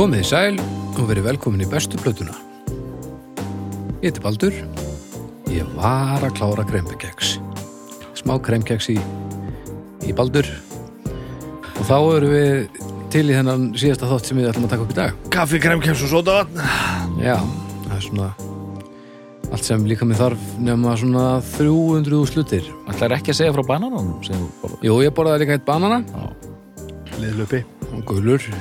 [0.00, 0.54] Komið í sæl
[0.96, 2.32] og verið velkomin í bestu plötuna.
[4.00, 4.54] Ég heiti Baldur.
[5.52, 7.34] Ég var að klára krempekeks.
[8.16, 8.96] Smá kremkeks í,
[10.08, 10.48] í Baldur.
[11.04, 12.80] Og þá erum við
[13.12, 15.20] til í þennan síðasta þátt sem við ætlum að taka upp í dag.
[15.36, 16.64] Kaffi, kremkems og sódavatn
[17.20, 17.36] Já,
[17.84, 18.32] það er svona
[19.52, 22.74] allt sem líka með þarf nema svona 300 slutir.
[22.88, 24.12] Það er ekki að segja frá bananum.
[24.80, 26.00] Jú, ég borðaði líka eitt banana
[27.20, 28.52] Liðlupi og gulur.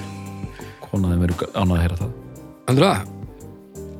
[0.91, 2.11] Konaðin verður ánað að heyra það.
[2.73, 2.91] Andra,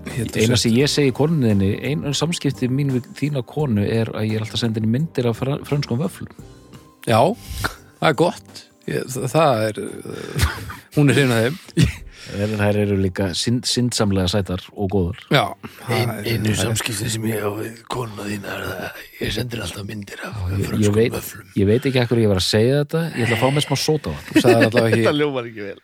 [0.10, 4.46] Eina sem ég segi konuninni, einu samskipti mín við þína konu er að ég er
[4.46, 6.32] alltaf að henni myndir af fran- frönskum vöflum.
[7.06, 7.20] Já,
[8.02, 8.64] það er gott.
[8.90, 10.48] Ég, það- það er, uh,
[10.96, 11.60] hún er hrein að þeim.
[12.30, 15.22] Þær eru líka synd, syndsamlega sætar og góðar.
[15.34, 15.46] Já,
[15.90, 19.86] Ein, það Einu samskipti sem ég á við konuna þína er það Ég sendir alltaf
[19.88, 22.82] myndir af Ég, ég, frönskum veit, vöflum ég veit ekki ekkur ég var að segja
[22.84, 24.58] þetta, ég ætla að fá með smá sóta á það.
[24.68, 25.80] allavega ekki, ljómar ekki vel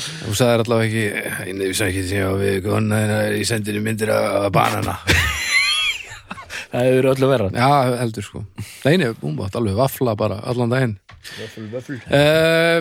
[0.00, 4.50] þú sagðir allavega ekki, ég sækki sem ég á við þeirna í sendinu myndir af
[4.54, 4.98] banana.
[6.74, 7.48] Það hefur öllu verra.
[7.54, 8.40] Já, heldur sko.
[8.82, 10.96] Neini, hún mátt alveg vafla bara allan daginn.
[11.38, 12.80] Vöfl, vöfl Uh,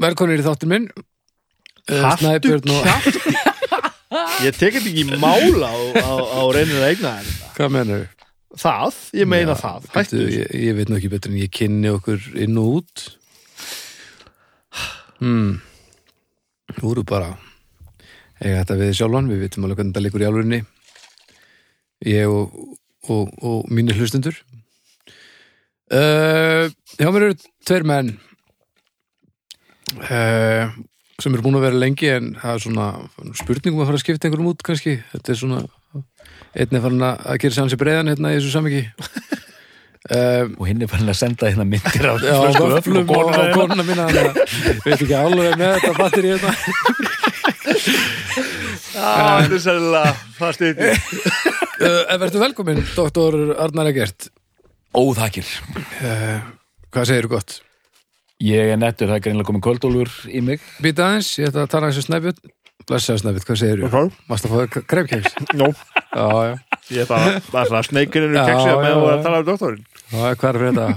[0.00, 0.86] velkonir í þáttin minn.
[1.88, 2.88] Uh, Snæbjörn og...
[4.46, 8.04] Ég tek þetta ekki í mála á, á, á reynir að eigna þér Hvað menur?
[8.56, 12.28] Það, ég meina það Hættu ég, ég veit nú ekki betur en ég kynni okkur
[12.40, 13.04] inn og út.
[15.18, 15.58] Hmm.
[16.78, 17.32] Eru bara
[18.38, 20.60] eiga þetta við sjálfan, við vitum alveg hvernig þetta liggur í alvörinni.
[22.06, 22.54] Ég og,
[23.10, 24.36] og, og mínir hlustundur.
[25.88, 26.68] Uh,
[27.00, 28.10] hjá mér eru tveir menn
[30.04, 30.68] uh,
[31.16, 32.88] sem eru búin að vera lengi en það er svona
[33.40, 34.98] spurningum að fara að skipta einhverjum út kannski.
[35.14, 35.62] Þetta er svona
[36.54, 38.84] einn er farin að að gera sér hans í breiðan hérna í þessu samiki.
[40.08, 43.84] Um, Og hinn er fann að senda hérna myndir af Já, frönskum vöflum og konuna
[43.84, 44.06] mína
[44.86, 45.92] veit ekki alveg með þetta
[46.24, 46.52] hérna
[48.98, 54.30] Ah, Þetta er sérlega Það stýtti uh, Verður velkomin, doktor Arnar Egert
[54.96, 55.48] Óþakir.
[56.00, 56.38] uh,
[56.88, 57.58] Hvað segirðu gott?
[58.40, 60.62] Ég er nettur, það er greinlega komið kvöldólfur í mig.
[60.80, 62.40] Býta aðeins, ég ætla að tala eins og snæfjöld
[62.88, 63.88] Blessaðu snæfjöld, hvað segirðu?
[63.90, 64.18] Ok.
[64.30, 65.34] Mást að fá krefkeks?
[65.58, 65.68] Nó,
[66.94, 67.72] ég ætla að Það
[68.48, 70.88] keksið já, með að tala um doktorinn hvað er fyrir þetta?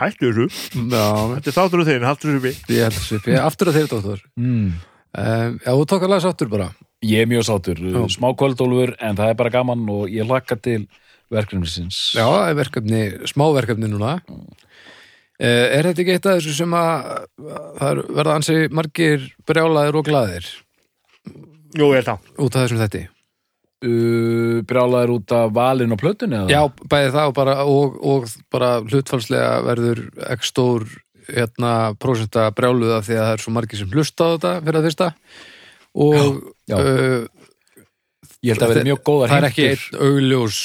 [0.00, 0.46] Hættu þessu
[0.90, 3.78] Já, Þetta er þáttur úr þinn, haldur þessu við ég held að svipi Aftur að
[3.80, 4.70] þeir, doktor Mm.
[5.18, 6.68] um, Já, þú tók alveg sáttur bara
[7.02, 8.00] Ég er mjög sátur, Já.
[8.12, 10.82] smá kvöldólfur en það er bara gaman og ég hlakka til
[11.32, 12.12] verkefnisins.
[12.18, 14.46] Já, það er verkefni, smá verkefni núna uh,
[15.40, 17.24] Er þetta ekki eitt af þessu sem að
[17.80, 20.50] það er- verða ansi margir brjálaðir og glaðir
[21.78, 23.02] Jú, ég held það út af þessum þetti?
[23.80, 26.50] Uh, brjálaður út af valin og plötunni eða?
[26.52, 26.60] Já,
[26.92, 30.02] bæði það og bara, og, og bara hlutfalslega verður
[30.34, 30.84] ekki stór
[31.30, 34.78] hérna, prósenta brjáluð af því að það er svo margir sem hlusta á þetta fyrir
[34.82, 35.08] að fyrsta
[35.96, 36.26] og Já,
[36.74, 36.76] já.
[36.76, 37.26] Uh,
[38.44, 39.96] Ég held að vera mjög góðar það er ekki heimtur.
[39.96, 40.60] einn augljós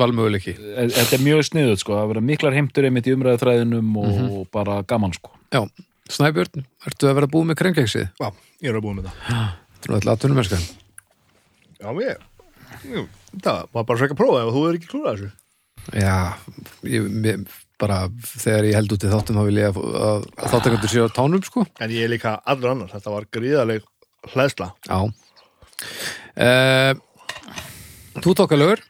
[0.00, 0.54] valmöguleiki
[0.94, 4.32] Þetta er mjög sniðut sko, það vera miklar heimtur einmitt í umræðuþræðinum og Mhm.
[4.54, 5.30] bara gaman sko.
[5.54, 5.62] Já,
[6.10, 8.08] Snæbjörn, ertu að vera búið með kremkeksið?
[8.18, 8.30] Já,
[8.62, 10.58] ég er að búið með það Þú er alltaf aðtunum mennska
[11.80, 12.18] Já, ég
[12.86, 13.04] Jú,
[13.44, 15.30] Það var bara svo ekki að prófa ef þú er ekki klúrað þessu.
[15.96, 16.16] Já,
[16.92, 17.44] ég, mér,
[17.80, 19.78] bara þegar ég held út í þáttum þá vil ég að,
[20.10, 21.64] að, að þáttakandur séu á tánum sko.
[21.80, 23.86] En ég er líka allur annars, þetta var gríðaleg
[24.34, 24.98] hlæðsla Já.
[26.36, 26.92] Uh,
[28.20, 28.82] Þú tók að lögur?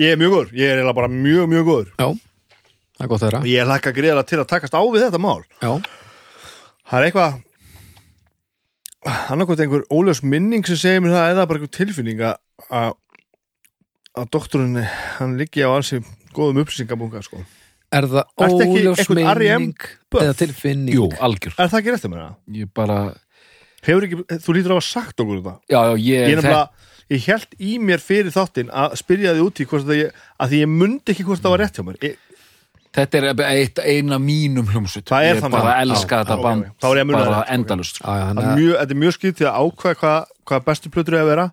[0.00, 1.92] Ég er mjög góður, ég er eiginlega bara mjög, mjög góður.
[2.00, 2.08] Já,
[2.96, 5.22] það er gott að vera Ég er lakka gríðalega til að takast á við þetta
[5.22, 5.38] mál.
[5.62, 5.72] Já,
[6.86, 7.42] Það er eitthvað
[9.06, 12.94] annarkvæmt einhver óljós minning sem segir mér það eða bara einhver tilfinning að
[14.16, 14.80] að að doktorinn
[15.18, 16.00] hann liggi á ansi
[16.36, 17.42] góðum upplýsingabunga sko.
[17.92, 19.62] er það Ertu ekki óljós einhvern R.E.M.
[19.62, 20.24] meining buff?
[20.24, 20.96] eða tilfinning?
[20.96, 21.54] Jú, algjör.
[21.56, 22.34] Er það ekki rétt um mér það?
[22.56, 22.98] Ég bara,
[23.86, 26.92] Hefur ekki, þú lítur að hafa sagt okkur þetta já, já, ég, Ég er nefnilega,
[27.14, 30.52] ég held í mér fyrir þáttinn að spyrja þið út í hvort það ég, að
[30.52, 32.16] því ég mundi ekki hvort það var rétt hjá mér ég,
[32.96, 34.66] þetta er eitt, eina mínum.
[34.96, 38.00] Það er ég bara elska þetta band að bara endalust.
[38.02, 41.30] Það er mjög, þetta er mjög skrítið að ákveða hvað, hvað bestu plötur er að
[41.30, 41.46] vera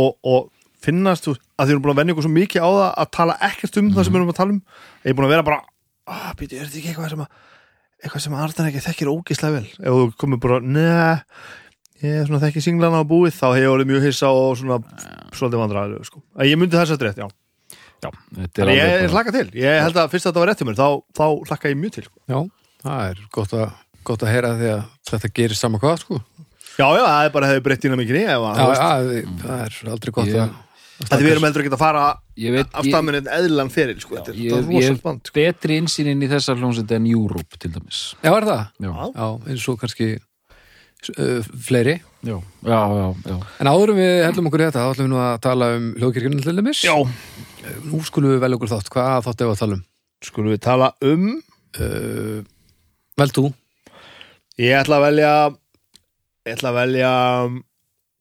[0.00, 0.48] og, og
[0.84, 3.38] finnast þú, að þið erum búin að venja ykkur svo mikið á það að tala
[3.48, 4.62] ekkert um það sem við erum að tala um.
[5.04, 5.60] Ég er búin að vera bara
[6.10, 7.42] ah, býtu, er þetta ekki eitthvað sem að
[8.04, 9.68] eitthvað sem Arðan ekki þekkir ógislega vel?
[9.80, 11.12] Ef þú komur bara, neða
[12.04, 14.78] ég er svona þekki singlana á búið þá hef ég orðið mjög hissa og svona
[15.32, 16.20] svolítið vandræðilegu sko.
[16.36, 17.28] að ég myndi þess að rétt, já.
[18.04, 20.42] Já, þetta er Þannig ég alveg er hlakka til, ég held að fyrst að þetta
[20.42, 22.18] var rétt hjá mér þá, þá hlakka ég mjög til sko.
[22.28, 22.38] Já,
[22.84, 23.78] það er gott að,
[24.10, 26.20] gott að heyra því að þetta gerir sama hvað sko.
[26.74, 28.66] Já, já, það er bara hefði breytt inn á að, já,
[29.46, 30.52] það er aldrei gott Ég- að
[31.08, 32.04] að við erum heldur ekki að fara
[32.38, 34.18] ég veit, af ég, stað með einn eðlan fyrir sko.
[34.18, 35.36] þetta er, ég, þetta er ég rosalega hef band sko.
[35.38, 38.02] betri insýnin í þessa hljómsveit en Europe til dæmis.
[38.20, 38.62] Já, er það?
[38.86, 38.92] Já.
[39.14, 43.38] Já, eins og kannski uh, fleiri já, já, já, já.
[43.60, 46.44] En áðurum við hellum okkur í þetta, þá ætlum við nú að tala um hljóðkirkjunum
[46.44, 46.84] til dæmis.
[46.86, 46.96] Já,
[47.88, 49.84] Nú skulum við velja okkur þátt, hvað þátt ef að tala um?
[50.24, 51.28] skulum við tala um
[51.74, 52.44] Uh,
[53.18, 53.48] vel þú?
[54.62, 55.30] Ég ætla að velja
[56.44, 57.12] Ég ætla að velja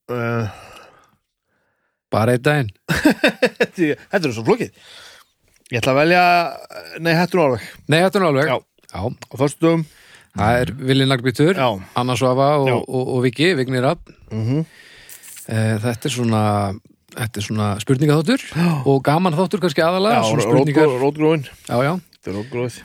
[0.10, 0.62] uh,
[2.14, 2.70] Bara einn daginn?
[3.74, 4.70] Þetta er svo flókið
[5.74, 6.24] Ég ætla að velja
[7.02, 8.52] Nei, er nú alveg Nei, þetta er nú alveg.
[8.52, 8.58] Já.
[8.94, 9.02] Já.
[9.10, 9.86] Á föstudum
[10.34, 11.70] Það er Vili Naglbyttur, Já
[12.00, 12.78] Anna Svafa og, Já.
[12.82, 14.14] og, og Viki, Vignir Rapp.
[14.32, 14.64] mm
[15.44, 16.42] Uh, þetta er svona,
[17.18, 18.44] þetta er svona spurningaþáttur
[18.88, 20.22] og gaman þáttur kannski aðalega.
[20.24, 20.94] Svona spurningar.
[21.02, 21.90] rótgróin Já, já.
[22.16, 22.78] Þetta er rótgróið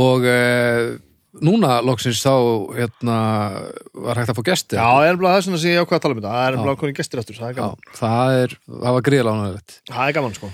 [0.00, 0.86] Og uh,
[1.44, 2.32] núna loksins þá
[2.76, 3.16] hérna,
[4.06, 4.78] var hægt að fá gesti.
[4.78, 6.32] Já, það er bara það sem ég ákvað að tala um þetta.
[6.36, 6.62] Það er Já.
[6.64, 7.92] bara konið gestir aftur, það er Já, gaman.
[8.00, 9.78] það er, það var gríðalánulegt.
[9.90, 10.52] Það er gaman, sko.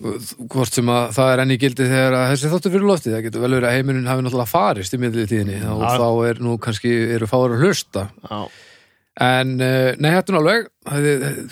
[0.00, 3.24] Hvort sem að það er enn í gildi þegar að þessi þáttur fyrir loftið, það
[3.26, 5.90] getur vel verið að heiminin hafi náttúrulega farist í miðlið tíðinni og Já.
[6.00, 8.06] þá er nú kannski, eru fáður að hlusta.
[8.24, 8.38] Já,
[9.20, 10.70] en uh, nei, nú alveg.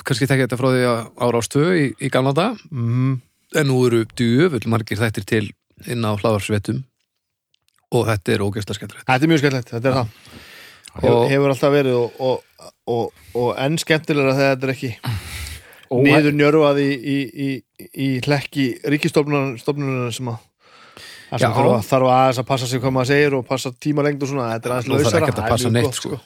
[0.01, 3.19] Kannski tekja þetta frá því að ára ástöðu í, í gamla dag, mm
[3.57, 5.45] en nú eru djöfull margir þættir til
[5.89, 6.83] inn á hlaðarsvetum
[7.95, 9.07] og þetta er ógeðslega skemmtilegt.
[9.09, 10.13] Þetta er mjög skemmtilegt, þetta er það.
[10.99, 14.93] Hefur, og hefur alltaf verið og, og, og, og enn skemmtilega þegar þetta er ekki
[16.05, 17.49] niður njörfað í, í, í,
[17.97, 20.41] í hlekki ríkistofnunar sem að
[21.29, 21.55] það sem Já.
[21.59, 24.49] þarf, að- þarf aðeins að passa sig hvað maður segir og passa tímalengd og svona,
[24.57, 25.31] þetta er aðeins lausara.
[25.39, 26.19] það er neitt gott, sko.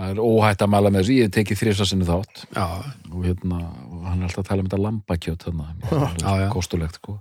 [0.00, 2.42] það er óhætt að mæla með þessu, ég hef tekið þrjusasinu þátt.
[2.56, 2.66] Já,
[3.10, 3.58] og hérna,
[3.90, 5.66] og hann er alltaf að tala um þetta lambakjöt þarna,
[6.24, 6.48] Já, já.
[6.54, 7.18] kostulegt sko.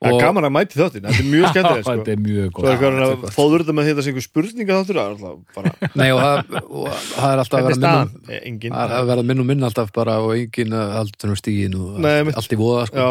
[0.00, 1.94] Það er gaman að mæti þáttin, þetta er mjög skemmtilegt sko.
[1.98, 4.78] þetta er mjög Svo gott er er að fóður þetta með þetta sem einhver spurninga
[4.78, 8.14] þáttur er alltaf bara, nei og það, er alltaf að er vera minnum?
[8.30, 12.08] Eh, það er að vera minn og minn alltaf bara og engin aldrei stígin og
[12.08, 13.10] allt, í voða sko.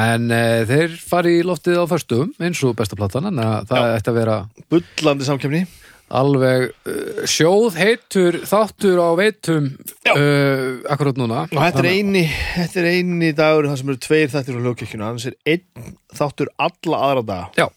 [0.00, 3.94] En uh, þeir fari í loftið á föstum eins og besta platan, en að það
[3.94, 4.36] ætti að vera
[4.70, 5.64] bullandi samkefni
[6.10, 9.68] alveg uh, sjóð heitur þáttur á veitum
[10.10, 11.44] uh, akkurat núna.
[11.46, 12.24] og þetta er eini,
[12.56, 16.50] þetta er eini dagur þar sem eru tveir þættir á hljókirkjuna annars er einn þáttur
[16.58, 17.68] alla aðra daga.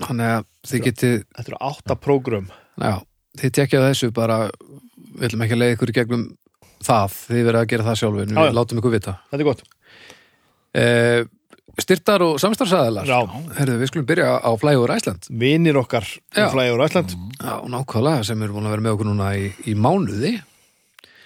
[0.00, 2.46] Þannig að þið getið, Þetta eru átta prógrum
[2.80, 2.94] já,
[3.40, 4.38] þið tekja þessu bara,
[5.18, 6.22] við ætlum ekki að leiða ykkur gegnum
[6.80, 8.54] það, þið verið að gera það sjálfur, Já, við já.
[8.56, 9.14] látum ykkur vita.
[9.30, 9.62] Þetta er gott.
[10.70, 11.20] Uh,
[11.78, 13.06] styrtar og samstarfsæðilar.
[13.08, 13.18] Já.
[13.58, 15.28] Herðu, við skulum byrja á Flægur Æsland.
[15.30, 16.44] Vinir okkar Já.
[16.46, 19.74] um flægur Æsland Já, nákvæmlega, sem eru búin að vera með okkur núna í, í
[19.78, 20.32] mánuði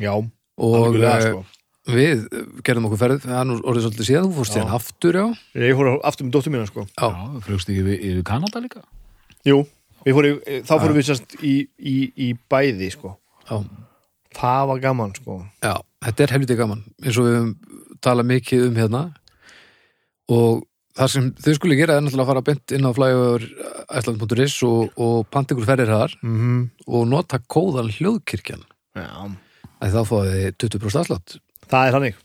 [0.03, 1.95] Já, og algjörlega, uh, sko.
[1.95, 2.27] við
[2.67, 5.27] gerðum okkur ferð, það er nú orðið svolítið síðan, þú fórst síðan aftur, já.
[5.65, 8.85] Ég fór aftur með dóttur mína sko Já, Já, flugst ekki yfir, yfir Kanada líka
[9.49, 9.59] Jú,
[10.07, 13.17] við fórum, þá fórum við sérst í, í, í bæði sko
[13.49, 13.59] já,
[14.35, 15.75] Það var gaman sko já,
[16.09, 17.53] þetta er helviti gaman, eins og við höfum
[18.05, 19.03] talað mikið um hérna
[20.33, 23.47] og það sem þau skulle gera er náttúrulega að fara beint inn á flægur
[23.99, 26.61] æsland.is og, og panta ykkur ferðir þar mm -hmm.
[26.87, 28.63] og nota kóðan hljóðkirkjan.
[28.95, 29.11] Já,
[29.81, 31.37] að þá fáið þið 20% afslátt.
[31.69, 32.21] Það er þannig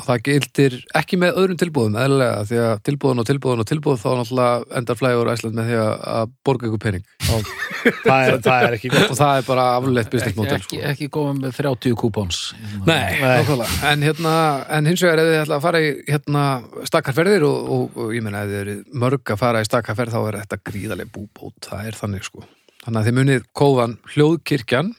[0.00, 3.98] og það gildir ekki með öðrum tilbúðum eðlilega því að tilbúðun og tilbúðun og tilbúð
[4.00, 7.04] þá náttúrulega endar flægur æsland með því að borga ykkur pening.
[7.34, 9.12] Og, Það er, það er ekki gott.
[9.12, 10.88] Og það er bara afleitt business ekki, model ekki, sko.
[10.90, 12.40] ekki góðum með 30 kúpons
[12.88, 13.78] Nei, nákvæmlega.
[13.90, 14.34] En, hérna,
[14.76, 16.44] en hins vegar ef þið ætla að fara í hérna,
[16.90, 20.20] stakkarferðir og, og, og ég meina ef þið eru mörg að fara í stakkarferð þá
[20.22, 22.44] er þetta gríðarlega búbót, það er þannig sko.
[22.84, 24.92] Þannig að þið munið kóðan hljóðkirkjan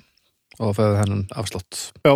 [0.62, 1.86] og fæðu þennan afslátt.
[2.06, 2.14] Já.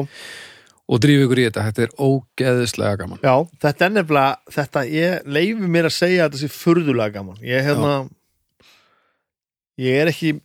[0.85, 3.21] Og drífi ykkur í þetta, þetta er ógeðislega gaman.
[3.25, 7.41] Já, þetta er nefnilega þetta, ég leifi mér að segja að þetta sé furðulega gaman.
[7.45, 7.93] Ég hérna
[9.81, 10.35] ég er ekki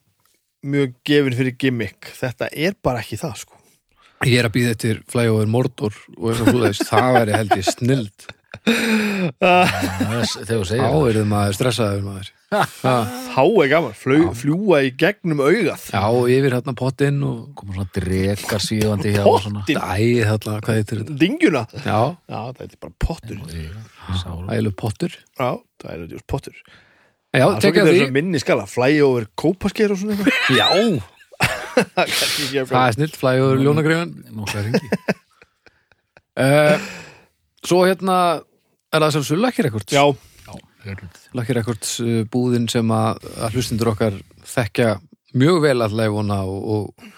[0.67, 2.13] mjög gefin fyrir gimmick.
[2.17, 3.61] Þetta er bara ekki það sko.
[4.29, 7.55] Ég er að býða eftir flyover Mordor og eins og þú veist, það væri held
[7.57, 8.27] ég snild
[9.41, 11.07] þegar þú segir þá það.
[11.11, 12.31] er þið maður stressaður maður.
[12.51, 12.63] Ha,
[13.31, 13.93] Þá er gaman,
[14.35, 15.85] fljúa í gegnum augað.
[15.95, 16.03] Já,
[16.35, 19.63] yfir hérna pottinn og koma svona drekar síðandi hjá og svona.
[19.63, 21.17] Pottin, Æ, þarna, hvað heitir þetta?
[21.21, 23.39] dingjuna Já, Já, það er bara pottur.
[24.51, 25.15] Ægileg pottur.
[25.39, 25.51] Já,
[25.85, 26.57] það er just pottur.
[27.31, 28.11] Já, Það tekja er því.
[28.19, 30.35] minni skala, fly over kópaskeir og svona eitthvað.
[30.59, 30.69] Já,
[31.71, 34.89] Það er kannski ekki það er snill, flægur ljónagreifan nokkra ringi
[36.35, 36.91] uh,
[37.67, 38.17] Svo hérna
[38.91, 39.95] er það sjálfsög Lucky Records?
[39.95, 40.05] Já,
[41.37, 44.17] Lucky Records uh, búðin sem að, að hlustindur okkar
[44.49, 44.95] þekkja
[45.41, 47.11] mjög vel að leifuna og, og,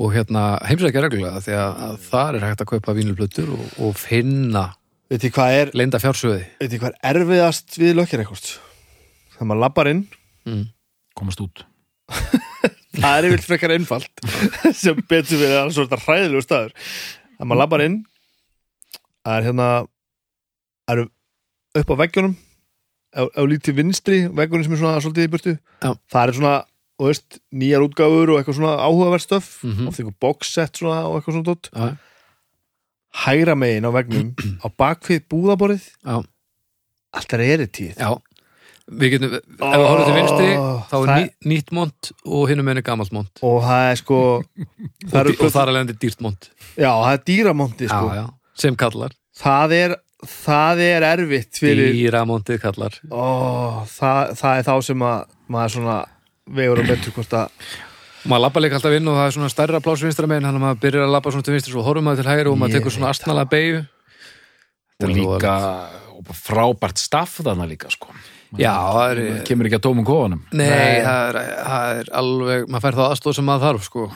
[0.00, 3.98] og hérna heimsækja reglulega því að, að þar er hægt að kaupa vínulblötur og, og
[4.00, 4.64] finna
[5.08, 8.48] veit þið hvað er leinda fjársöði veit þið hvað er erfiðast við lökkir eitthvað
[9.38, 10.02] þegar maður lappar inn.
[10.48, 10.66] Mm.
[11.18, 11.64] komast út.
[12.98, 14.22] Það er yfir frekar einfalt.
[14.80, 16.72] Sem betur við alls svona hræðilegu staður.
[17.36, 17.98] Þegar maður lappar inn
[19.28, 19.68] það er hérna
[20.88, 21.06] það eru
[21.82, 22.34] upp á veggjunum
[23.12, 25.54] á, á lítið vinstri veggjunum sem er svona svolítið í burtu.
[25.84, 25.90] Já.
[26.12, 26.54] það er svona
[26.98, 29.86] og veist, nýjar útgáfur og eitthvað svona áhugaverð stöf Mhm.
[29.88, 31.96] oft eitthvað box set svona og eitthvað svona dótt Já,
[33.24, 34.32] hægra megin á vegnum
[34.64, 36.16] á bakvið búðaborið já,
[37.14, 38.10] allt er eritíð já.
[38.88, 40.44] Við getum, ef við horfum til vinstri
[40.88, 43.28] þá er það- ný, nýtt mont og hinum enn er gamalt mont.
[43.44, 44.46] Og það er sko og,
[45.04, 46.48] það, dý- eru, og þar alveg endur dýrt mont.
[46.72, 48.08] Já, það er dýramonti sko.
[48.16, 48.24] já,
[48.62, 49.14] sem kallar.
[49.38, 49.96] Það, er,
[50.28, 52.96] það er erfitt fyrir Dýramontið kallar.
[53.10, 53.26] Ó,
[53.90, 55.98] það, það er þá sem að maður svona
[56.58, 57.68] vegur og betur hvort að
[58.28, 60.64] maður labba líka alltaf inn og það er svona stærra pláss vinstra megin þannig að
[60.66, 62.94] maður byrjar að labba svona til vinstri svo horfum maður til hægri og maður tekur
[62.96, 63.84] svona astnalega beigju
[64.98, 65.54] og líka
[66.18, 68.10] og frábært staff þarna líka sko.
[68.58, 70.40] Já, það er Það kemur ekki að tómum kofanum.
[70.56, 71.38] Nei, það er,
[71.68, 74.06] það er alveg maður fær það aðstóð sem maður þarf sko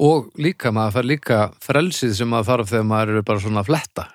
[0.00, 3.70] og líka, maður fær líka frelsið sem maður þarf þegar maður er bara svona að
[3.70, 4.06] fletta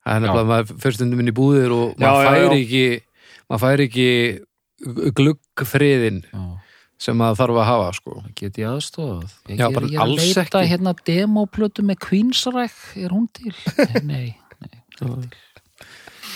[0.00, 2.58] það er nefnilega að maður fyrir stundum inn í búðir og maður já, fær já.
[2.60, 2.84] ekki
[3.50, 4.08] maður fær ekki
[5.20, 6.22] gluggfriðin
[7.00, 9.36] sem maður þarf að hafa sko Get ég aðstofað?
[9.48, 10.64] Ég, er að alls leita ekki.
[10.72, 13.54] hérna demoplötu með Queensræk er hún til?
[14.04, 14.78] Nei, nei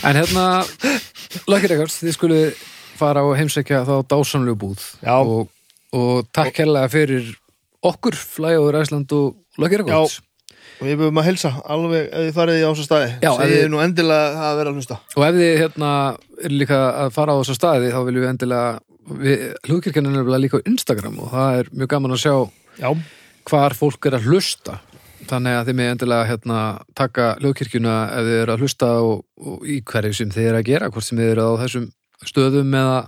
[0.04, 0.64] En hérna,
[1.48, 2.62] Lucky Records, þið skulið
[2.98, 5.48] fara og heimsækja þá dásamlegu búð og,
[5.96, 7.30] og takk hérlega fyrir
[7.90, 10.20] okkur, Flæjóður Æsland og Records.
[10.80, 13.10] og við búum að helsa alveg ef þið farið í ásast staði.
[13.22, 14.96] Þið- þið nú endilega að vera að hlusta.
[15.16, 15.90] Og ef þið hérna
[16.44, 18.80] er líka að fara á þessa staði þá viljum við endilega
[19.20, 22.34] við, hlugkirkjan er líka á Instagram og það er mjög gaman að sjá
[22.80, 22.90] Já,
[23.46, 24.80] hvar fólk er að hlusta.
[25.24, 26.58] Þannig að þið með endilega hérna
[26.98, 30.66] taka hlugkirkjuna ef þið eru að hlusta og, og í hverju sem þið eru að
[30.68, 31.86] gera hvort sem þið eru á þessum
[32.24, 32.98] stöðum eða,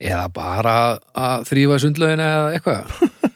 [0.00, 0.76] eða bara
[1.16, 2.94] að þrýfa sundlaugin eða eitthvað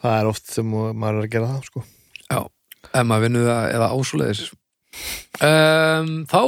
[0.00, 1.82] það er oft sem maður er að gera það sko.
[2.30, 2.40] Já,
[2.90, 4.42] ef maður vinnur það eða ásúleiðis
[5.44, 6.40] um, Þá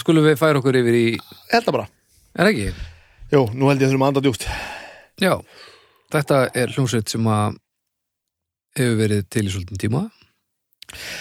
[0.00, 1.06] skulum við færa okkur yfir í
[1.52, 1.88] held það bara.
[2.40, 2.68] Er ekki?
[3.30, 4.46] Jú, nú held ég að þurfum að anda djúpt.
[5.20, 5.34] Já,
[6.14, 7.58] þetta er hljómsveit sem að
[8.78, 10.02] hefur verið til í svolítum tíma.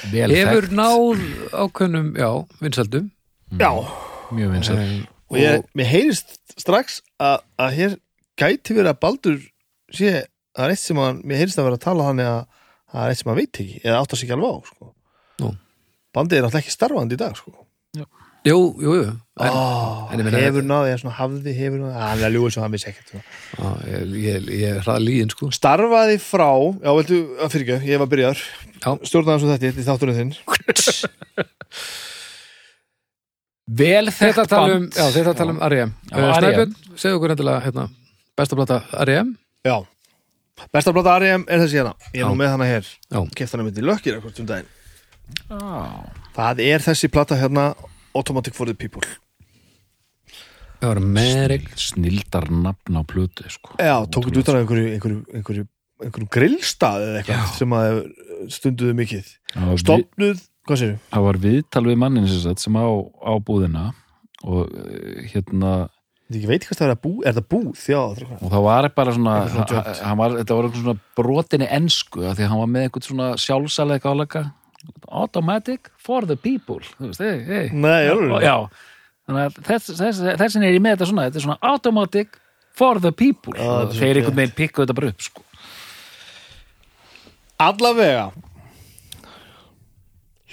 [0.10, 0.76] Vel Hefur þekkt.
[0.80, 1.24] náð
[1.66, 2.30] ákveðnum, já,
[2.64, 3.10] vinsældum.
[3.60, 3.70] Já,
[4.34, 4.80] Mjög vinsæl
[5.30, 7.92] og ég, mér heyrist strax að, að hér
[8.38, 9.38] gæti verið að Baldur
[9.96, 10.14] sé
[10.56, 12.40] það er eitt sem að, mér heyrist að vera að tala hann að
[12.90, 14.92] það er eitt sem að veit ekki, eða áttar sig ekki alveg á sko.
[15.40, 15.52] Nú.
[16.16, 17.56] Bandið er náttúrulega ekki starfandi í dag sko.
[18.48, 22.22] Jú, jú, jú en, oh, en ég Hefur náði, eða svona hafði, hefur náði hann
[22.22, 25.50] er að ljúið sem hann vissi ekkert á, ég, ég, ég er hraða líðin, sko
[25.56, 26.48] Starfaði frá,
[26.80, 28.44] já, veldu, að fyrir ekki ég var byrjar,
[28.80, 28.90] Já.
[29.12, 30.32] stjórnaði svo þetta í þátturinn þinn
[33.80, 35.92] Vel Þetta þekkt um, band já, þetta tala um R.E.M.
[36.08, 36.40] Uh, R.E.M..
[36.40, 37.90] Snæbjörn, segðu okkur endilega, hérna,
[38.40, 39.36] besta plata R.E.M.
[39.70, 39.78] Já,
[40.74, 41.94] besta blata Ariam er þessi hérna.
[42.16, 43.22] Ég er nú með hana hér, Já.
[43.38, 44.76] keft hana myndi lökkir eitthvað um daginn.
[45.46, 45.74] Já.
[46.36, 47.72] Það er þessi plata hérna
[48.18, 49.06] Automatic for the People.
[50.80, 53.76] Það var Merik Snildar nafn á plötu sko.
[53.78, 55.66] Já, tókuð út af einhverju, einhverju, einhverju,
[56.06, 57.98] einhverju grillstað eða eitthvað sem að
[58.56, 59.34] stunduðu mikið.
[59.84, 60.94] Stopnuð, hvað séu?
[61.12, 63.90] það var viðtal við mannin sem á, á búðina
[64.48, 65.74] og eh, hérna
[66.30, 67.84] Ég veit hvað það er að bú, er það búð?
[67.90, 68.00] Já,
[68.38, 72.44] og það var bara svona, svona var, þetta var eitthvað svona brotinni ensku af því
[72.46, 74.44] að hann var með eitthvað svona sjálfsælega gáleika
[75.10, 77.72] automatic for the people þú veist, hey, hey.
[77.74, 78.46] Nei, alveg.
[78.46, 78.54] já,
[79.26, 82.38] þannig að þess, þess, þessin er ég með þetta svona, þetta er svona automatic
[82.78, 85.44] for the people og er þeir einhvern veginn pikku þetta bara upp sko.
[87.60, 88.30] Allavega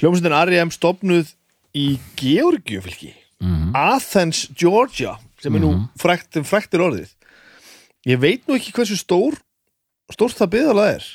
[0.01, 0.73] Hljómsveitin R.E.M.
[0.75, 1.31] stopnuð
[1.77, 3.75] í Georgiu fylki Mhm.
[3.77, 7.11] Athens, Georgia sem er nú frækt, fræktir orðið.
[8.07, 9.39] Ég veit nú ekki hversu stór
[10.13, 11.11] stórt það byggðalega er.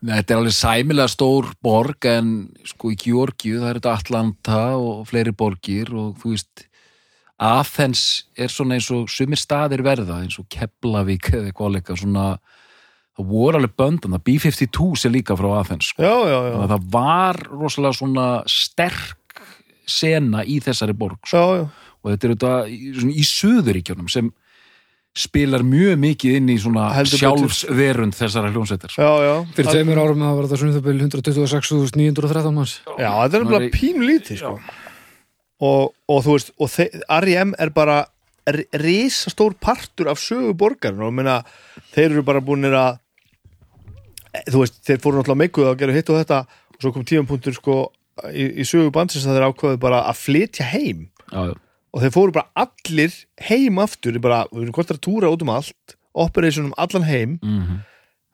[0.00, 2.30] Þetta er alveg sæmilega stór borg en
[2.64, 6.64] sko í Georgiu það er þetta Atlanta og fleiri borgir og þú veist
[7.40, 8.04] Athens
[8.36, 12.24] er svona eins og sumir staðir verða eins og Keflavík eða eitthvað leika svona
[13.16, 16.04] það voru alveg böndan, það B-52 sem líka frá Athens sko.
[16.04, 19.44] Já, já, já, það var rosalega svona sterk
[19.88, 21.68] sena í þessari borg sko.
[22.02, 22.78] Og þetta er þetta í,
[23.20, 24.30] í Suðuríkjunum sem
[25.20, 29.02] spilar mjög mikið inn í svona sjálfsverund þessara hljónsveitar sko.
[29.02, 29.32] já, já.
[29.56, 33.74] Fyrir tveimur árum það var þetta svona það 126.913 manns Já, þetta er bara er-
[33.74, 34.52] pínu lítið sko.
[35.66, 37.54] og, og þú veist og þe- R.E.M.
[37.58, 37.98] er bara
[38.48, 41.40] r- risastór partur af sögu borgarinn og meina,
[41.92, 43.00] þeir eru bara búinir að
[44.30, 47.04] e, þú veist, þeir fóru náttúrulega meikuð að gera hitt og þetta og svo kom
[47.04, 47.80] tímapunktur sko
[48.30, 51.54] í, í sögu bandsins að þeir ákveðu bara að flytja heim Já, já.
[51.90, 53.14] Og þeir fóru bara allir
[53.48, 54.18] heim aftur.
[54.22, 57.38] Bara, við erum hvort að túra út um allt operation um allan heim.
[57.42, 57.80] Mm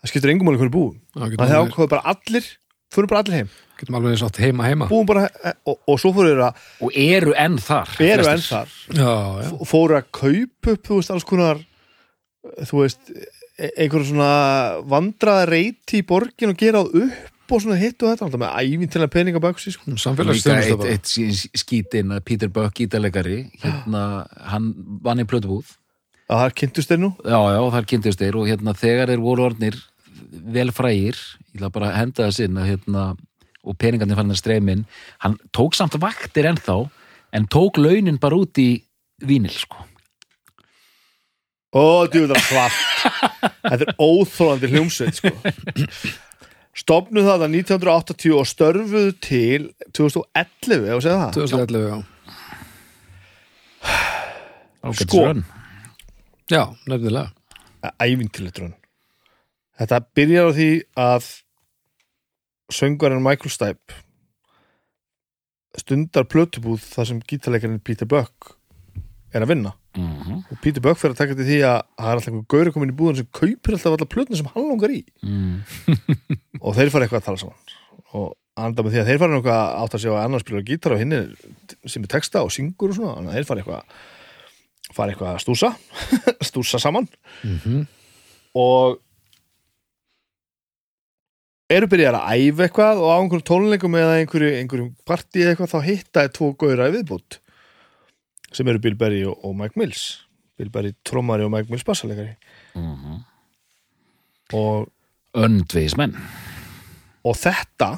[0.06, 2.50] það skiptir engum alveg hverju búum það alveg, ákveðu bara allir
[2.94, 3.48] fóru bara allir heim,
[3.80, 4.88] getum alveg sátt heima heima.
[4.90, 5.24] Búum bara
[5.66, 8.76] og, og svo fóru þeir að og eru enn þar eru enn þar.
[8.94, 9.48] Já, já.
[9.72, 11.64] Fóru að kaupa upp þú veist alls konar
[12.62, 14.30] þú veist e- einhver svona
[14.86, 18.54] vandraða reyti í borgin og gera það upp og svona hitt og þetta, alltaf með
[18.62, 19.90] ævinn til að peninga baksi sko.
[19.90, 24.02] Líka Samfélagsstjónusta eitt, eitt sí- skítinn að Peter Buck gítalegari hérna,
[24.50, 24.72] hann
[25.04, 25.74] vann í plötubúð.
[26.26, 27.10] Að það er kynntust þeir nú.
[27.22, 29.76] Já, já, þar kynntist þeir og hérna þegar þeir voru orðnir
[30.56, 31.16] vel frægir
[31.54, 33.04] ég ætla bara henda þess inn að, hérna,
[33.66, 34.82] og peningarnir fann að streymin
[35.22, 36.80] hann tók samt vaktir ennþá
[37.36, 38.82] en tók launin bara út í
[39.22, 39.84] vínil sko.
[41.76, 42.76] Ó, djúðar svart.
[43.66, 45.32] Þetta er óþólandi hljómsveit sko.
[46.76, 51.96] Stofnuð það að 1980 og störfuðu til 2011, ef að segja það 2011, já.
[54.86, 55.22] Ágætis Sko.
[55.24, 55.44] rönn.
[56.52, 57.32] Já, nefnilega.
[58.02, 58.74] Ævintillitrun
[59.76, 61.26] Þetta byrjar á því að
[62.72, 64.00] söngvarinn Michael Stipe
[65.76, 68.56] stundar plötubúð þar sem gítarleikarinn Peter Buck
[69.34, 72.18] er að vinna Mhm, og Peter Buck fyrir að taka til því að það er
[72.18, 74.98] alltaf einhver gauri komin í búðan sem kaupir alltaf allar plötuna sem hann langar í.
[75.24, 75.62] Mm.
[76.60, 77.72] og þeir fara eitthvað að tala saman.
[78.16, 80.62] Og anda með því að þeir fara eitthvað að átta sig á að annar spila
[80.68, 81.32] gítar og hinn er
[81.88, 83.98] sem er texta og syngur og svona þannig að þeir fara eitthvað
[84.96, 85.72] fara eitthvað að stúsa
[86.50, 87.08] stúsa saman.
[87.44, 87.84] Mm
[88.56, 89.00] og
[91.72, 95.80] eru byrjar að æfa eitthvað og á einhverjum tónleikum eða einhverju, einhverjum partí eitthvað þá
[95.88, 97.40] hitta er tvo gauðra viðbútt
[98.56, 100.02] sem eru Bill Berry og, og Mike Mills.
[100.56, 102.32] Bill Berry trommari og Mike Mills bassalegari
[102.76, 103.18] Mhm.
[104.56, 104.88] og,
[105.36, 106.14] öndvegismenn.
[107.26, 107.90] Og þetta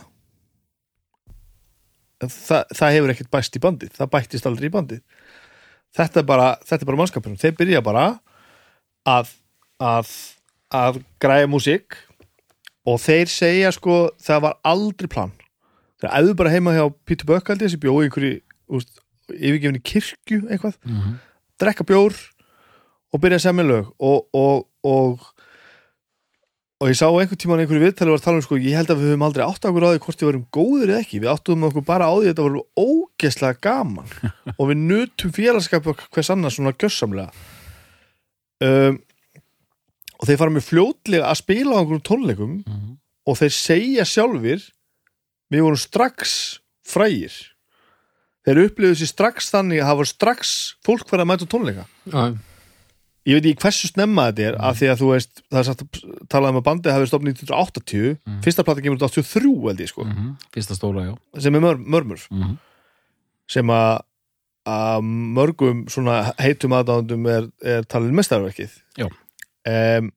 [2.24, 3.92] það, það hefur ekkert bæst í bandið.
[3.96, 5.02] Það bættist aldrei í bandið.
[5.96, 6.48] Þetta er bara,
[6.88, 7.38] bara mannskapurinn.
[7.40, 8.06] Þeir byrja bara
[9.08, 9.30] að
[9.78, 10.08] að,
[10.74, 11.94] að græja músík
[12.88, 15.32] og þeir segja sko það var aldrei plan.
[16.02, 16.84] Þeir æðu bara heima hjá
[17.52, 18.32] held ég sem bjóði einhverju
[18.78, 18.98] úst,
[19.34, 21.18] yfirgefinni kirkju eitthvað Mhm.
[21.60, 22.14] drekka bjór
[23.12, 23.92] og byrja að semja lög.
[23.98, 25.20] Og, og, og
[26.80, 29.00] og ég sá einhvern tímann einhverju viðtali var að tala um sko, ég held að
[29.00, 31.64] við höfum aldrei átt okkur á því hvort við varum góður eða ekki, við áttum
[31.66, 34.06] okkur bara á því þetta var ógeðslega gaman.
[34.60, 37.32] Og við nutum félagskap hvers annars svona gjössamlega
[38.62, 38.98] um,
[40.18, 42.94] og þeir fara með fljótlega að spila á einhverjum tónleikum Mhm.
[43.26, 44.62] og þeir segja sjálfir
[45.50, 47.34] við vorum strax frægir
[48.46, 50.52] þeir upplifðu sér strax þannig að það var strax
[50.86, 52.22] fólk verið að mæta tónleika Já,
[53.28, 55.82] ég veit ekki hversu snemma þetta er af því að þú veist, það er sagt
[55.84, 59.88] að tala um að bandið hafi stofnið 1980 fyrsta plata kemur út 83 held ég
[59.92, 60.30] sko Mhm.
[60.54, 62.56] fyrsta stóla, já sem er mör, mörmur Mhm.
[63.48, 64.00] sem að
[65.02, 69.06] mörgum svona heitum aðdáðundum er, er talin mestarverkið Já.
[69.66, 70.10] um,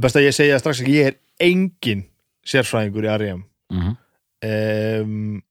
[0.00, 2.04] best að ég segja strax ekki ég er engin
[2.46, 3.44] sérfræðingur í R.E.M.
[3.72, 3.96] Mhm.
[4.48, 5.42] Um,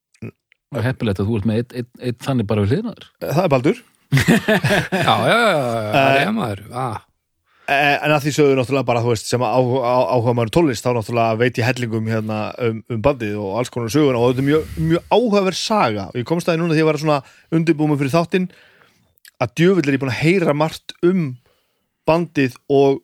[0.75, 3.53] og heppilegt að þú ert með eitt, eitt, eitt þannig bara við hliðnaður það er
[3.53, 3.83] baldur
[4.17, 6.59] já, já, já, já, það er maður.
[6.71, 6.99] Ah.
[7.67, 10.85] Eh, en að því sögðu náttúrulega bara þú veist sem á, á, áhuga maður tónlist
[10.85, 14.43] þá náttúrulega veit ég hellingum hérna um, um bandið og alls konar sögur og þetta
[14.45, 16.99] er mjög, mjög áhugaverð saga og ég komst að því núna því að ég var
[17.01, 17.17] svona
[17.59, 18.47] undirbúið fyrir þáttinn
[19.43, 21.25] að djöfull er ég búin að heyra margt um
[22.07, 23.01] bandið og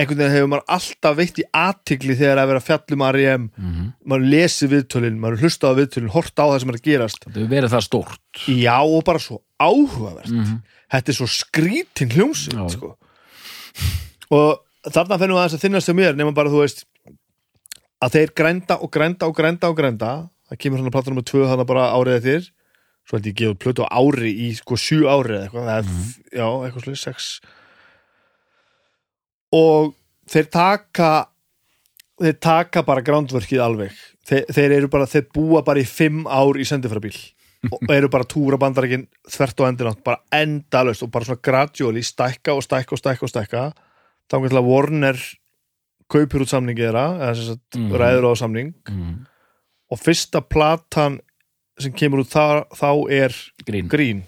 [0.00, 3.44] einhvern veginn hefur maður alltaf veitt í athygli þegar að vera fjallum R.E.M.
[3.58, 3.86] Mhm.
[4.10, 7.38] maður lesi viðtölin, maður hlusta á viðtölin horta á það sem er að gerast þetta
[7.40, 10.60] hefur verið það stórt já og bara svo áhugavert Mhm.
[10.90, 12.96] þetta er svo skrítin hljómsveit sko.
[14.30, 14.60] og
[14.90, 16.84] þarna fennum aðeins að þinnast hjá mér nema bara þú veist
[18.00, 20.12] að þeir grænda og grænda og grænda og grænda
[20.50, 22.48] það kemur svona platan nummer tvö þannig bara árið eftir
[23.08, 25.86] svo held ég gefið plötu á ári í sko sjú ári eða eitthvað, það er,
[26.38, 26.86] já, eitthvað
[29.52, 29.94] og
[30.30, 31.10] þeir taka
[32.20, 33.92] þeir taka bara grándverkið alveg.
[34.28, 37.16] Þeir, þeir eru bara, þeir búa bara í fimm ár í sendifrabíl
[37.72, 42.54] og eru bara túra bandarækin þvert og endinátt bara endalaust og bara svona gradually stækka
[42.56, 43.64] og stækka og stækka og stækka.
[44.30, 45.18] Þá til að Warner
[46.10, 47.92] kaupir út samningi þeirra eða sem sagt Mhm.
[47.96, 48.74] ræður á samning.
[48.88, 49.26] Mhm.
[49.90, 51.18] og fyrsta platan
[51.78, 53.34] sem kemur út þá, þá er
[53.66, 54.22] grín Green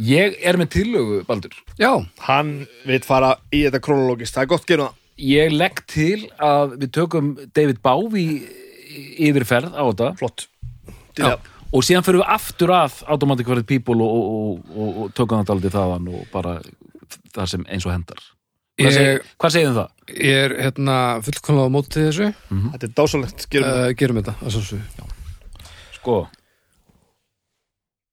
[0.00, 1.54] ég er með tillögu, Baldur.
[1.78, 1.92] Já,
[2.28, 6.76] hann veit fara í þetta kronologist það er gott gerum það ég legg til að
[6.80, 8.40] við tökum David Bowie
[9.22, 10.12] yfirferð á þetta.
[10.18, 10.46] Flott.
[11.18, 11.36] Já.
[11.72, 15.52] og síðan fyrir við aftur að Automatic Varied People og, og, og, og tökum þetta
[15.56, 16.54] aldrei þaðan og bara
[17.32, 18.20] það sem eins og hendar.
[18.80, 19.90] Hvað, Ég- seg, hvað segir það?
[20.16, 22.30] ég er hérna fullkomlega á móti þessu.
[22.72, 24.34] þetta er dásalegt gerum Uh, gerum þetta,
[25.98, 26.16] sko,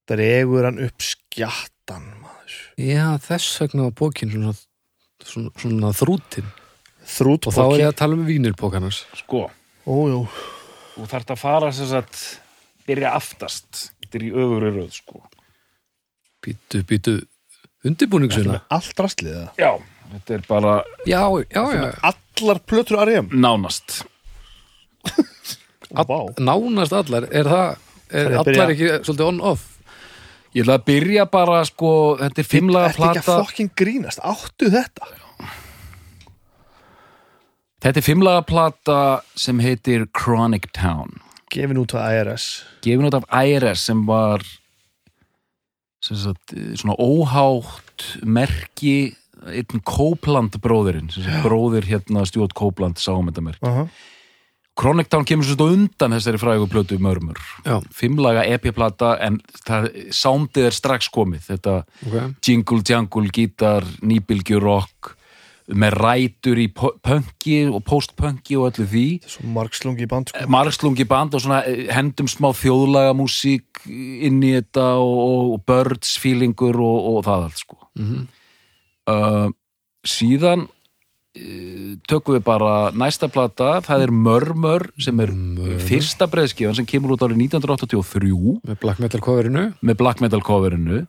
[0.09, 2.57] dregur hann upp skjattan maður.
[2.79, 4.53] Já, þess vegna var bókin svona,
[5.25, 6.49] svona, svona þrútin.
[7.09, 9.03] þrút Og þá er ég að tala um vínilbókanars.
[9.23, 9.47] sko
[9.89, 10.25] ójú
[10.99, 12.19] þú þarft að fara sem sagt
[12.85, 15.21] byrja aftast þetta er í öfuru röð sko
[16.45, 17.13] Býtu, býtu,
[17.87, 18.59] undirbúningsuna.
[18.69, 19.71] allt rastlið það já,
[20.13, 20.73] þetta er bara
[21.09, 23.29] Já, já, já, Allar plötur R.E.M.
[23.33, 24.03] nánast
[25.89, 26.19] Vá.
[26.37, 27.77] nánast allar Er það,
[28.13, 29.65] er að allar ekki svolítið on-off?
[30.55, 34.21] Ég ætla að byrja bara sko, þetta er fimmlaga Ertu ekki að plata fokkin grínast?
[34.25, 35.09] Áttu þetta?
[37.79, 39.01] Þetta er fimmlaga plata
[39.39, 41.21] sem heitir Chronic Town
[41.53, 42.49] Gefin út á IRS
[42.85, 44.43] gefin út af IRS sem var
[46.03, 49.15] sem sagt, svona óhátt merki
[49.47, 51.09] einn Copeland bróðurinn
[51.43, 53.89] bróðir hérna Stjórn Copeland sáum þetta merki uh -huh.
[54.79, 57.39] Chronic Town kemur svo undan þessari frægu plötu mörmur
[57.95, 61.47] fimmlaga EP-plata en það, soundið er strax komið.
[61.49, 61.73] Þetta
[62.07, 65.15] Ok, jingle jangle gítar, nýbylgjur rock
[65.69, 69.05] með rætur í pu- punki og post-punki og öllu því.
[69.53, 70.47] Margslungi band sko.
[70.49, 75.19] margslungi band og svona eh, hendum smá þjóðlaga músík inn í þetta og,
[75.53, 77.79] og, birds feelingur og, og það allt sko.
[77.99, 78.27] Mhm.
[79.09, 79.49] uh,
[80.07, 80.67] síðan
[82.09, 85.31] tökum við bara næsta plata, það er Mörmör sem er
[85.85, 88.33] fyrsta breiðskifan sem kemur út árið 1983
[88.65, 89.69] með black metal coverinu.
[89.85, 91.05] Með black metal coverinu.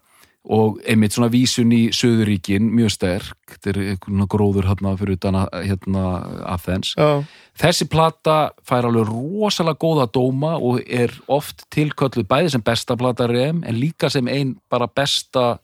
[0.50, 5.36] Og einmitt svona vísun í Suðuríkin mjög sterk, þetta er einhvern gróður hérna fyrir utan
[5.36, 6.04] að- hérna
[6.48, 6.94] Athens.
[6.96, 7.24] Já,
[7.60, 13.26] þessi plata fær alveg rosalega góða dóma og er oft tilkölluð bæði sem besta plata
[13.28, 15.58] rem en líka sem ein bara besta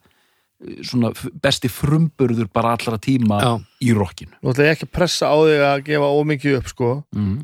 [0.87, 1.11] svona
[1.43, 3.53] besti frumburður bara allra tíma Já.
[3.85, 6.91] í rockinu nú ætla ég ekki að pressa á þig að gefa ómikið upp sko
[7.17, 7.37] mm.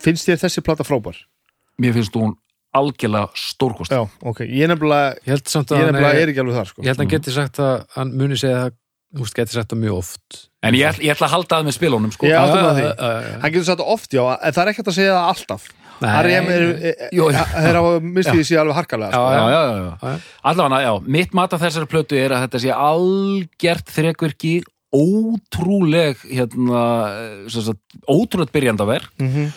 [0.00, 1.18] Finnst þér þessi plata frábær?
[1.80, 2.34] mér finnst hún
[2.76, 6.32] algjörlega stórkost Já, ok, ég nefnilega Ég held samt Ég að hann nefnilega er, er
[6.32, 8.78] ekki alveg þar sko ég held að hann geti sagt að hann muni segja það
[9.10, 11.64] Þú veist, geti sagt það mjög oft en ég, ætla- ég ætla að halda að
[11.66, 12.26] með spilunum sko.
[12.28, 13.40] Já, Já, áttum að því.
[13.42, 15.64] Hann getur sagt það oft, já, en það er ekkert að segja það alltaf
[16.00, 19.22] Þeir hafa mistið sér alveg harkalega sko.
[20.52, 24.54] allavega, já, mitt mat af þessari plötu er að þetta sé algjert þrekvirki
[24.96, 26.80] ótrúleg hérna,
[28.10, 29.52] ótrúlegt byrjandaverk Mhm.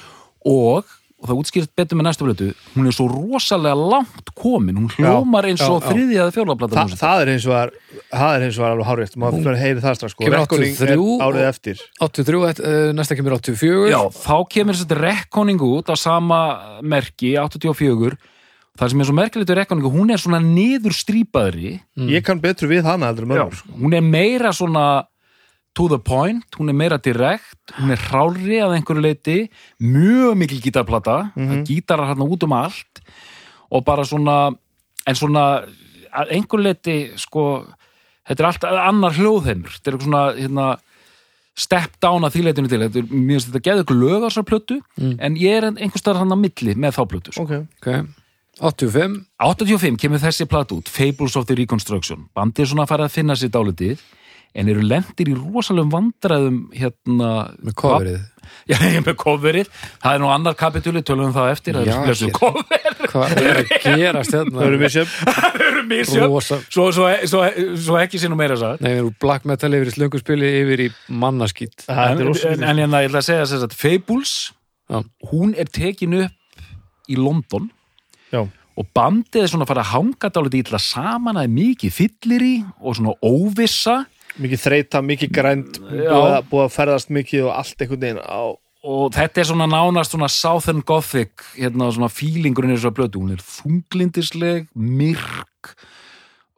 [0.45, 0.85] og,
[1.23, 5.47] og það útskýrst betur með næstu plötu hún er svo rosalega langt komin hún hljómar
[5.47, 5.93] eins og já, já.
[5.93, 7.71] þriðja eða fjólaplata Þa, það er eins og var
[8.09, 10.27] það er eins og var alveg hárétt maður heyri það strax sko.
[10.27, 15.89] 83 er árið eftir 83, uh, næsta kemur 84 Já, þá kemur þetta rekkoning út
[15.89, 16.41] á sama
[16.83, 18.19] merki, 84
[18.73, 21.77] það sem er svo merkilegt við rekkoningu hún er svona niður strípaðri
[22.09, 23.75] ég kann betur við hana heldur en mörgur sko.
[23.77, 24.85] hún er meira svona
[25.73, 29.37] to the point, hún er meira direkt hún er hrári að einhverju leiti
[29.81, 33.01] mjög mikil gítarplata mm gítarar hann út um allt
[33.71, 34.55] og bara svona
[35.07, 35.63] en svona
[36.13, 37.65] að einhverju leiti sko,
[38.27, 40.67] þetta er allt annar hljóðheimur þetta er eitthvað svona hérna,
[41.55, 42.79] step down að því leitinu til.
[42.81, 44.77] Þetta er, mér finnst þetta geður ykkur lög á þessar plötu
[45.19, 47.43] en ég er einhver staðar hann á milli með þá plötu sko.
[47.45, 48.07] ok, Ok,
[48.61, 52.27] 85 85 kemur þessi plat út Fables of the Reconstruction.
[52.37, 54.01] Bandið er svona að fara að finna sér dálitið
[54.53, 58.21] en eru lendir í rosalegum vandræðum hérna með coverið.
[58.69, 59.69] Já, með coverið,
[60.03, 62.33] það er nú annar kapitúli tölum við það eftir, það er shit.
[62.35, 62.97] cover.
[63.11, 64.53] Hvað er að gerast hérna?
[64.57, 67.41] það eru misjöf það eru misjöf Rosa svo, svo, svo,
[67.85, 68.83] svo ekki nú meira sagt.
[68.83, 70.89] Nei, við erum black metal yfir í slönguspili yfir í
[71.23, 74.35] mannaskýt það en, er en, rosa en hérna, ég ætla að segja þess að Fables
[74.91, 74.99] Já.
[75.31, 76.63] hún er tekin upp
[77.11, 77.69] í London
[78.31, 82.47] já, og bandið er svona að fara að hanga dálítið illa saman að mikið fyllir
[82.47, 84.03] í og svona óvissa
[84.41, 86.09] mikið þreita, mikið grænt Já.
[86.09, 88.43] búið að, búið að ferðast mikið og allt einhvern veginn á
[88.83, 93.21] og þetta er svona nánast svona Southern Gothic hérna svona feelingurinn er svo að blötu,
[93.23, 95.71] hún er þunglindisleg myrk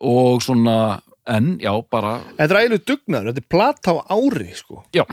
[0.05, 4.81] og svona, en já, bara þetta er ægileg dugnaður, þetta er plata á ári sko.
[4.95, 5.05] já,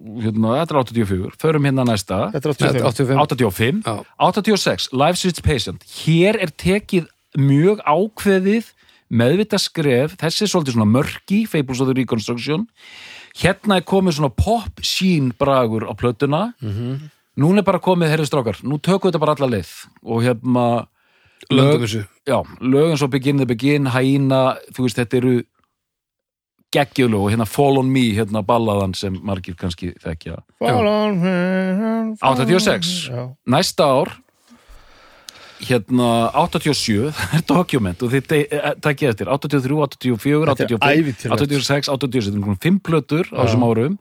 [0.00, 3.94] hérna, þetta er 84 förum hérna næsta, þetta er 85 85 85 Já.
[4.30, 5.84] 86, Life Switch Patient.
[6.04, 8.72] Hér er tekið mjög ákveðið
[9.14, 12.66] meðvita skref þessi er svolítið svona mörki Fables of the Reconstruction
[13.38, 17.10] hérna er komið svona pop sheen bragur á plötuna -hmm.
[17.36, 19.70] núna er bara komið, herri strákar nú tökum við þetta bara alla leið
[20.02, 20.86] og hérna
[21.50, 25.42] þessu já, lögum svo Begin the Begin, Hæna þú veist, þetta eru
[26.74, 32.16] geggjulög og hérna Fall on Me, hérna ballaðan sem margir kannski þekkja Fall on me,
[32.20, 32.54] fall on me.
[32.54, 33.10] 86.
[33.10, 33.36] Já.
[33.46, 34.23] næsta ár
[35.68, 38.30] hérna 87 það er dokument og þið
[38.84, 39.32] takkið eftir.
[39.32, 41.44] 83, 84, Þetta er 85 ævintýrlegt.
[41.44, 43.98] 86, 87 þetta er einhvern fimm plötur á þessum árum.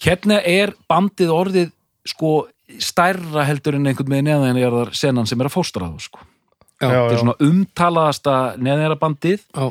[0.00, 1.70] Hérna er bandið orðið
[2.08, 2.34] sko
[2.80, 6.26] stærra heldur en einhvern veginn neðan er þar senan sem er að fóstra það sko.
[6.80, 9.66] Já, þetta er svona umtalaðasta neðan bandið já,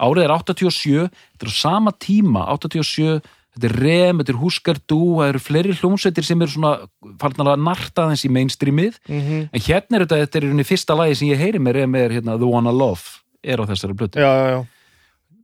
[0.00, 3.18] árið er 87, þetta er á sama tíma 87,
[3.58, 6.72] þetta er Rem, þetta er Húskardú, það eru fleiri hljómsveitir sem eru svona
[7.20, 9.48] farnar að narta aðeins í mainstreamið, Mhm.
[9.52, 12.10] en hérna er þetta þetta er rauninni fyrsta lagi sem ég heyri með Rem er
[12.10, 13.02] hérna The One I Love,
[13.44, 14.66] er á þessari blötu já, já, já.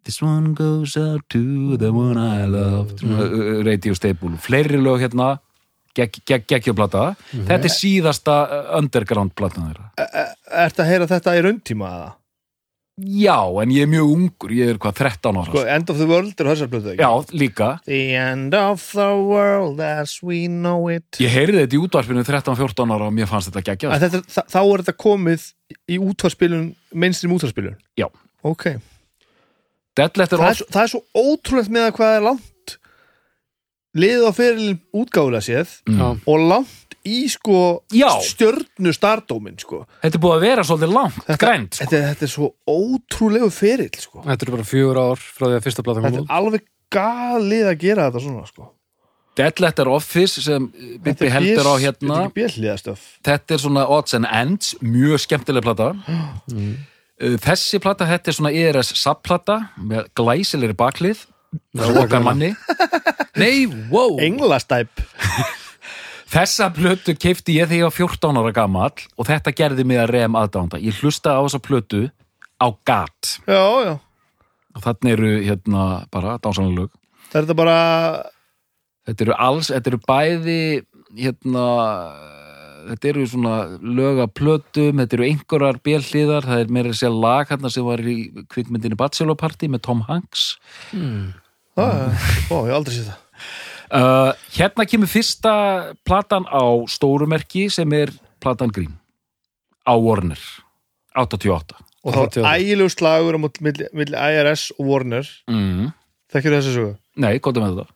[0.05, 3.65] This one goes out to the one I love mm.
[3.65, 5.39] Radio Staple, fleiri lög hérna
[5.95, 9.91] geggjöplata þetta er síðasta uh, underground platan þeirra
[10.67, 12.13] Ertu að heyra þetta í rauntíma eða?
[12.95, 15.49] Já, en ég er mjög ungur, ég er hvað 13 ára.
[15.49, 16.95] Sko, End of the World er ekki?
[17.01, 17.71] Já, líka.
[17.89, 21.19] The end of the world as we know it.
[21.19, 23.97] Ég heyrði þetta í útvarpinu 13-14 ára og mér fannst þetta geggjað.
[23.97, 25.49] Að þetta, þa- Þá er þetta komið
[25.91, 28.07] í útvarspilun mainstream útvarspilun Já.
[28.45, 28.77] Ok,
[29.97, 32.79] Dead Letter það er, Off svo, það er svo ótrúlegt með að hvað er langt
[33.95, 36.07] liðið á fyrirlin útgáfulega séð Já.
[36.27, 37.59] og langt í sko
[37.95, 38.09] Já.
[38.25, 39.83] stjörnu stardómin sko.
[40.03, 41.85] Þetta er búið að vera svolítið langt, grænt sko.
[41.85, 44.23] þetta, þetta er svo ótrúlegu ferill sko.
[44.25, 46.67] Þetta er bara fjögur ár frá því að fyrsta platan þetta kom er út alveg
[46.95, 48.71] galið að gera þetta svona sko.
[49.35, 50.67] Dead Letter Office sem
[51.03, 55.65] Bibi heldur á hérna Þetta er björnliðastöf þetta er svona odds and ends mjög skemmtileg
[55.67, 55.93] plata
[57.15, 61.21] Uh, þessi plata, þetta er svona ERS subplata með glæsilegri baklið
[61.79, 62.49] okkar manni
[63.39, 64.91] nei, wow Englastæp
[66.35, 70.13] þessa plötu keifti ég þegar ég var 14 ára gamall og þetta gerði mig að
[70.17, 72.03] rem aðdánda ég hlusta á þessa plötu
[72.59, 73.37] á gat.
[73.47, 73.95] Já, já.
[74.75, 76.95] Og þannig eru hérna bara dánsanlega lög.
[77.31, 77.79] Það er þetta bara
[79.09, 80.63] þetta eru alls, þetta eru bæði
[81.15, 81.67] hérna
[82.85, 87.71] þetta eru svona löga plötum þetta eru einhverjar björnliðar það er meira segja lag hérna
[87.73, 88.19] sem var í
[88.53, 90.55] kvikmyndinni Bachelor Party með Tom Hanks.
[91.79, 93.24] Ó, ó, ég aldrei séð það
[93.93, 95.55] uh, hérna kemur fyrsta
[96.07, 98.95] platan á stórumerki sem er platan Green
[99.89, 100.41] á Warner
[101.15, 105.25] 88 Og þá er ægilegu slagur á móti- milli, milli IRS og Warner.
[105.49, 105.87] Mm.
[106.33, 106.91] Þekkir þessu sögu?
[107.17, 107.95] nei, góðum með þetta.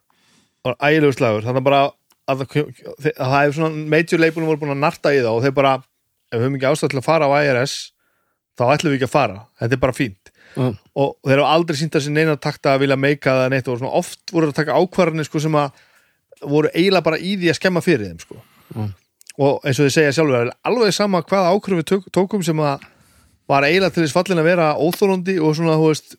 [0.64, 1.44] Það var ægilegu slagur.
[1.44, 1.81] Þannig bara
[2.29, 5.74] að það hefur svona major labelum voru búin að narta í það og þeir bara,
[6.33, 7.74] ef við höfum ekki ástæð til að fara á IRS
[8.57, 9.37] þá ætlum við ekki að fara.
[9.61, 10.73] Þetta er bara fínt Mm.
[10.99, 13.85] og þeir eru aldrei sínt að sér neina takta að vilja meika það neitt og
[13.94, 15.71] oft voru að taka ákvarðanir sko, sem að
[16.42, 18.40] voru eiginlega bara í því að skemma fyrir þeim sko.
[18.75, 18.88] Mm.
[19.38, 22.83] og eins og þið segja sjálfur alveg sama hvaða ákvarðan við tök, tókum sem að
[23.49, 26.18] var eiginlega til þess fallin að vera óþólandi og svona, þú veist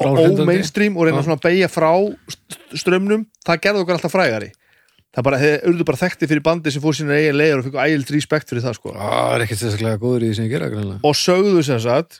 [0.00, 1.26] ó-mainstream og reyna Já.
[1.28, 1.90] svona að beigja frá
[2.32, 4.50] st- strömmnum, það gerði okkur alltaf frægari
[5.14, 7.78] það bara, þeir urðu bara þekkti fyrir bandi sem fór sína eigin leiður og fikk
[7.84, 10.70] ægild respekt fyrir það sko Það er ekkert sérstaklega góður í því sem ég gera
[10.72, 10.98] greinlega.
[11.06, 12.18] og sögðu sem sagt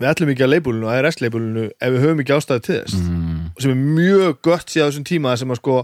[0.00, 3.42] við ætlum ekki að leibulinu, að RS-leibulinu ef við höfum ekki ástæði til þess mm.
[3.62, 5.76] sem er mjög gött síðan þessum tíma sem að sko,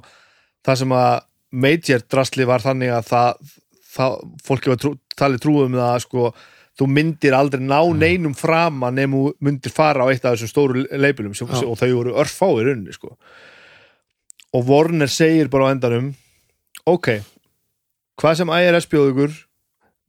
[0.67, 1.11] það sem að
[1.65, 3.53] major drasli var þannig að það,
[3.95, 6.31] það fólki var trú, talið trúum að sko,
[6.79, 10.85] þú myndir aldrei ná neinum frama nefnum þú myndir fara á eitt af þessum stóru
[10.91, 11.63] leibulum sem, Já.
[11.67, 13.15] og þau voru örfá í rauninni sko.
[14.55, 16.11] og Warner segir bara á endanum
[16.91, 17.21] ok,
[18.19, 19.39] hvað sem IRS bjóð ykkur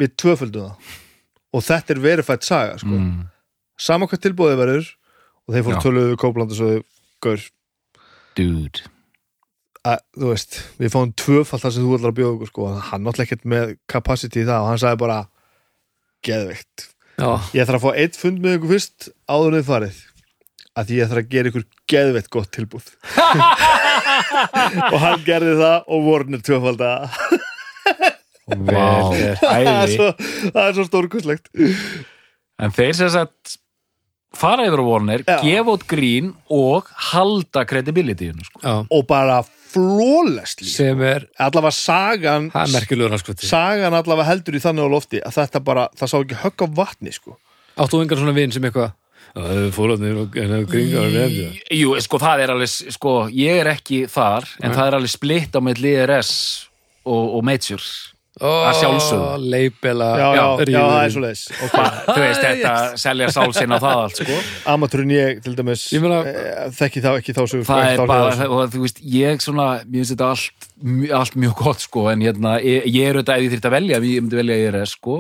[0.02, 0.98] við tvöföldum það
[1.52, 3.28] og þetta er verified saga sko Mm.
[3.82, 4.90] Sama hvað tilbúðið verður
[5.48, 6.72] og þeir töluðu við Kópland og svo
[7.26, 7.44] gaur
[8.38, 8.86] dude.
[9.88, 13.06] að, þú veist, við fáum tvöfall það sem þú ætlar að bjóða okkur sko, hann
[13.06, 14.62] náttúrulega ekkert með capacity í það.
[14.62, 15.20] Og hann sagði bara
[16.26, 20.00] geðveikt, Já, ég þarf að fá eitt fund með ykkur fyrst áður þið farið
[20.80, 22.86] að ég þarf að gera ykkur geðveikt gott tilbúð
[24.94, 27.18] og hann gerði það og Warner tvöfald að
[28.52, 30.08] Vá, það er svo,
[30.54, 31.52] það er svo stórkustlegt
[32.62, 33.58] En þeir sem sagt
[34.36, 35.40] fara yfir á Warner, Já.
[35.44, 38.60] gefa út grín og halda credibilityinu sko.
[38.64, 38.76] já.
[38.90, 39.42] og bara
[39.72, 43.48] flawlessly Sem er, allavega sagan það er merkilegur hanskvöti.
[43.48, 46.68] sagan allavega heldur í þannig á lofti að þetta bara, það sá ekki högg á
[46.82, 47.38] vatni sko
[47.80, 48.92] Áttu þú engar svona vinn sem eitthvað
[49.32, 51.60] Það er fórhaldnir og gringar og nefnir.
[51.72, 54.76] Jú, sko það er alveg sko, ég er ekki þar, en Nei.
[54.76, 56.32] það er alveg splitt á með IRS
[57.08, 57.80] og, og Major
[58.42, 59.50] Að sjálfsögðu.
[59.54, 60.06] Leipela.
[60.18, 64.00] já, já, já, rífur það er svo leiðis Þú veist, þetta selja sálsinn á það
[64.02, 64.38] allt sko.
[64.74, 68.00] amaturinn ég til dæmis Ég meina- eh, þekki þá ekki þá sögur það sko, er
[68.02, 70.70] þá bara, hljóðar- og þú veist, ég svona mér finnst þetta allt,
[71.22, 74.02] allt mjög gott sko, en hérna, ég, ég er auðvitað ef ég þyrfti að velja,
[74.02, 75.20] ég myndi velja IRS sko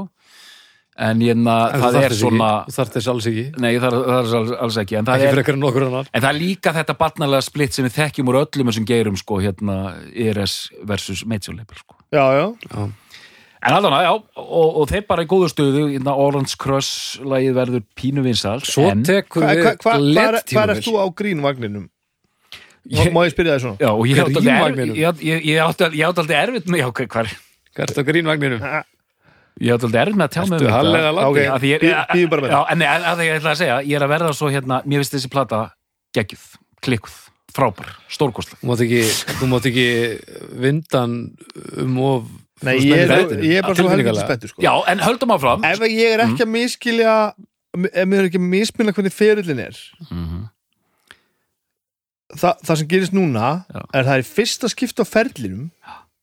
[1.02, 2.48] en hérna, En það er þess svona.
[2.68, 3.46] Þú þarf þess alls ekki.
[3.64, 6.10] nei, það, það er alls, alls ekki en það, Ekki er, frekar en okkur annar.
[6.14, 9.40] en það er líka þetta barnalega splitt sem við þekkjum úr öllum þessum geirum sko,
[9.42, 9.78] hérna,
[10.14, 12.90] IRS versus Major Label sko já, já, Já.
[13.62, 14.10] En allan, já,
[14.42, 18.88] og, og þeir bara í góðu stöðu hérna Orange Crush lagið verður pínu vinsal Svo
[18.90, 21.84] en, tekur Hva, við hva, hva, hvað er, LED hvað er þú á grínvagninum?
[22.90, 23.78] Ég- Má, má ég spyrja það svona?
[23.78, 26.82] Já, og ég átti aldrei ég, ég, ég átti ég átti aldrei erfitt með,
[27.72, 28.66] Hvað er þetta á grínvagninum?
[29.62, 30.66] ég átti aldrei erfitt með að tjá um með
[32.50, 34.82] Já, en nei, að því ég ætla að segja, ég er að verða svo hérna,
[34.90, 35.60] mér finnst þessi plata
[36.18, 36.48] geggjuð,
[36.82, 37.18] klikkuð,
[37.54, 38.58] frábær, stórkostleg.
[38.64, 39.04] Þú mátt ekki,
[39.38, 39.88] þú mátt ekki
[40.66, 41.20] vindan
[41.86, 42.26] um of
[42.62, 44.26] Nei, ég er, ég er bara svo Tilfinningalega.
[44.28, 44.62] spettur sko.
[44.62, 47.16] Já, en höldum áfram Ef ég er ekki að miskilja
[47.74, 49.78] ef mér er ekki misminna hvernig ferillin er
[50.12, 50.50] Mhm.
[52.32, 53.82] Þa, það sem gerist núna Já.
[53.94, 55.66] er það er fyrsta skipta á ferlinum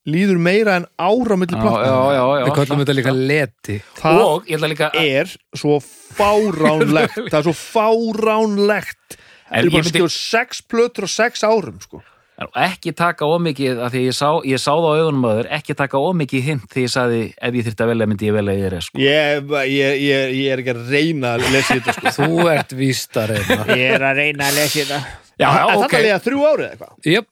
[0.09, 2.45] líður meira en ára á milli já, platna já, já, já.
[2.47, 5.75] Við kallum þetta líka leti það og líka er svo
[6.17, 12.01] fáránlegt það er svo fáránlegt það er bara skjóð sex plötur og sex árum sko.
[12.39, 15.49] En ekki taka ómikið af því ég sá, ég sá það á augunum að þér
[15.57, 18.53] ekki taka ómikið hint því ég sagði ef ég þyrfti að velja myndi ég velja
[18.55, 19.01] ég er sko.
[19.03, 22.13] ég, ég, ég, ég er ekki að reyna að lesa þetta sko.
[22.15, 25.01] Þú ert víst að reyna ég er að reyna að lesa þetta
[25.39, 25.93] Já, já, en ok.
[25.97, 27.29] þetta er þrjú árið eitthvað Jöp,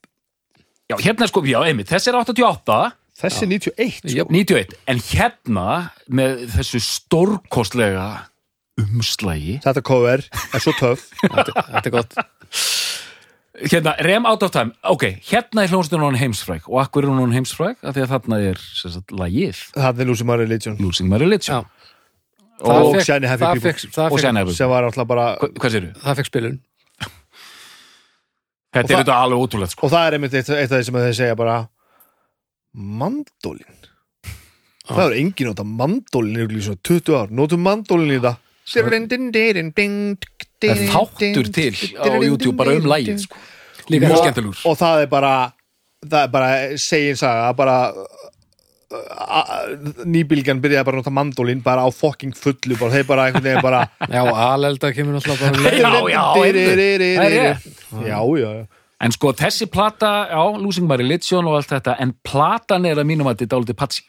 [0.88, 2.78] Já, hérna sko, já, einmitt, þessi er 88
[3.24, 4.14] þessi er 91 sko.
[4.20, 5.68] jöp 91, en hérna
[6.20, 8.06] með þessu stórkostlega
[8.84, 12.20] umslægi þetta cover er svo töff Þetta þetta er gott
[13.58, 17.34] hérna, Rem Out of Time, ok, hérna er hljónstun hún heimsfræk og akkur er hún
[17.36, 19.64] heimsfræk af því að þarna er sagt, lagið.
[19.76, 20.78] Það er Lucy My Religion.
[20.84, 21.64] Losing My Religion.
[21.64, 21.66] Já.
[22.68, 23.72] Og Shiny Happy það People.
[23.74, 25.90] fekk, það og er sem var alltaf bara Hva- hvað séru?
[26.02, 26.60] það fekk spilun.
[28.74, 29.86] Þetta er þetta alveg ótrúlegt sko.
[29.88, 31.58] og það er einmitt eitt, eitt af því sem þeir segja bara
[32.74, 33.78] mandólin
[34.88, 38.38] það er engin nota mandólin í svona 20 ár, notum mandólin í það.
[38.68, 38.84] Það
[40.66, 43.38] er þáttur til á YouTube bara um lagið sko.
[43.92, 45.34] Líka Mjög skemmtilegur og það er bara
[46.08, 46.50] það er bara
[46.82, 47.78] segin saga bara
[50.08, 53.66] nýbylgjan byrjaði bara að nota mandólin bara á fucking fullu bara, þeir bara einhvern veginn
[53.66, 53.82] bara
[54.16, 55.72] Já, alelda kemur náttúrulega.
[55.76, 56.24] Já, já,
[58.08, 58.66] já, já, já
[58.98, 63.06] En sko þessi plata, já, Losing My Religion og allt þetta, en platan er að
[63.06, 64.06] mínum að þetta er dálítið patsi.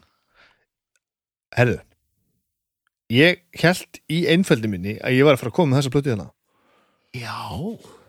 [1.58, 1.78] herðu
[3.12, 6.10] ég held í einfeldi minni að ég var að fara að koma með þessa plötu
[6.12, 6.26] hérna
[7.16, 7.38] Já.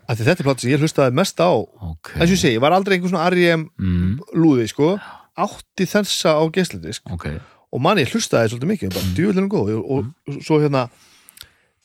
[0.09, 1.51] þetta er plötu sem ég hlustaði mest á.
[1.53, 2.15] Ok.
[2.17, 3.69] eins og ég segi, ég var aldrei einhver svona R.E.M.
[3.79, 4.95] Mm, lúði, sko.
[5.39, 7.05] Átti þessa á geisladisk.
[7.13, 7.29] Ok.
[7.69, 10.87] og manni hlustaði svolítið mikið, bara djúvillinu góð og, og svo hérna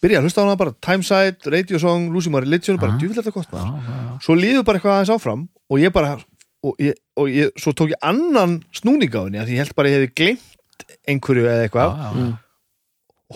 [0.00, 3.34] byrja að hlusta á hana bara Timeside, Radio Song, Lucy My Religion bara djúvill þetta
[3.34, 3.84] gott maður.
[4.24, 6.14] Svo líður bara eitthvað aðeins áfram og ég bara
[6.64, 9.90] og, ég, og ég, svo tók ég annan snúning á henni því ég held bara
[9.90, 12.34] að ég hefði gleymt einhverju eða eitthvað.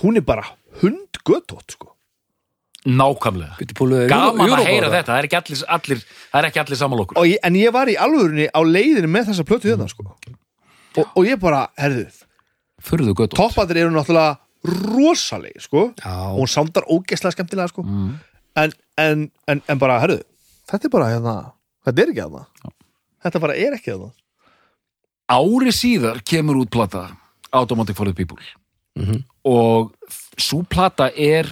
[0.00, 0.48] Hún er bara
[0.80, 1.92] hundgötótt sko
[2.86, 3.56] Nákvæmlega.
[4.08, 6.02] Gaman að heyra þetta, það er ekki allir, allir,
[6.38, 7.18] er ekki allir saman okkur.
[7.26, 10.06] ég, en ég var í alvörunni á leiðinu með þessa plötu þetta sko.
[10.98, 12.06] Og, og ég bara, herðu,
[13.34, 14.38] toppatir eru náttúrulega
[14.94, 15.88] rosalegi sko.
[15.98, 17.82] Já, og hún sándar ógeðslega skemmtilega sko.
[17.82, 18.16] Mm.
[18.58, 20.22] en, en, en, en bara, herðu
[20.68, 21.34] þetta er bara hérna,
[21.86, 22.44] þetta er ekki hérna.
[23.24, 24.10] Þetta bara er ekki hérna.
[25.28, 27.08] Ári síðar kemur út plata
[27.52, 28.38] Automatic for the People.
[28.98, 29.22] Mhm.
[29.46, 29.92] og
[30.36, 31.46] svo plata er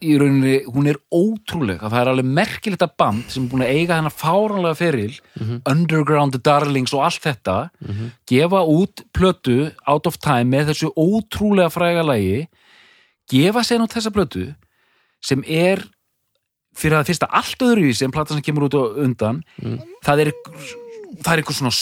[0.00, 1.80] í rauninni, hún er ótrúleg.
[1.82, 5.14] Það er alveg merkilegt að band sem er búin að eiga hennar fáránlega feril
[5.68, 7.56] Underground Darlings og allt þetta
[8.26, 12.48] gefa út plötu Out of Time með þessu ótrúlega fræga lagi
[13.30, 14.54] gefa sér nút þessa plötu
[15.20, 15.84] sem er
[16.74, 19.42] fyrir að fyrsta allt öðru í sem plata sem kemur út á undan.
[20.06, 20.32] Það er
[21.20, 21.74] það er eitthvað svona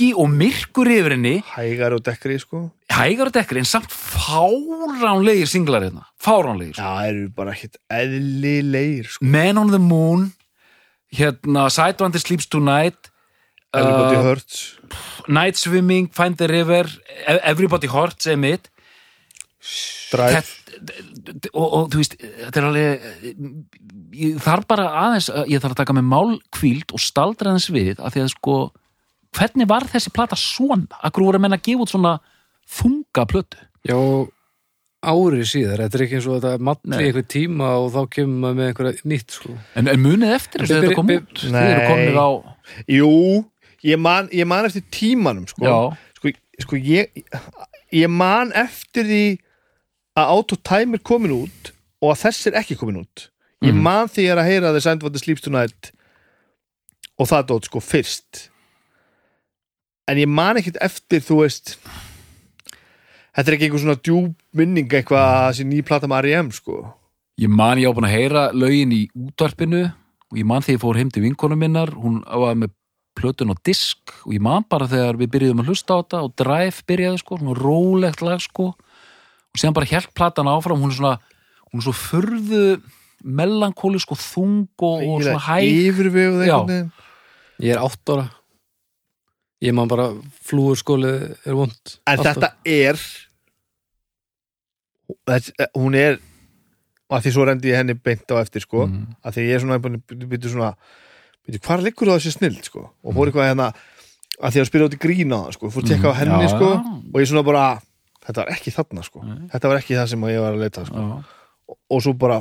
[0.00, 1.34] skuggi og myrkur yfir henni.
[1.54, 2.70] Hægar og dekkri sko.
[2.90, 9.06] Hægar og dekkri en samt fáránlegir singlar hérna, fáránlegir já, það eru bara ekkit eðlilegir
[9.10, 9.24] sko.
[9.24, 10.32] Man on the Moon
[11.12, 13.10] hérna Sidewinder Sleeps Tonight
[13.72, 14.76] Everybody uh, Hurts.
[15.28, 16.86] Night Swimming, Find the River
[17.28, 18.70] E- Everybody Hurts mitt.
[20.10, 20.40] Drive.
[20.42, 20.56] Þetta-
[21.52, 23.02] og, og þú veist, þetta er alveg
[24.16, 28.14] ég þarf bara aðeins ég þarf að taka með málkvíld og staldra aðeins við af
[28.16, 28.54] því að sko
[29.36, 30.86] hvernig var þessi plata svona?
[31.06, 32.14] Akkur voru að menna að gefa út svona
[32.70, 33.58] þunga plötu?
[33.88, 33.96] já
[35.00, 36.98] ári síðar, þetta er ekki eins og þetta malli Nei.
[37.06, 39.54] einhver tíma og þá kemur maður með einhverja nýtt sko.
[39.80, 41.30] En, en munið eftir þessu þetta kom út?
[41.40, 41.86] Þið eru Nei.
[41.88, 42.28] komnið á
[42.98, 43.12] jú,
[43.88, 45.78] ég man, ég man eftir tímanum sko, Já.
[46.18, 46.34] sko,
[46.66, 47.24] sko ég,
[47.96, 49.22] ég man eftir því
[50.20, 51.72] að Autotime er komin út
[52.02, 53.30] og að þess er ekki komin út
[53.64, 53.80] ég Mhm.
[53.88, 55.92] man því ég er að heyra The Sound of the Sleeps Tonight
[57.16, 58.49] og það dót sko fyrst
[60.08, 61.76] en ég man ekkert eftir þú veist
[63.34, 66.50] þetta er ekki einhver svona djúb minning eitthvað sem ný plata með R.E.M.
[66.54, 66.82] sko
[67.40, 70.82] Ég man ég á búin að heyra lögin í útvarpinu og ég man þegar ég
[70.82, 72.74] fór heim til vinkonu minnar hún var með
[73.16, 76.34] plötun og disk og ég man bara þegar við byrjuðum að hlusta á þetta og
[76.38, 80.98] Drive byrjaði sko, svona rólegt lag sko og síðan bara hjælt platan áfram hún er
[80.98, 81.14] svona,
[81.70, 82.64] hún er svo furðu
[83.24, 85.80] melankólisk og þung og, og svona hæg Já.
[85.88, 86.92] einhvern veginn
[87.60, 88.28] ég er átt ára
[89.60, 90.08] ég man bara
[90.44, 93.00] flúur skólið er vond en þetta er
[95.28, 96.18] þetta, hún er
[97.10, 98.86] og að því svo rendi ég henni beint á eftir sko.
[98.86, 99.16] Mm.
[99.26, 100.70] að því ég er svona byrju svona
[101.46, 102.84] byrju, hvar liggur það þessi snill sko?
[103.02, 103.70] Og fór eitthvað hérna
[104.40, 105.70] að því að spila út í grína sko.
[105.74, 106.68] Fór að tekka á henni Já, sko.
[106.70, 106.92] já.
[107.10, 107.64] og ég svona bara
[108.26, 109.24] þetta var ekki þarna sko.
[109.50, 111.02] Þetta var ekki það sem ég var að leita sko.
[111.02, 111.48] Já.
[111.66, 112.38] og, og svo bara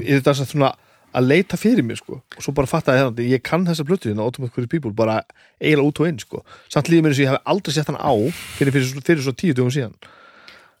[0.00, 0.72] ég þetta svona
[1.16, 4.26] að leita fyrir mér sko og svo bara fattaði hérna, ég kann þessa plötu hérna
[4.26, 5.20] Automatic the People bara
[5.60, 7.98] eiginlega út og inn sko samt líður mér eins og ég hef aldrei sett hann
[7.98, 8.12] á
[8.58, 9.96] fyrir, fyrir, fyrir, fyrir svo tíu dugum síðan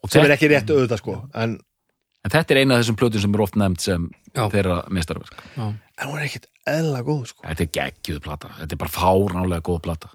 [0.00, 1.58] Og sem er ekki rétt auðvitað sko en,
[2.24, 4.06] En þetta er eina af þessum plötum sem er oft nefnd sem
[4.36, 4.44] Já.
[4.52, 5.36] þeirra mestarverk.
[5.56, 8.50] en hún er ekkit eðla góð sko Þetta er geggjuð plata.
[8.60, 10.10] Þetta er bara fáránlega góð plata.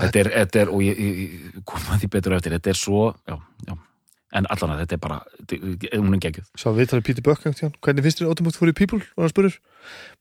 [0.00, 3.02] Þetta er, þetta er og ég, ég, ég koma því betur eftir, þetta er svo,
[3.28, 3.36] já,
[3.68, 3.74] já.
[4.30, 6.48] En allan að þetta er bara, þetta, hún er geggjuð.
[6.54, 9.00] Sá við talaði Peter Buck einhvern tímann, hvernig finnst þér for the People?
[9.16, 9.56] Var hann spurður.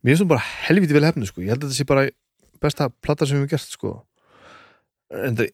[0.01, 1.43] Mér finnst hún bara helviti vel hefnu sko.
[1.45, 2.05] Ég held að þetta sé bara
[2.63, 3.91] besta plata sem við hefum gert sko.
[5.13, 5.51] En það,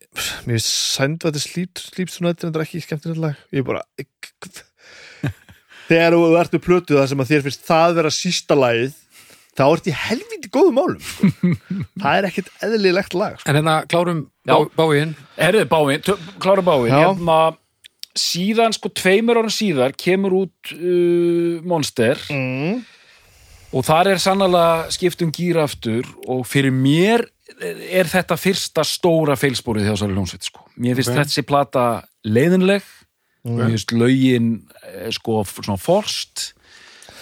[0.47, 3.41] mér finnst sændvætti slípt slípt svona þetta er ekki skemmtilegt lag.
[3.55, 3.83] Ég bara
[5.89, 8.95] þegar þú ert með plötu það sem að þér finnst það vera sísta lagið
[9.55, 11.29] þá ert í helviti góðum málum sko.
[12.03, 13.49] það er ekkit eðlilegt lag sko.
[13.51, 15.15] En hérna klárum bá, báin
[18.15, 22.83] síðan, sko, tveimur árum síðar kemur út uh, Monster mm.
[23.75, 27.27] og þar er sannlega skiptum gýr aftur og fyrir mér
[27.61, 30.63] er þetta fyrsta stóra feilspórið hjá þessari hljómsveit sko.
[30.81, 31.19] mér finnst Ok.
[31.21, 31.85] þessi plata
[32.25, 32.87] leiðinleg
[33.45, 34.49] mér finnst lögin
[34.81, 36.53] eh, sko svona forst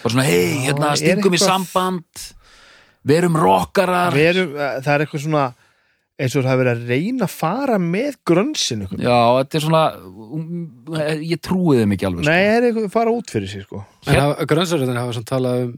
[0.04, 2.30] bara svona hei, hérna stingum í samband
[3.04, 5.46] verum rockarar Við erum, eh, það er eitthvað svona
[6.22, 9.01] eins og það er verið að reyna að fara með eitthvað.
[9.01, 9.86] já, þetta er svona
[11.24, 12.43] ég trúi þeim ekki alveg Nei, sko.
[12.43, 13.82] það er eitthvað að fara út fyrir sig sko.
[14.14, 15.74] En grönsaröðin hafa samt talað um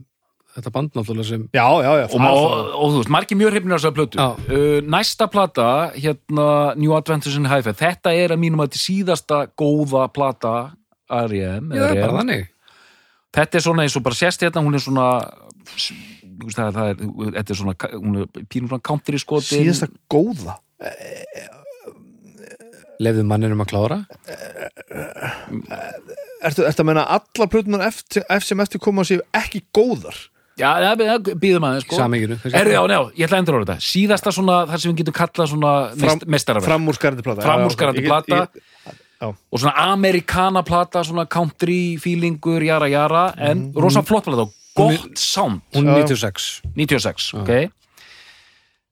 [0.56, 3.54] þetta band náttúrulega sem Já, já, já og, og, og, og þú veist, margir mjög
[3.54, 6.48] hrifnir á þessar plötu uh, næsta plata hérna
[6.80, 10.54] New Adventures in Hi-Fi þetta er að mínum að þetta síðasta góða plata
[11.12, 12.16] er bara R.E.M..
[12.16, 12.46] þannig
[13.36, 15.08] þetta er svona eins og bara sést hérna hún er svona
[16.44, 20.58] það, er- það er, þetta er svona hún pínum svona country skoti Síðasta góða.
[23.02, 23.98] Lefðu manninum að klára.
[26.46, 30.16] Ertu, ertu að meina að allar plötunar eftir, eftir sem eftir koma séu ekki góðar?
[30.56, 31.98] Já, það býðum aðeins sko.
[32.48, 32.80] Er, já,
[33.12, 33.76] ég ætla að endur á þetta.
[33.84, 37.44] Síðasta svona, þar sem við getum kallað svona Fram- mest, mestarafræð Framúrskarandi plata.
[37.44, 38.38] Framúrskarandi Já, plata.
[38.46, 38.94] Ég-
[39.26, 44.42] ég- og svona amerikana plata svona country feelingur, jara jara en rosa flott plata.
[44.48, 46.04] og gott sound Hún Já, já.
[46.04, 47.52] er 96 96, ok.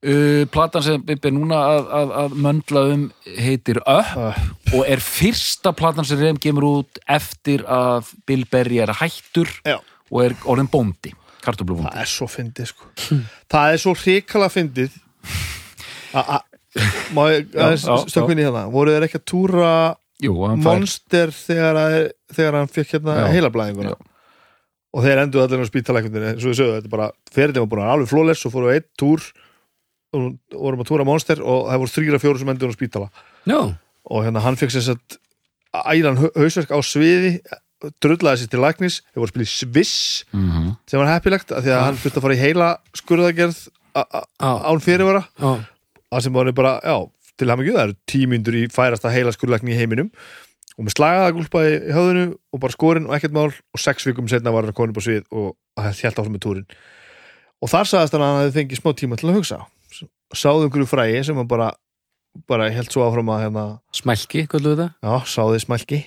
[0.05, 4.37] Uh, platan sem Bibbi er núna að, að, að möndla um heitir Up Uh,
[4.75, 9.79] og er fyrsta platan sem reyðum kemur út eftir að Bill Berry er hættur Já.
[10.11, 11.15] og er orðin bóndi
[11.45, 11.91] kartöflubóndi.
[11.93, 12.89] Það er svo fyndið sko.
[13.53, 14.95] Það er svo hrikala fyndið.
[18.11, 18.65] Stökkvinni hérna?
[18.73, 19.69] Voru þeir ekki að túra
[20.23, 20.33] Jú,
[20.63, 21.95] Monster þegar, að,
[22.35, 23.95] þegar hann fekk hérna heilablæðinguna.
[24.95, 27.71] Og þeir endur allir á spítalækundinni eins og við sögðu, þetta er bara, ferðin var
[27.73, 29.25] búin að alveg flóles og fóru á einn túr
[30.15, 33.09] og vorum að túra Monster og það voru þrýra fjóru sem endur á spítala.
[33.49, 33.59] Já,
[34.07, 35.17] og hérna hann fekk sér sett
[35.75, 37.33] ælan hausverk á sviði
[38.01, 40.69] drullaði sér til læknis, þeir voru að spila í Sviss Mhm.
[40.87, 43.59] sem var heppilegt af því að hann þurfti að fara í heila skurðagerð
[43.95, 45.25] a- a- á, án fyrirvara.
[45.37, 45.59] Á
[46.15, 46.95] það sem var bara, já,
[47.37, 50.09] til ekki það eru tímyndur í færasta heila skurðlækni í heiminum
[50.75, 54.27] og með slagaða gúlpa í höfðinu og bara skorinn og ekkert mál og sex vikum
[54.31, 56.67] setna var hann upp á svið og það held áfram með túrin
[57.63, 59.61] og þar sagðist hann að hann hefði fengið smá tíma til að hugsa
[60.35, 61.71] sáðu einhverju frægi sem hann bara
[62.49, 63.65] bara held svo áfram að hérna
[63.95, 64.89] Smælki, hvað þetta?
[64.99, 66.01] já, sáði smælki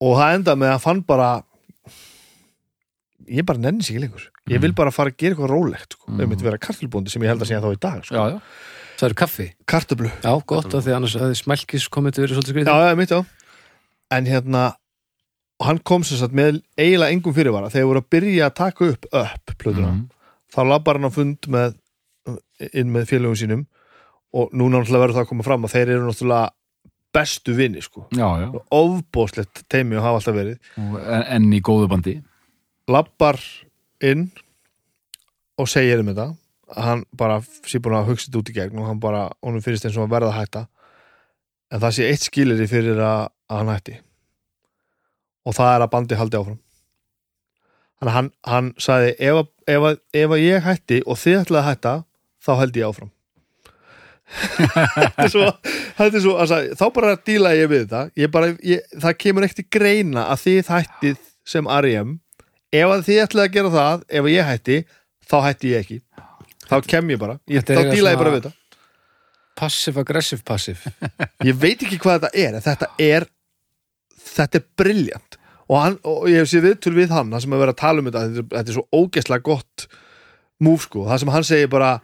[0.00, 1.28] og það endaði með að fann bara
[3.26, 6.08] ég bara nenni sig ekki lengur ég vil bara fara að gera eitthvað rólegt sko.
[6.12, 6.24] Mm.
[6.24, 6.42] mm.
[6.46, 8.16] vera kartöflubóndi sem ég held að segja þá í dag sko.
[8.16, 8.38] Já, já,
[8.96, 9.46] Það eru kaffi.
[9.68, 12.84] Kartöflu Já, gott af því annars hefði smælkis komið til verið svolítið já, skrítið.
[12.90, 13.20] Já, mitt já.
[14.16, 14.64] En hérna
[15.66, 17.70] hann kom sér satt með eiginlega engum fyrirvara.
[17.72, 20.08] Þegar voru að byrja að taka upp upp plötuna, Mhm.
[20.52, 21.74] þá labbar hann á fund með,
[22.72, 23.66] inn með félögum sínum
[24.32, 26.50] og núna náttúrulega verður það að koma fram að þeir eru náttúrulega
[27.16, 28.48] bestu vinni sko, já, já.
[28.70, 30.58] ofbóðslegt teimi og hafa alltaf verið.
[30.76, 32.22] En, en í góðu bandi.
[32.88, 33.38] Labbar
[34.02, 34.30] inn
[35.58, 36.36] og segir um þetta
[36.74, 39.62] að hann bara sé búin að hugsa þetta út í gegn og hann bara, honum
[39.64, 40.62] finnst eins og að verða að hætta.
[41.70, 43.96] En það sé eitt skiliri fyrir að, að hann hætti.
[45.46, 46.60] Og það er að bandi haldi áfram.
[47.96, 49.86] Þannig að hann, hann sagði ef, ef,
[50.22, 51.94] ef ég hætti og þið ætlaði að hætta
[52.46, 53.12] þá held ég áfram.
[54.26, 55.48] Þetta er svo,
[55.96, 58.04] þetta er svo sagði, þá bara díla ég við þetta.
[58.18, 62.16] Ég bara, ég, það kemur ekkert í greina að þið hættið sem R.E.M
[62.74, 64.78] ef þið ætlaði að gera það ef ég hætti,
[65.26, 65.98] þá hætti ég ekki
[66.70, 68.54] þá kem ég bara, ég, þá díla ég bara við þetta.
[69.56, 70.92] Passive-aggressive passive.
[71.48, 73.24] Ég veit ekki hvað þetta er þetta er
[74.36, 77.62] þetta er briljant og, hann, og ég hef séð viðtöl við hann það sem er
[77.62, 79.86] verið að tala um þetta þetta, er- svo ógeðslega gott
[80.66, 81.94] múf sko, það sem hann segir bara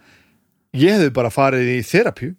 [0.80, 2.32] ég hefði bara farið í þerapíu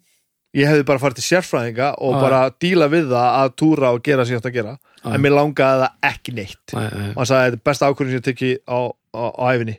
[0.58, 2.20] ég hefði bara farið til sérfræðinga og Já.
[2.26, 4.74] bara díla við það að túra og gera sér að gera.
[5.04, 5.08] Já.
[5.14, 6.74] en mér langaði það ekki neitt.
[6.74, 7.08] Nei, nei.
[7.12, 8.78] og hann sagði þetta er besta ákvörðin sem ég tekki á,
[9.14, 9.74] á, á æfinni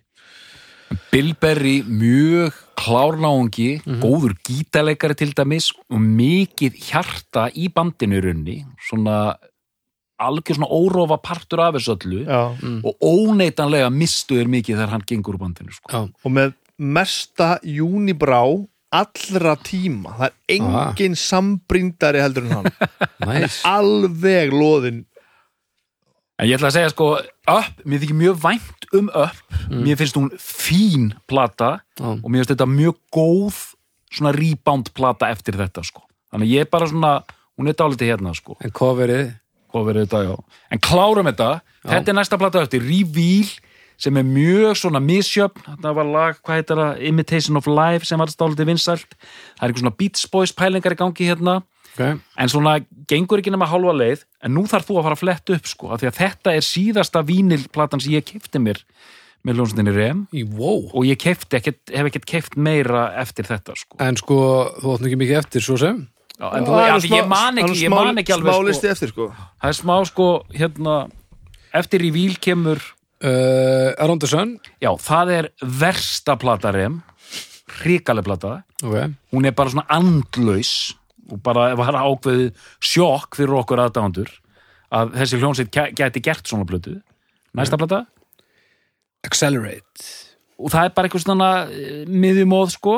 [1.12, 4.02] Bill Berry, mjög klárnáungi, Mhm.
[4.02, 9.36] góður gítarleikari til dæmis og mikið hjarta í bandinu í runni, svona
[10.20, 12.56] algjör svona órófa partur af þessu öllu Já.
[12.84, 15.90] og óneitanlega mistuður mikið þegar hann gengur úr bandinu sko.
[15.92, 22.72] Já, og með mesta júnibrá allra tíma það er engin sambrýndari heldur en hann
[23.28, 25.06] næs alveg loðin
[26.36, 27.06] En ég ætla að segja sko,
[27.48, 29.38] Up, mér þykir mjög vænt um Up,
[29.72, 32.10] mér finnst hún fín plata Já.
[32.12, 33.62] og mér finnst þetta mjög góð
[34.12, 36.04] svona rebound plata eftir þetta sko.
[36.34, 37.14] Þannig ég er bara svona,
[37.56, 39.34] hún er dálítið hérna sko, En coverið?
[39.76, 40.60] Verður þetta, já.
[40.72, 41.50] En klárum þetta,
[41.84, 43.50] þetta er næsta plata eftir, Reveal,
[44.00, 48.22] sem er mjög svona misjöfn, þetta var lag, hvað heitir það, Imitation of Life sem
[48.22, 51.58] var dálítið vinsælt, það er eitthvað svona Beats Boys pælingar í gangi hérna,
[51.96, 52.20] okay.
[52.20, 52.78] en svona
[53.10, 55.92] gengur ekki nema hálfa leið en nú þarf þú að fara að fletta upp sko
[55.96, 58.84] af því að þetta er síðasta vínilplatan sem ég kefti mér
[59.46, 60.26] með ljónstinni Rem.
[60.34, 60.88] Í wow.
[60.98, 64.00] Og ég kefti ekkert, hef ekkert keft meira eftir þetta sko.
[64.02, 64.38] En sko,
[64.82, 66.02] þú átt nú ekki mikið eftir svo sem.
[66.36, 69.14] Já, en þú, já, ég man ekki, ég man ekki alveg smá listi sko, eftir
[69.14, 69.28] sko.
[69.62, 70.96] Það er smá sko hérna,
[71.80, 74.58] eftir í víl kemur uh, Around the Sun.
[74.84, 77.00] Já, það er versta plata Rem.
[77.80, 78.58] Hrikaleg plata.
[78.82, 79.14] Ok.
[79.36, 80.96] Hún er bara svona andlaus
[81.32, 84.32] og bara var ákveðið sjokk fyrir okkur aðdándur
[84.96, 87.00] að þessi hljónsveit gæti gert svona plötu.
[87.56, 88.04] Næsta plata?
[89.26, 90.06] Accelerate.
[90.62, 92.96] Og það er bara eitthvað svona eh, miðjumóð sko.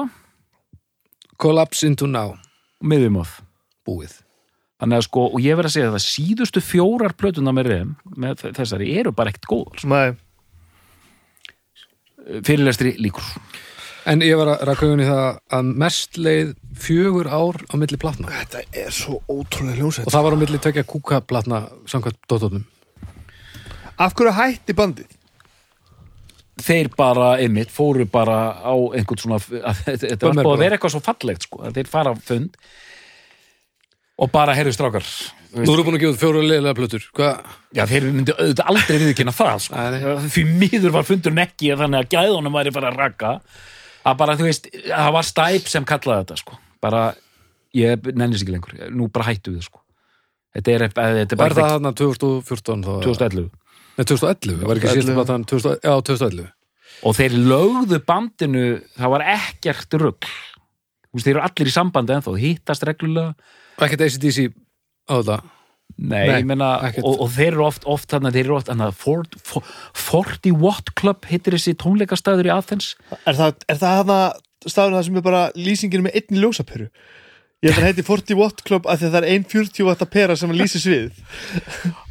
[1.41, 2.35] Collapse into now.
[2.83, 3.39] Miðjumóð
[3.87, 4.19] Búið.
[4.77, 8.43] Þannig að sko, og ég verð að segja það síðustu fjórar plötuna með rem með
[8.59, 10.17] þessari eru bara ekkert góðar Nei,
[12.45, 13.25] fyrirlestri líkur
[14.07, 15.25] En ég var að rakauðun í það
[15.57, 20.25] að mest leið fjögur ár á milli platna þetta er svo ótrúlega hljómsveit og það
[20.27, 22.65] var á milli tvekja kúka platna samkvæmt dóttónum
[23.97, 25.13] Af hverju hætti bandið?
[26.57, 29.37] þeir bara, einmitt, fóru bara á einhvern svona
[29.69, 30.61] að, þetta var búið að bara.
[30.63, 32.55] vera eitthvað svo fallegt sko, að þeir fara á fund
[34.17, 35.05] og bara, heyrðu strákar
[35.53, 37.53] þú eru búin að gefa fjóru leiðilega plötur Hvað?
[37.77, 39.85] Já, þeir myndu auðvitað aldrei viðkynna það sko.
[40.33, 43.31] Því miður var fundurinn ekki þannig að gæðunum væri bara að raka
[44.07, 46.57] að bara, þú veist, það var stæp sem kallaði þetta, sko.
[46.83, 47.03] Bara,
[47.77, 49.81] ég nennis ekki lengur, nú bara hættu við sko.
[50.57, 52.93] þetta er, þetta er Var bara það þarna 2014 þá?
[53.05, 53.49] 2011
[53.97, 54.93] Nei, 2011, var ekki 2011.
[54.93, 56.53] síðasta platan 2000, Já, 2011
[57.07, 58.61] og þeir lögðu bandinu
[58.97, 60.29] það var ekkert rugl.
[61.07, 63.35] Þú veist, þeir eru allir í sambandi ennþá hittast reglulega.
[63.77, 64.47] Og ekkert ACDC
[65.05, 65.37] á þetta
[65.97, 66.71] Nei, Nei, ég meina,
[67.01, 70.91] og, og þeir eru oft, oft þannig, þeir eru oft, þannig að 40, 40 Watt
[70.99, 72.91] Club hittir þessi tónleikastæður í Athens.
[73.23, 74.19] Er það, er það hana
[74.67, 76.91] staður það sem er bara lýsingin með einni ljósaperu?
[77.65, 80.01] Ég held að heiti 40 watt club af því að það er ein 40 watt
[80.05, 81.21] að pera sem að lýsi svið.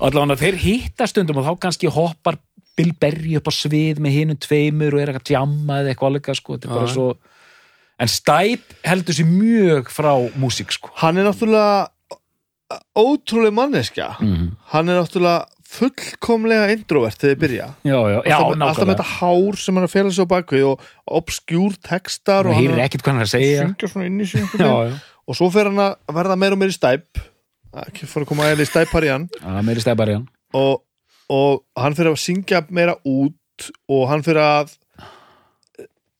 [0.02, 2.40] Allavega þeir hitta stundum og þá kannski hoppar
[2.76, 6.10] Bill Berry upp á svið með hinum tveimur og er eitthvað að djamma eða eitthvað
[6.10, 7.06] alveg sko, þetta er bara svo
[7.96, 10.90] en Stipe heldur sér mjög frá músík sko.
[11.00, 11.86] Hann er náttúrulega
[12.98, 14.08] ótrúlega manneskja.
[14.22, 14.48] Mm.
[14.72, 17.66] Hann er náttúrulega fullkomlega introvert þegar þið byrja.
[17.86, 20.86] Já, já, já, alltaf, alltaf með þetta hár sem hann sig á bakvið og
[21.18, 23.66] obskjúr textar og það hann er ekkert hvað hann er að segja.
[25.26, 27.22] og svo fer hann að verða meira og meira í stæp.
[27.86, 30.82] Ekki fór að koma eða í stæpar í hann já, meiri stæpar í hann og,
[31.32, 34.76] og hann fyrir að syngja meira út og hann fyrir að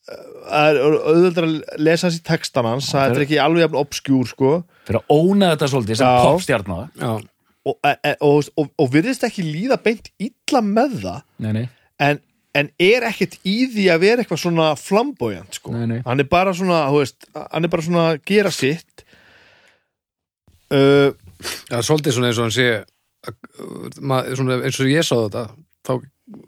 [0.06, 2.90] er auðvöldar að lesa hans í textan hans.
[2.92, 4.50] Það er ekki alveg jafn obskjúr sko
[4.86, 6.12] fyrir að óna þetta svolítið sem
[7.02, 7.10] Já,
[7.66, 11.66] og, e, e, og, og, og virðist ekki líða beint illa með það nei, nei,
[12.02, 12.22] en,
[12.56, 15.74] en er ekkert í því að vera eitthvað svona flamboyant sko.
[15.74, 16.00] nei, nei.
[16.06, 19.06] hann er bara svona þú veist, hann er bara svona að gera sitt
[20.70, 21.10] uh,
[21.66, 22.68] það er svolítið svona eins og hann sé
[23.26, 25.48] eins og ég sá þetta
[25.86, 25.94] þá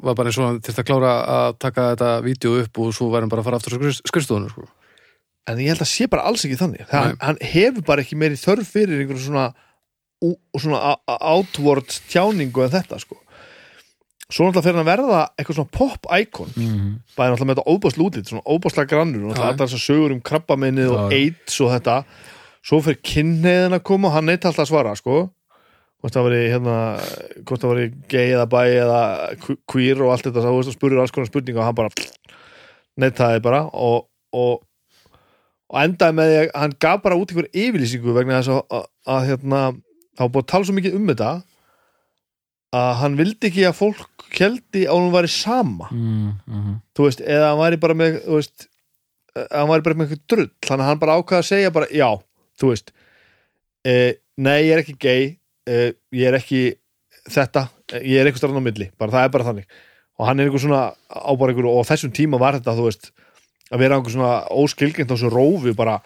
[0.03, 3.11] var bara eins og hann þurfti að klára að taka þetta vídeo upp og svo
[3.15, 4.67] hann bara að fara aftur á skrifstofunum sko.
[5.49, 6.85] En ég held að sé bara alls ekki þannig.
[6.91, 9.47] Það, hann, hefur bara ekki meiri þörf fyrir einhverjum svona,
[10.59, 13.17] svona outward tjáningu en þetta sko.
[14.29, 16.89] Svo náttúrulega fyrir að verða eitthvað svona pop-icon Mm.
[17.17, 20.91] bæði náttúrulega með þetta óbáslu útlit svona óbáslega grannur náttúrulega alltaf þessar sögur um krabbaminnið
[20.93, 21.13] og.
[21.17, 21.95] AIDS og þetta.
[22.69, 25.31] Svo fyrir kynniðin að koma og hann neitt alltaf að svara sko.
[26.03, 26.75] Hvort það veri hérna
[27.49, 29.01] hvort það veri gay eða bæ eða
[29.41, 31.89] que- queer og allt þetta þá spurður alls konar spurninga og hann bara
[33.01, 33.63] neittaði bara.
[33.73, 34.61] Og, og,
[35.69, 38.87] og endaði með því að hann gaf bara út ykkur yfirlýsingu vegna þess að, að,
[39.15, 39.63] að hérna
[40.19, 41.33] þá búið að tala svo mikið um þetta
[42.79, 45.89] að hann vildi ekki að fólk keldi að hann væri sama.
[45.93, 46.81] Mm, mm.
[46.97, 48.67] þú veist, eða hann væri bara með þú veist,
[49.39, 50.49] að hann væri bara með eitthvað drull.
[50.69, 52.09] Þannig að hann bara ákvaða að segja bara já,
[52.61, 52.93] þú veist
[53.89, 54.11] uh,
[54.45, 55.31] nei, ég er ekki gay
[55.71, 56.63] uh, ég er ekki
[57.29, 59.81] þetta eh, ég er eitthvað stráðan á milli, bara það er bara þannig.
[60.19, 62.89] Og hann er einhver svona á bara einhver og á þessum tíma var þetta, þú
[62.89, 63.13] veist
[63.69, 65.99] að vera einhver svona óskilgjönd á þessu rófi bara,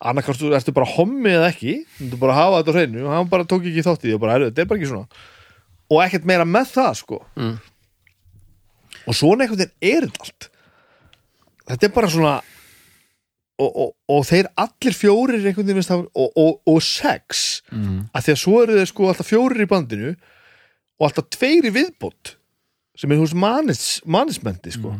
[0.00, 3.06] annarkast þú ertu bara hommi eða ekki, þú ert bara að hafa þetta á hreinu
[3.06, 4.90] og hann bara tók ekki þátt í því og bara, "Heyrðu, þetta er bara ekki
[4.92, 5.08] svona.
[5.86, 7.22] Og ekkert meira með það, sko.
[7.36, 7.56] Mm.
[9.06, 10.48] og svona einhvern veginn er þetta allt.
[11.66, 12.34] Þetta er bara svona
[13.56, 18.08] og, og, og þeir allir fjórir einhvern veginn og, og, og sex mm.
[18.12, 21.72] að því að svo eru þeir sko alltaf fjórir í bandinu og alltaf tveir í
[21.74, 22.34] viðbót
[22.96, 24.96] sem er hús manis, manismendi sko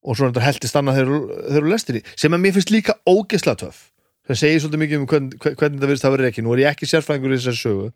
[0.00, 2.96] og svo er þetta heltist annað þegar eru lestir í sem að mér finnst líka
[3.08, 3.90] ógesla töff.
[4.28, 6.62] Það segir svolítið mikið um hvern, hvern, hvernig það virðist að vera ekki nú er
[6.64, 7.88] ég ekki sérfræðingur í þessari sögu.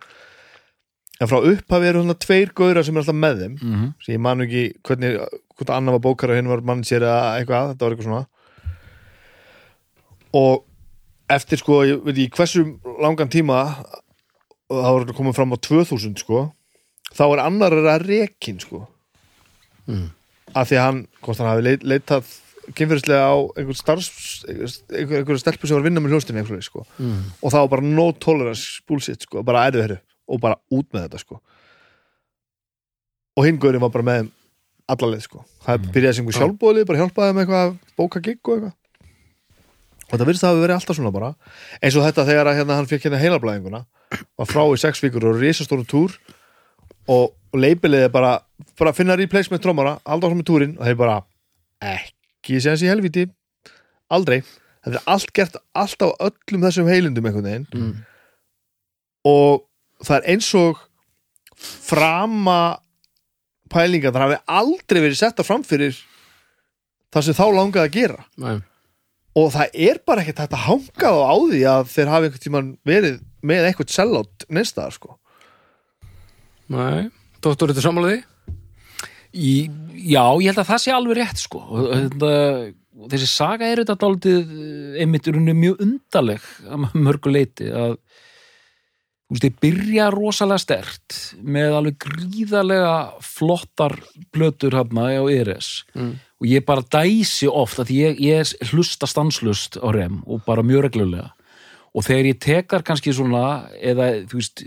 [1.22, 3.56] En frá upphafi eru svona tveir gauðra sem er alltaf með þeim.
[3.62, 5.18] Mm sem ég man nú ekki hvernig
[5.54, 8.24] hvort annar var bókar og hinn var mann sér eða eitthvað, þetta var eitthvað svona.
[10.34, 10.64] Og
[11.30, 12.64] eftir sko, ég veit ekki hversu
[13.00, 13.60] langan tíma
[14.68, 16.44] það var komið fram á 2000 sko
[17.14, 18.84] þá er annar að rekin sko.
[19.86, 20.08] Mm.
[20.54, 22.32] Af því að hann, hvort hann hafi leit, leitað
[22.78, 26.84] kynferðislega á einhver starfs einhver, einhver stelpu sem var að vinna með hljóstinni sko.
[26.98, 27.18] Mm.
[27.42, 29.98] og það var bara no tolerance bullshit sko, bara erðu herru
[30.28, 31.40] og bara út með þetta sko.
[33.36, 34.30] Og hinn gaurinn var bara með þeim
[34.94, 35.92] alla leið sko, það Mm.
[35.92, 38.74] byrjaði sem einhver sjálfbóðlið, bara hjálpaði þeim eitthvað að bóka gigg og eitthvað.
[40.12, 41.30] Og það virðist að hafa verið alltaf svona bara.
[41.82, 43.80] Eins og þetta þegar að hérna, hann fekk hérna heilablæðinguna
[44.38, 46.12] var frá í sex vikur og risastóru túr
[47.10, 48.38] og, og leipilegði bara
[48.78, 51.16] bara finna replacement trómara, halda áfram með túrin og þeir bara
[51.84, 53.26] ekki séðans í helviti,
[54.12, 54.40] aldrei.
[54.84, 57.68] Þetta er allt gert, allt á öllum þessum heilindum einhvern veginn.
[57.72, 57.94] Mm.
[59.24, 59.64] og
[60.04, 60.80] það er eins og
[61.56, 62.76] frama
[63.72, 65.96] pælinga, það hafi aldrei verið setta fram fyrir
[67.14, 68.24] það sem þá langaði að gera.
[68.36, 68.58] Nei.
[69.34, 72.68] og það er bara ekkert hægt að hanga á því að þeir hafi einhvern tímann
[72.86, 75.16] verið með eitthvað sellátt neinstaðar sko
[76.72, 77.10] Nei.
[77.44, 78.30] Dóttur, þetta samanlega því?
[79.34, 84.52] Já, ég held að það sé alveg rétt sko og þessi saga er þetta dálítið
[84.54, 90.62] eh, einmitt er henni mjög undarleg að mörgu leiti að þú veist, þið byrja rosalega
[90.62, 92.94] stert með alveg gríðarlega
[93.26, 93.96] flottar
[94.34, 96.14] blötur hafna á ERS Mm.
[96.40, 100.86] og ég bara dæsi oft að ég, ég hlusta stanslust á rem og bara mjög
[100.88, 101.32] reglulega
[101.94, 104.62] og þegar ég tekar kannski svona eða þú veist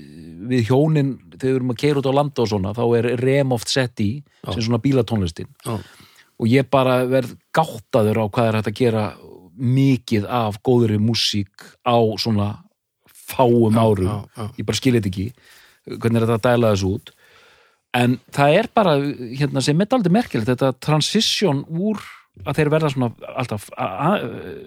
[0.47, 3.55] við hjónin þegar við erum að keira út á landa og svona þá er rem
[3.55, 4.11] oft sett í
[4.47, 5.75] sem svona bílatónlistin Já.
[5.75, 9.03] og ég bara verð gáttaður á hvað er hægt að gera
[9.57, 12.53] mikið af góðri músík á svona
[13.09, 14.49] fáum árum já, já.
[14.61, 15.27] ég bara skil þetta ekki
[15.97, 17.11] hvernig er þetta að dæla þessu út
[17.97, 21.99] en það er bara hérna, sem er aldrei merkilegt þetta transition úr
[22.45, 23.67] að þeir verða svona alltaf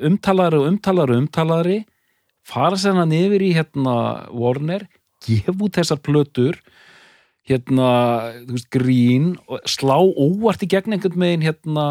[0.07, 1.79] umtalari og umtalari og umtalari
[2.47, 3.97] fara sér hann yfir í hérna
[4.33, 4.87] Warner,
[5.25, 6.61] gefa út þessar plötur
[7.51, 7.91] hérna,
[8.47, 11.91] þú veist, grín og slá óvart í gegn einhvern megin hérna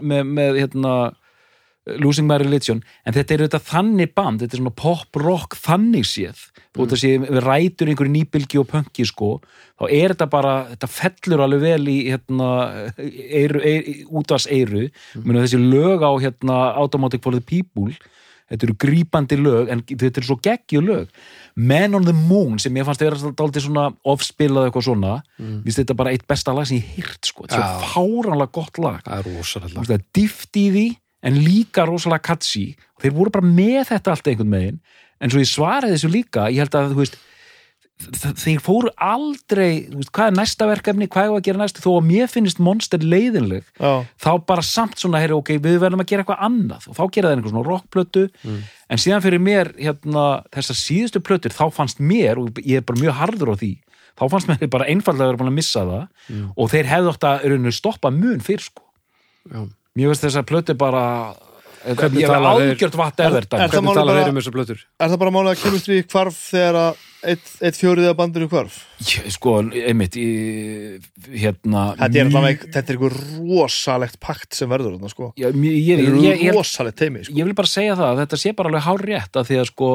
[0.00, 0.94] með, með hérna
[2.00, 6.46] Losing My Religion, en þetta er þetta þannig band, þetta er svona pop-rock þannig séð,
[6.72, 9.34] þú veist að sé við rætur einhverju nýbylgi og pönki sko
[9.76, 12.48] þá er þetta bara, þetta fellur alveg vel í hérna
[12.96, 14.86] eiru, eiru, útvars eiru,
[15.20, 15.36] mm.
[15.42, 17.92] þessi lög á hérna Automatic for the People
[18.54, 21.12] þetta eru grípandi lög en þetta eru svo geggju lög.
[21.54, 25.60] Man on the Moon sem ég fannst að vera dálítið svona ofspilað eitthvað svona, mm.
[25.66, 28.82] víst þetta bara eitt besta lag sem ég hýrt sko, þetta er svo fáranlega gott
[28.82, 29.00] lag.
[29.06, 29.88] Það er rosalega.
[29.98, 30.86] Er dýft í því
[31.24, 32.66] en líka rosalega katsi
[33.02, 34.80] þeir voru bara með þetta allt einhvern megin
[35.20, 37.16] en svo ég svaraði þessu líka ég held að þú veist
[38.04, 42.06] þeir fóru aldrei, veist, hvað er næsta verkefni hvað er að gera næst, þó að
[42.08, 46.24] mér finnist monster leiðinleg, Já, þá bara samt svona, heyri, ok, við verðum að gera
[46.24, 46.88] eitthvað annað.
[46.90, 48.24] Og þá gera það einhver svona rockplötu.
[48.90, 53.00] En síðan fyrir mér, hérna, þessar síðustu plötur, þá fannst mér og ég er bara
[53.00, 53.70] mjög harður á því,
[54.18, 56.04] þá fannst mér bara einfallega að vera búin að missa það.
[56.58, 58.84] Og þeir hefðu átt að í rauninni, stoppa mun fyrr sko.
[59.48, 59.64] Já.
[59.94, 61.06] Mér veist þess að plötu bara
[61.84, 64.54] ég hef þeir- algjört vatn Er- þetta er þeir um þessar
[65.04, 68.80] er það bara málið að kemistri hvarf þegar að eitt, eitt fjórið af bandinu hvarf?
[69.34, 70.26] sko, einmitt í,
[71.32, 76.04] hérna Þetta er, allavega, þetta er einhver rosalegt pakt sem verður þarna sko Já, ég,
[76.04, 77.36] ég, ég, rosalegt teimi sko.
[77.36, 79.70] ég vil bara segja það að þetta sé bara alveg hár rétt að því að
[79.72, 79.90] sko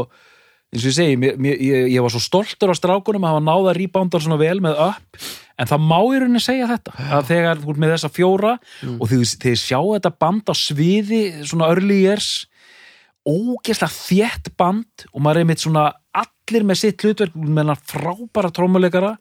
[0.70, 3.46] eins og ég segi, mér, mér, ég, ég var svo stoltur á strákunum að hafa
[3.46, 5.24] náða reboundar svona vel með upp
[5.60, 8.52] en það má í rauninni segja þetta að þegar þú ert með þessa fjóra
[8.94, 12.30] og þið, þið sjá þetta band á sviði svona early years
[13.28, 15.90] ógeðslega þétt band og maður er mitt svona
[16.50, 19.14] allir með sitt hlutverk með hann frábæra trómuleikara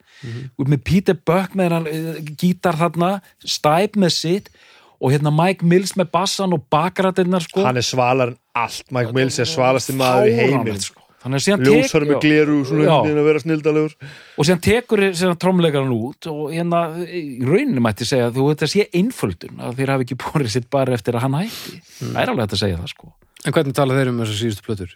[0.59, 4.53] út með Peter Buck með hann uh, gítar þarna, Stipe með sitt
[4.99, 7.62] og hérna Mike Mills með bassan og bakrættirnar sko.
[7.66, 8.89] Hann er svalar en allt.
[8.95, 11.05] Mike Mills er svalasti maður í heiminn sko.
[11.37, 13.95] að ljósar með gleru að
[14.39, 18.70] og síðan tekur síðan trómleikaran út og hérna í rauninni mætti segja að þú þetta
[18.70, 21.81] sé einföldun að þeir hafi ekki búið sitt bara eftir að hann hætti.
[22.01, 23.12] Það er alveg að segja það sko.
[23.45, 24.95] En hvernig tala þeir um þessar síðustu plötur?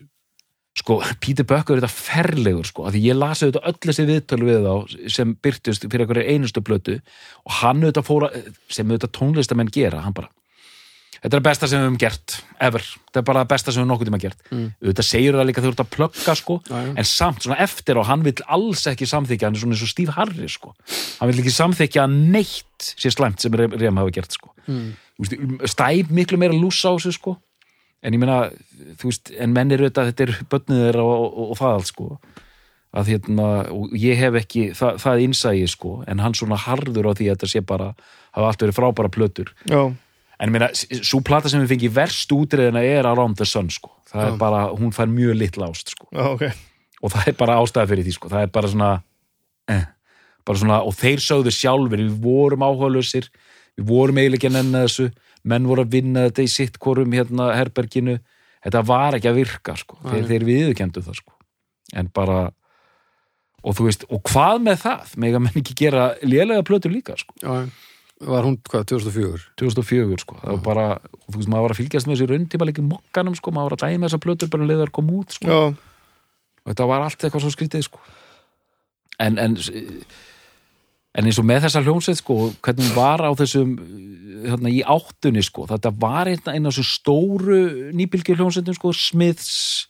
[0.78, 4.62] Sko, Peter Buck er þetta ferlegur sko, því ég lasi auðvitað öll þessi viðtölu við
[4.68, 6.94] þá sem byrtust fyrir einhverju einustu plötu
[7.44, 8.30] og hann auðvitað fóra
[8.72, 10.30] sem auðvitað tónlistamenn gera, hann bara
[11.22, 12.32] þetta er það besta sem við höfum gert,
[12.66, 14.64] ever þetta er bara það besta sem við nokkuð tíma gert Mm.
[14.82, 16.94] auðvitað segir það líka þegar þú ert að plugga sko Já, já.
[16.98, 19.92] en samt svona eftir á, hann vill alls ekki samþykja, hann er svona eins og
[19.92, 20.72] Steve Harris sko,
[21.20, 24.92] hann vill ekki samþykja neitt sér slæmt sem Rem hafa gert sko Mm.
[25.68, 27.36] Stæp miklu meira lúsa á þessu sko
[28.02, 28.38] en ég meina,
[29.00, 31.90] þú veist, en menn eru þetta, þetta er bönnið þeirra og, og, og það allt
[31.92, 32.08] sko.
[32.92, 37.12] Að hérna, og ég hef ekki það, það innsægi sko, en hann svona harður á
[37.16, 37.92] því að þetta sé bara,
[38.36, 39.80] hafa allt verið frábæra plötur, já,
[40.42, 43.94] en ég meina svo plata sem við fengi verst útriðina er Around the Sun sko,
[44.10, 44.28] það Já.
[44.28, 46.44] er bara hún fær mjög litla ást sko, já, ok.
[47.02, 48.90] Og það er bara ástæða fyrir því sko, það er bara svona
[49.72, 49.86] eh,
[50.44, 53.30] bara svona, og þeir sögðu sjálfur við vorum áhugaðlausir
[53.78, 55.08] við vorum eiginlega þessu
[55.48, 58.18] menn voru að vinna þetta í sitt korum hérna herberginu,
[58.62, 61.38] þetta var ekki að virka sko, þeir, þeir viðurkendu það sko,
[61.98, 62.42] en bara
[63.62, 65.14] og þú veist, og hvað með það?
[65.22, 67.66] Mega menn ekki gera lélega plötur líka sko, Já,
[68.26, 69.44] var hún, hvað, 2004?
[69.58, 70.86] 2004 sko, það var bara
[71.26, 73.86] þú veist, maður var að fylgjast með þessi rauntíma líka mokkanum sko, maður var að
[73.86, 75.62] dæma þessar plötur bara leðar kom út sko, já,
[76.62, 78.02] og þetta var allt eitthvað svo skrítið sko.
[79.22, 79.58] en, en
[81.12, 83.72] en eins og með þessa hljómsveit sko, hvernig hún var á þessum
[84.46, 87.62] hérna, í áttunni sko, þetta var einn af þessu stóru
[87.96, 89.88] nýbylgi hljómsveitum sko, Smiths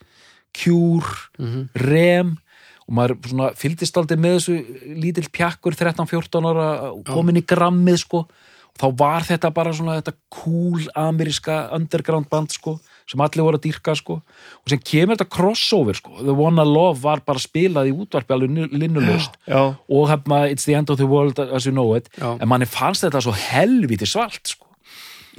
[0.53, 2.37] Cure, Mm Rem
[2.83, 4.57] og maður svona fylgdist aldrei með þessu
[4.99, 6.67] lítill pjakkur 13-14 ára
[7.07, 8.25] komin í grammið sko.
[8.73, 12.79] Og þá var þetta bara svona þetta cool ameríska underground band sko
[13.11, 16.69] sem allir voru að dýrka sko og sem kemur þetta crossover sko The One I
[16.69, 21.09] Love var bara spilað í útvarpi alveg linnulust og hefna It's the End of the
[21.09, 22.37] World as you know it Já.
[22.39, 24.73] en manni fannst þetta svo helviti svalt sko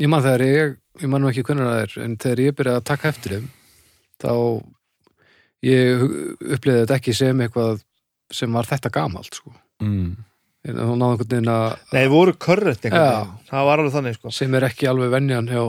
[0.02, 2.82] Ég man þegar ég, ég man nú ekki hvernig það er, en þegar ég byrjaði
[2.82, 3.50] að taka eftir þeim,
[4.24, 4.32] þá
[5.70, 6.06] ég
[6.56, 7.84] upplýði þetta ekki sem eitthvað
[8.34, 9.54] sem var þetta gamalt, sko.
[9.84, 10.16] mm.
[10.64, 13.94] En þá náðu einhvern veginn að, nei, þeir voru körrett einhvern veginn, það var alveg
[13.98, 15.64] þannig sko sem er ekki alveg venjan hjá,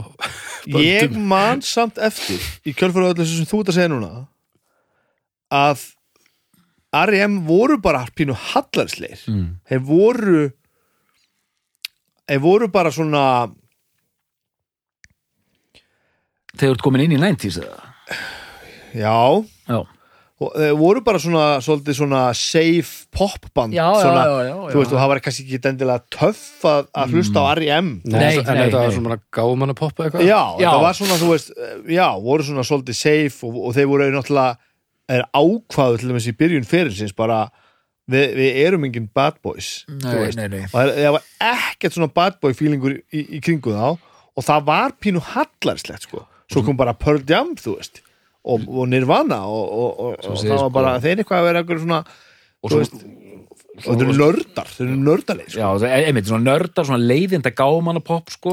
[0.79, 4.13] ég man samt eftir í kjölfæru öllu þessu sem þú ert að segja núna
[5.55, 5.83] að
[6.95, 7.41] R.E.M.
[7.49, 9.49] voru bara pínu hallarsleir Mm.
[9.67, 10.45] þeir voru
[12.31, 13.25] þeir voru bara svona
[16.55, 17.83] þú ert komin inn í 90s eða?
[18.95, 19.17] já,
[19.67, 19.94] Já, þeir
[20.41, 24.71] voru bara svona svona safe popband já, svona, já, já, já.
[24.73, 27.91] þú veist, og það var kannski ekki endilega töff að, að hlusta á R.E.M.
[28.11, 30.27] Nei, en þetta var svona gáum hann að poppa eitthvað.
[30.27, 30.69] Já, Já.
[30.73, 31.53] það var svona, þú veist,
[31.95, 34.57] já, voru svona svolítið safe og, og þeir voru náttúrulega
[35.15, 37.39] er ákvaðu til dæmis í byrjun fyrirsins bara,
[38.11, 40.65] við, við erum engin bad boys, Nei, veist nei, nei.
[40.67, 43.87] og það, það var ekkert svona bad boy feelingur í, í kringu þá
[44.35, 48.03] og það var pínu hallarslegt, sko svo kom bara Pearl Jam, þú veist
[48.45, 52.01] og, og Nirvana og, og, það var sko- bara, þeir eitthvað að vera eitthvað svona,
[52.65, 53.05] Og þú svo, veist
[53.75, 55.59] og þeir eru nördar, þeir eru nördaleg sko.
[55.59, 58.53] já, það einmitt, svona nördar, svona leiðinda gámanna pop, sko,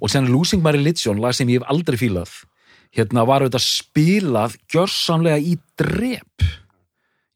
[0.00, 2.30] og sen Losing My Religion, lag sem ég hef aldrei fílað.
[2.94, 6.46] Hérna var auðvitað spilað gjörsamlega í drep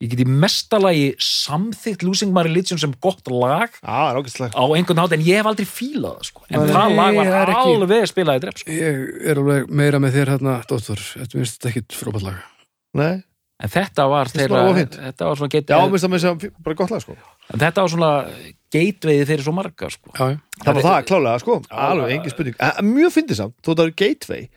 [0.05, 4.57] ég get í mestalagi samþykkt Losing My Religion sem gott lag Já, það er ágæstlegt
[4.61, 6.43] á einhvern nátt en ég hef aldrei fílað það, sko.
[6.51, 8.75] en Nei, það lag var það er ekki- alveg spilað í drep, sko.
[8.79, 12.43] Ég er alveg meira með þér hérna, Dóttur, þetta minnst þetta ekkit frábært lag.
[12.95, 13.15] Nei,
[13.65, 16.91] en þetta var þeirra þetta var svona já, minnst það með þess að bara gott
[16.95, 17.17] lag, sko
[17.55, 18.13] en þetta var svona
[18.75, 20.39] gatewayði fyrir svo marga, sko Já, já.
[20.65, 24.49] Það var það, klálega, sko, alveg engin spurning Eh, Mjög fyndið samt, það er gateway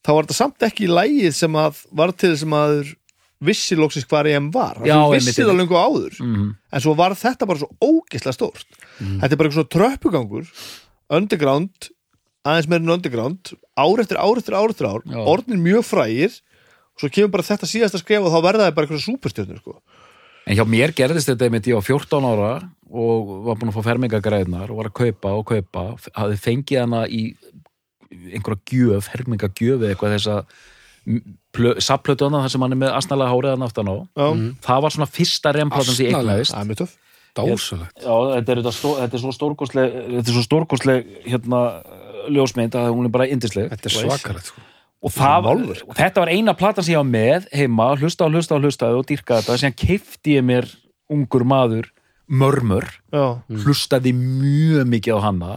[0.00, 2.92] þá var þetta samt ekki lægið sem að var til þess að maður
[3.40, 6.50] vissi loksins hvað EM var Já, einmitt, vissi það lengur áður mm.
[6.72, 8.68] en svo var þetta bara svo ógislega stórt
[8.98, 10.52] þetta er bara eitthvað svona tröppugangur
[11.10, 11.90] underground
[12.46, 15.20] aðeins meirinn underground ár eftir ár eftir ár eftir ár Já.
[15.24, 16.36] orðnir mjög frægir
[16.94, 19.76] og svo kemur bara þetta síðasta skref og þá verða það bara eitthvað superstjörnur sko.
[20.48, 22.50] En hjá mér gerðist þetta einmitt ég á 14 ára
[22.90, 25.84] og var búin að fá fermingagræðnar og var að kaupa og kaupa
[26.16, 27.22] hafði fengið hana í
[28.10, 30.56] einhverja gjöf, fermingagjöf eða eitthvað þess að
[31.82, 33.96] sapplötuðana þar sem hann er með asnalega háriðan aftan á.
[34.14, 34.26] Já,
[34.66, 36.36] það var svona fyrsta remplatan sem ég Asnalega?
[36.36, 36.98] eignaðist það er mjög töff
[37.36, 38.02] Dásalegt.
[38.02, 41.60] Já, þetta er, þetta, stó, þetta er svo stórkostleg þetta er svo stórkostleg hérna
[42.34, 43.70] ljósmynd að hún er bara yndisleg.
[43.70, 44.64] Þetta er svakalegt, sko.
[45.00, 45.48] og, það,
[45.94, 49.06] þetta var eina platan sem ég var með heima, hlusta og hlusta og hlusta og
[49.08, 50.68] dýrka þetta, sem kefti ég mér
[51.10, 51.90] ungur maður,
[52.30, 55.54] mörmur Já, hlustaði mjög mikið á hana.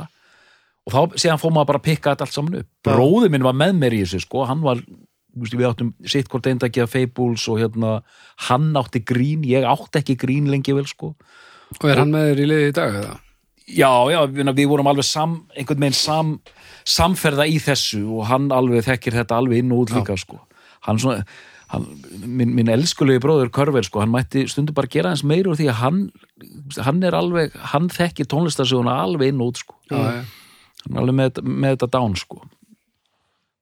[0.84, 2.70] Og þá síðan fór maður bara að pikka þetta allt saman upp.
[2.86, 4.82] Bróði minn var með mér í þessu sko, hann var
[5.34, 7.96] við áttum sitt hvort eindaki að Fables og hérna
[8.50, 11.14] hann átti grín, ég átti ekki grín lengi vel sko
[11.82, 13.16] Og er hann með þér í liði í dag eða?
[13.64, 16.34] Já, já, við, við vorum alveg sam, einhvern veginn sam,
[16.90, 20.42] samferða í þessu og hann alveg þekkir þetta alveg inn og út líka, sko.
[20.84, 21.24] Hann svona,
[21.72, 21.86] hann,
[22.28, 25.70] minn, minn elskulegi bróður Körver, sko, hann mætti stundu bara gera hans meira úr því
[25.72, 26.02] að hann,
[26.76, 29.80] hann er alveg, hann þekkir tónlistarsjóðuna alveg inn og út, sko.
[29.88, 30.76] Já, já.
[30.84, 32.44] Hann er alveg með, með þetta dán, sko.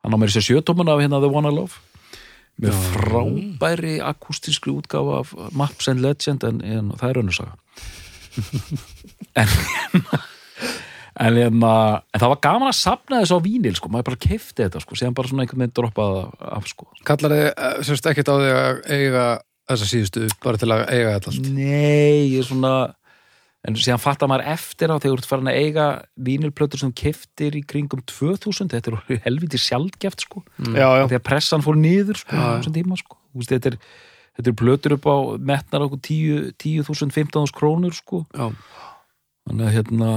[0.01, 1.79] Hann á mér sér sjötóman af hérna The One I Love
[2.61, 7.55] með frábæri akústískri útgáfa af Maps and Legend en, en það er önnursaga
[9.41, 9.49] en
[11.19, 11.73] en, hérna,
[12.11, 14.97] en það var gaman að sapna þessu á vínil sko, maður bara kefti þetta sko,
[14.97, 16.87] síðan bara svona einhvern veginn droppaði það af sko.
[17.07, 19.25] Kallar þið eh, semst ekkert á því að eiga
[19.71, 21.51] þessa síðustu bara til að eiga þetta allt?
[21.55, 22.73] Nei, ég er svona
[23.67, 25.87] en síðan fattar maður eftir á þegar þú ert farin að eiga
[26.17, 31.27] vínilplötur sem keftir í kringum 2000, þetta er helviti sjaldgæft sko, já, já, því að
[31.27, 33.77] pressan fór niður sko, Já, á þessum tíma sko, Þú veist, þetta er
[34.37, 35.17] þetta er plötur upp á
[35.51, 38.23] metnar okkur 10 10.000, 15.000 krónur sko.
[38.31, 38.49] Já.
[39.49, 40.09] þannig að hérna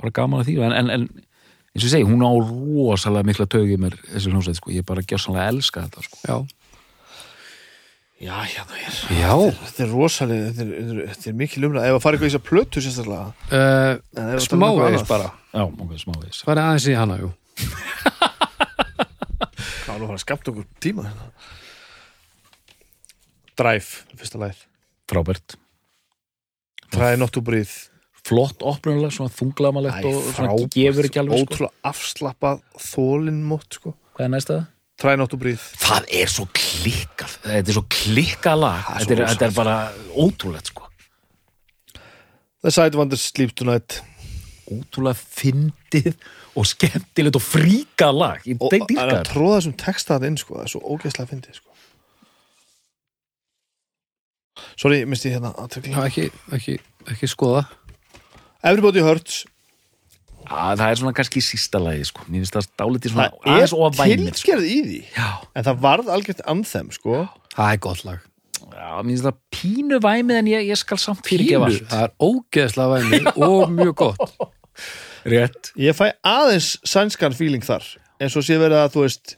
[0.00, 0.54] bara gaman að því.
[0.66, 1.04] En, en, en
[1.70, 5.04] eins og ég segi, hún á rosalega mikla tögið mér þessi hljómsveit sko, ég bara
[5.06, 6.20] gjörsanlega elska þetta sko.
[6.26, 6.36] Já.
[8.20, 8.98] Já, hérna er.
[9.16, 9.32] Já.
[9.64, 12.28] Þetta er rosalega, þetta er, þetta er, þetta er mikil umræð Ef að fara eitthvað
[12.28, 13.26] í þess að plötu sérstaklega.
[13.50, 15.30] Uh, eitthvað smávegis bara.
[15.54, 17.30] já, ok, smávegis Farið aðeins í hana, jú.
[19.80, 21.30] Hvað er að fara að skapta okkur tíma hérna.
[23.60, 24.60] Drive, fyrsta lagið.
[25.10, 25.56] Frábært,
[26.90, 27.70] Try not to breathe.
[28.26, 31.46] Flott opnulega, svona þunglamalegt og svona gefur ekki alveg sko.
[31.46, 32.60] Ótrúlega afslappað
[32.90, 33.94] þólinn mót sko.
[34.16, 34.58] Hvað er næsta?
[35.00, 37.38] Try not to breathe það er svo klikkað.
[37.46, 38.82] Þetta er svo klikkað lag.
[38.84, 39.76] Það er þetta er, svo þetta er bara
[40.26, 40.88] ótrúlegt sko.
[42.60, 44.02] The Sidewinders Sleep Tonight.
[44.70, 46.12] Ótrúlega fyndið
[46.60, 48.44] og skemmtilegt og fríkað lag.
[48.46, 51.30] Ég og deg að dýrkar tróða þessum texta þetta inn sko, það er svo ógeðslega
[51.32, 51.66] fyndið sko.
[54.80, 55.94] Sorry, ég misti hérna Já, athygli.
[56.04, 56.26] ekki,
[56.56, 56.76] ekki,
[57.10, 57.64] ekki skoða.
[58.62, 59.44] Everybody Hurts
[60.50, 64.32] það er svona kannski sísta lagi sko mér finnst það dálítið svona það er væmið
[64.32, 64.40] sko.
[64.40, 67.22] tilgerð í því já, en það varð algjört anthem sko.
[67.54, 68.22] Það er gott lag.
[68.60, 72.96] já, mér finnst það pínu væmið en ég, ég skal samt fyrirgefa það er ógeðslega
[72.96, 74.38] væmi og mjög gott.
[75.30, 77.86] rétt ég fæ aðeins sænskan feeling þar
[78.20, 79.36] eins og sé verið að þú veist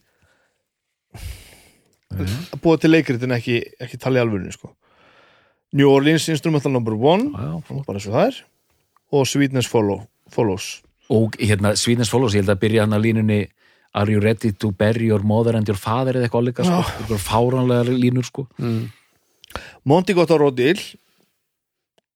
[2.12, 4.72] að búa til leikrit en ekki, ekki tala í alvörinu sko.
[5.72, 7.52] New Orleans Instrumental Number One já,
[7.86, 8.40] bara eins og það er
[9.12, 10.80] og Sweetness Follow, Follows
[11.10, 11.74] og hérna
[12.06, 13.40] Follows, ég held að byrja hann að línunni
[13.94, 17.20] Are you ready to bury your mother and your father eða eitthvað líka sko, eitthvað
[17.20, 18.46] fáránlega línur sko.
[18.56, 18.86] Mm.
[19.84, 20.80] Monty Got a Rodil.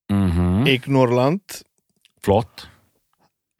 [0.08, 1.60] Mm Ignorland
[2.24, 2.68] flott.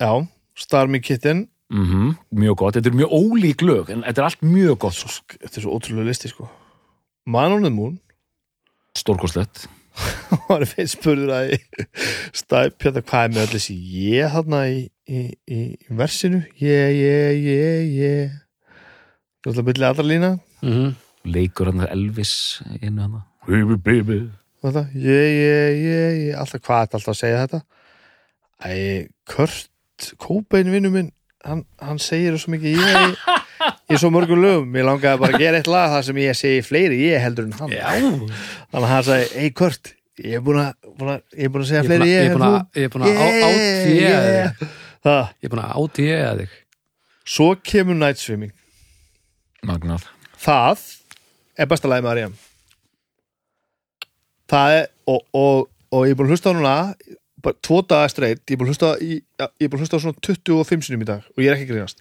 [0.00, 1.48] Já, Starmy Kitten.
[1.68, 5.12] Mm mjög gott, þetta er mjög ólík lög en þetta er allt mjög gott, svo,
[5.36, 6.48] þetta er svo ótrúlega listi sko.
[7.26, 7.98] Man on the Moon.
[8.96, 9.66] Stórkostlegt.
[10.48, 11.56] Var fyrir spurður að
[12.36, 15.60] stæp hérna hvað er með allir þessi ég þarna í, í, í, í
[15.98, 16.42] versinu.
[16.60, 18.36] Ég, ég, ég, ég.
[19.42, 20.32] Það er alltaf byrja allra lína.
[20.62, 20.94] Mm
[21.26, 22.32] leikur hann Elvis
[22.78, 23.16] inn hann
[23.48, 24.18] baby baby.
[24.62, 26.36] Þetta, ég, ég, ég, ég.
[26.38, 27.60] Alltaf hvað er alltaf að segja þetta?
[28.62, 31.08] Æ, Kurt Cobain vinnu minn
[31.42, 32.78] hann, hann segir svo mikið.
[32.78, 33.18] Ég
[33.90, 36.62] í svo mörgum lögum, ég langaði bara að gera eitt lag þar sem ég segi
[36.66, 37.02] fleiri.
[37.10, 37.74] Ég heldur en hann.
[37.74, 37.90] Já.
[37.98, 39.92] þannig að hann sagði, hey Kurt
[40.22, 42.14] ég er búin að, búin að, ég er búin að segja Ég er búin fleiri
[42.14, 44.66] að- ég
[45.06, 46.06] ég að- ég er búin að á- átíða þig.
[46.06, 46.56] það Ég að þig.
[47.26, 48.52] Svo kemur Night Swimming
[49.66, 50.04] magnað
[50.38, 50.82] Það
[51.58, 52.34] er besta lagi með Ariam
[54.50, 56.74] Það er og, og, og ég er búin að hlusta á núna
[57.42, 60.02] bara tvo daga streitt ég er búin að hlusta, ég er búin að hlusta á
[60.04, 62.00] svona 25 sinum í dag og ég er ekki að grínast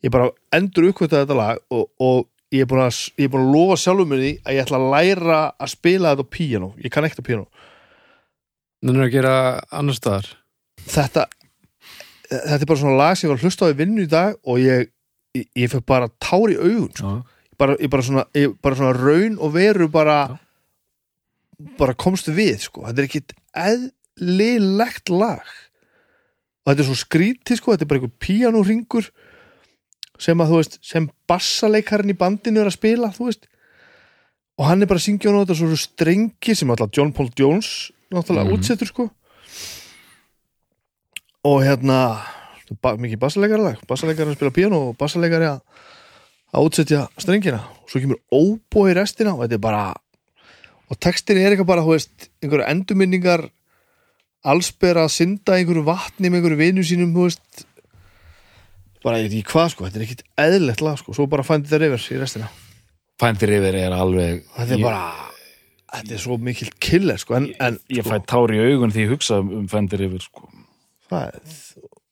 [0.00, 3.46] ég er bara endur uppkvöta þetta lag og, og ég, er að, ég er búin
[3.48, 6.92] að lofa sjálfum minni að ég ætla að læra að spila þetta á píano ég
[6.94, 7.48] kann ekkert á píano
[8.80, 9.32] Þannig að gera
[9.76, 10.28] annar staðar.
[10.88, 11.26] þetta
[12.30, 14.36] þetta er bara svona lag sem ég var að hlusta á í vinnu í dag
[14.46, 14.90] og ég,
[15.36, 17.10] ég, ég fyrir bara tár í augun sko.
[17.10, 17.22] Já.
[17.58, 20.18] bara, ég bara, svona, ég, bara svona raun og veru bara
[21.78, 22.86] bara komstu við sko.
[22.86, 23.34] þetta er ekkit
[24.20, 25.42] eðlilegt lag
[26.60, 27.72] og þetta er svo skrítið sko.
[27.74, 29.10] þetta er bara einhver píanóringur
[30.20, 33.46] sem að þú veist sem bassaleikarin í bandinu er að spila þú veist
[34.60, 37.90] og hann er bara að syngja á þetta svo strengi sem alltaf John Paul Jones
[38.12, 38.54] náttúrulega Mhm.
[38.58, 39.10] útsettur sko
[41.46, 42.00] og hérna
[42.70, 45.62] mikið bassaleikari að spila píanó og bassaleikari að
[46.50, 47.62] að útsetja strengina.
[47.82, 49.82] Og svo kemur óbói restina og þetta er bara
[50.90, 53.46] og textin er eitthvað bara, þú veist einhverju endurminningar
[54.50, 57.66] allsbera að synda einhverju vatni með einhverju vinu sínum, þú veist.
[59.04, 61.70] Bara ég veit ekki hvað sko, þetta er ekkit eðlilegt lag sko, svo bara fændi
[61.70, 62.50] þetta reyfers í restina.
[63.20, 65.04] Fændir yfir er alveg þetta er bara
[65.90, 67.36] þetta er svo mikill killer sko.
[67.38, 70.50] En, en Ég sko, fæ tár í augun því ég hugsa um fændir yfir sko.
[71.10, 71.34] Er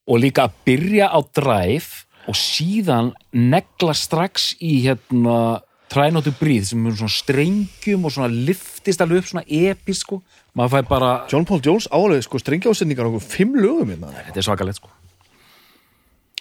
[0.08, 1.88] Og líka að byrja á dræf
[2.28, 9.00] og síðan negla strax í hérna trænóttu bríð sem er svona strengjum og svona liftist
[9.00, 10.22] alveg upp svona epis sko.
[10.56, 14.48] Maður fæ bara, John Paul Jones álega sko strengjásetningar okkur fimm lögum hérna þetta er
[14.48, 14.90] svakalegt sko.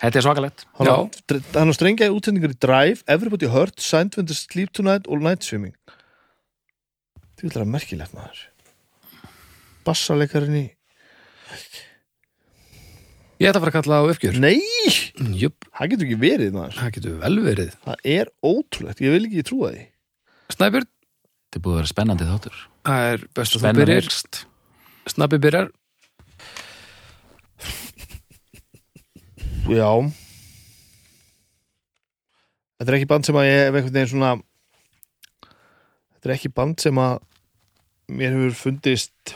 [0.02, 0.66] Þetta er svakalegt.
[0.78, 1.10] hann á-
[1.58, 5.74] hann á strengja útsendingar í Drive Everybody Hurt, to Sleep Tonight og Night Swimming
[7.42, 8.40] vil það merkilegt maður
[9.86, 10.66] bassalekarinn í
[13.38, 14.38] Ég ætla að fara að kalla á uppgjör.
[14.42, 14.58] Nei,
[15.38, 16.78] Jöp, það getur ekki verið maður.
[16.80, 17.74] Það getur vel verið.
[17.86, 19.84] Það er ótrúlegt, ég vil ekki trúa því.
[20.56, 20.88] Snæbjörn,
[21.48, 22.56] Þetta er búið að vera spennandi þáttur.
[22.88, 24.08] það er best að þú Spennan byrjar.
[24.08, 24.40] eykst.
[25.14, 25.70] Snabbi byrjar.
[29.68, 29.92] Já.
[32.78, 34.32] Þetta er ekki band sem að ég hef einhvern veginn svona
[36.18, 37.16] Þetta er ekki band sem að
[38.18, 39.34] mér hefur fundist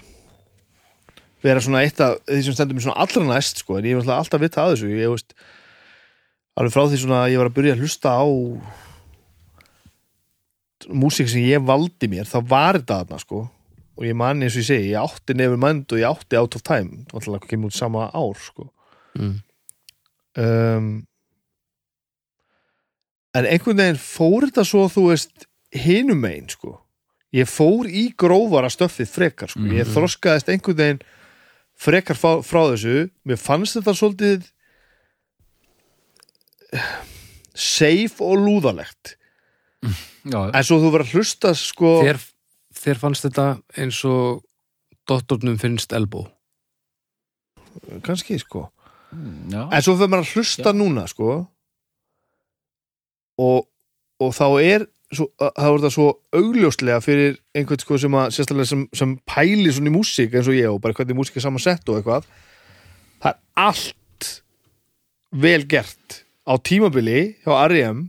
[1.44, 4.20] vera svona eitt af því sem stendur mér svona allra næst sko, en ég náttúrulega
[4.22, 4.92] alltaf vita að þessu.
[4.94, 5.34] Ég veist
[6.60, 8.26] alveg frá því svona að ég var að byrja að hlusta á
[10.92, 13.42] músík sem ég valdi mér þá var þetta þarna sko.
[14.00, 16.56] Og ég man eins og ég segi, ég átti nefur mænd og ég átti out
[16.58, 18.70] of time, náttúrulega kemur út sama ár sko.
[19.20, 19.40] Mm.
[20.40, 20.86] um,
[23.36, 25.44] en einhvern veginn fór þetta svo þú veist
[25.76, 26.78] hinum megin sko.
[27.36, 29.92] Ég fór í grófara stöffið frekar sko, ég Mhm.
[29.94, 31.02] þroskaðist einhvern veginn
[31.82, 33.08] frekar frá, frá þessu.
[33.28, 34.50] Mér fannst þetta svolítið
[37.58, 39.16] safe og lúðalegt.
[40.30, 42.20] Já, en svo þú verður að hlusta sko þér,
[42.78, 43.46] þér fannst þetta
[43.82, 44.44] eins og
[45.10, 46.28] Dottornum finnst Elbow.
[48.06, 48.68] Kannski sko.
[49.52, 49.66] Já.
[49.68, 51.42] en svo fyrir maður að hlusta núna sko.
[53.42, 53.66] Og,
[54.22, 56.08] og þá er svo, þá er það svo
[56.38, 60.58] augljóslega fyrir einhvern sko sem að sérstaklega sem, sem pæli svona í músík eins og
[60.58, 62.28] ég og bara hvernig músík er samansett og eitthvað.
[63.22, 64.30] Það er allt
[65.46, 66.22] vel gert.
[66.48, 68.06] Á tímabili hjá R.E.M.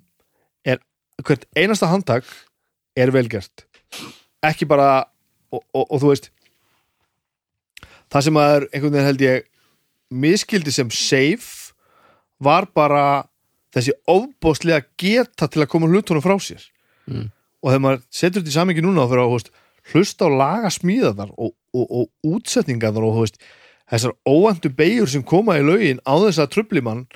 [0.66, 0.80] er
[1.22, 2.28] hvert einasta handtak
[2.98, 3.66] er vel gert.
[4.42, 5.04] Ekki bara
[5.52, 6.30] og, og, og þú veist
[8.12, 9.46] það sem að er einhvern veginn held ég
[10.22, 11.72] miskildi sem safe
[12.42, 13.24] var bara
[13.72, 16.64] þessi ofbóðslega geta til að koma hlutunum frá sér
[17.10, 17.26] Mm.
[17.62, 19.50] og þegar maður setur þetta í samingi núna og fyrir að veist,
[19.92, 23.38] hlusta á laga smíðanar og, og, og útsetningarnar og veist,
[23.90, 27.06] þessar óæntu beigur sem koma í lögin á þess að trubli mann.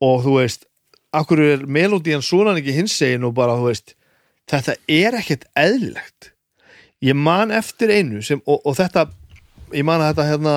[0.00, 0.66] Og þú veist
[1.12, 3.94] akkur er melodían svona ekki hinsegin og bara þú veist
[4.48, 6.32] þetta er ekkert eðlilegt.
[7.02, 9.08] Ég man eftir einu sem, og, og þetta
[9.74, 10.54] ég man að þetta hérna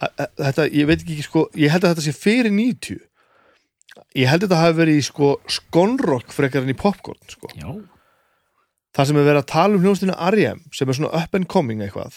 [0.00, 2.98] að- að- þetta, ég veit ekki sko ég held að þetta sé fyrir 90
[4.18, 7.50] ég held að þetta hafi verið í sko skonrock frekar en í popcorn sko.
[7.54, 7.70] já.
[8.96, 10.62] það sem er verið að tala um hljónstinu R.E.M.
[10.74, 12.16] sem er svona up and coming eitthvað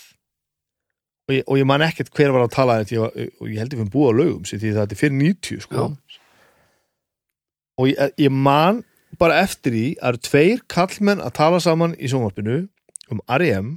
[1.30, 3.84] og ég, og ég man ekkert hver var að tala þetta ég, ég held ég
[3.84, 5.86] fyrir búa á lögum sér, því að þetta er fyrir 90 sko.
[7.80, 8.84] og ég, ég man
[9.22, 12.64] bara eftir því að það tveir kallmenn að tala saman í sjónvarpinu
[13.14, 13.76] um R.E.M.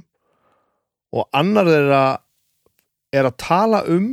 [1.13, 2.05] og annar þeirra
[3.15, 4.07] er að tala um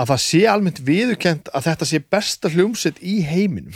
[0.00, 3.74] að það sé almennt viðurkent að þetta sé besta hljómsett í heiminum.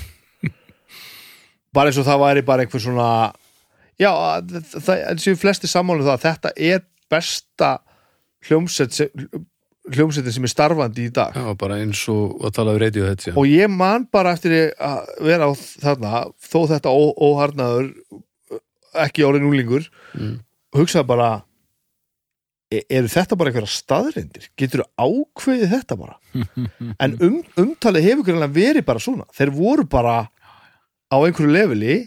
[1.74, 3.08] Bara eins og það væri bara einhver svona
[4.00, 7.72] já, að það, séu flesti sammálu það að þetta er besta
[8.48, 9.00] hljómsett
[9.94, 11.34] hljómsettin sem er starfandi í dag.
[11.36, 15.10] Já, bara eins og að tala um radio þetta og ég man bara eftir að
[15.26, 17.90] vera á þarna þó þetta ó, óharnaður
[19.04, 20.36] ekki árið núlingur Mm.
[20.78, 21.28] hugsaði bara
[22.88, 26.16] eru þetta bara einhverja staðreindir getur ákveðið þetta bara?
[27.02, 30.16] En um, umtalið hefur verið bara svona, þeir voru bara
[31.10, 31.98] á einhverju leveli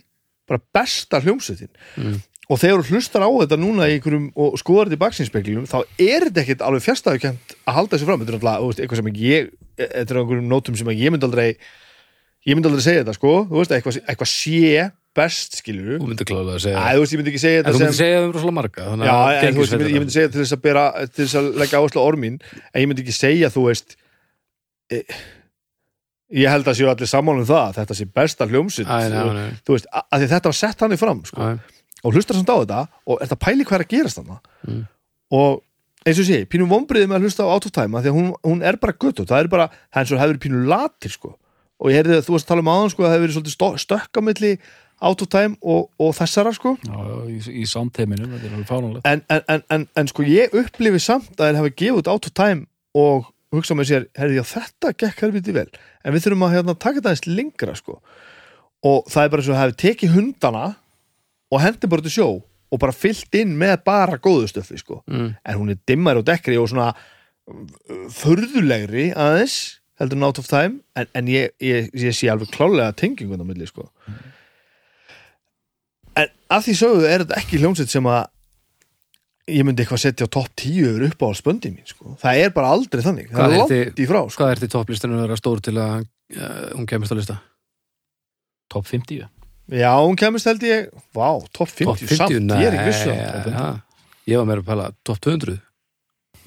[0.48, 1.72] bara besta hljómsveitin.
[2.00, 2.20] Mm.
[2.48, 3.88] og þegar þú hlustar á þetta núna
[4.36, 8.22] og skoðar þetta í baksinspeklunum þá er þetta ekkit alveg fjärstæðukent að halda þessu fram.
[8.22, 11.50] Þetta er náttúrulega þú eitthvað sem ég þetta er einhverjum nótum sem ég myndi aldrei
[12.48, 13.34] ég myndi aldrei segja þetta sko.
[13.50, 14.88] Þú veist, eitthvað, eitthvað sé
[15.18, 17.74] best skilur Þú myndir klálega að segja Æ, þú veist, ég myndi ekki segja þetta
[17.74, 19.94] þú sem myndir segja um rosalega marga þannig Já, að en þú veist, ég myndi,
[19.98, 22.82] ég myndi segja til þess að bera til þess að leggja áherslu á ormin en
[22.84, 23.98] ég myndi ekki segja, þú veist
[24.94, 25.02] e,
[26.42, 29.22] ég held að séu allir sammála um það, að þetta sé besta hljómsitt Æ, nei,
[29.38, 31.54] nei, þú veist, að, að því þetta var sett hann í fram sko,
[32.04, 34.40] og hlustar samt á þetta og er það pæli hvað er að gerast þarna?
[34.68, 34.84] Mm.
[35.38, 35.64] og
[36.08, 38.18] eins og sé, pínu vombriði með að hlusta á Out of Time af því að
[38.18, 41.12] hún, hún er bara götu, það er bara það er eins og hefur pínu latir
[41.12, 41.34] sko.
[41.78, 43.36] Og ég heyrði að þú varst að tala um áðan sko að það hefur verið
[43.38, 44.52] svolítið stö- stökk á milli
[45.02, 46.98] Out of Time og, og þessara sko Já,
[47.30, 49.10] í, í soundteiminum, þetta er alveg fánulegt.
[49.10, 52.30] en, en, en, en, en sko ég upplifi samt að þeir hafa gefið út Out
[52.30, 52.66] of Time
[52.98, 55.70] og hugsa með sér, herri, já þetta gekk helviti vel
[56.04, 58.02] en við þurfum að hérna, taka þetta eins lengra sko
[58.88, 60.66] og það er bara svo að hafi tekið hundana
[61.54, 62.30] og hendi bara til sjó
[62.68, 65.02] og bara fyllt inn með bara góðu stöfi sko.
[65.08, 65.30] mm.
[65.44, 70.50] en hún er dimmari og dekkri og svona uh, förðulegri aðeins heldur en out of
[70.50, 73.88] time en, en ég, ég, ég sé alveg klálega tengingun á milli sko.
[76.24, 78.26] En að því sögðu er þetta ekki hljómsveit sem að
[79.48, 82.18] ég myndi eitthvað setja á topp 10 yfir upp á spöndi mín sko.
[82.20, 84.42] það er bara aldrei þannig það Hvað er er langt í frá sko.
[84.42, 87.38] Hvað er þetta topplistinu að vera stór til að uh, hún kemist á lista?
[88.68, 89.22] Top 50
[89.72, 92.18] já, hún kemist held ég vá, topp 50, Topp 50?
[92.20, 93.70] samt, Nei, ég er ekki vissu um ja.
[94.28, 95.58] Ég var meira að pæla topp 200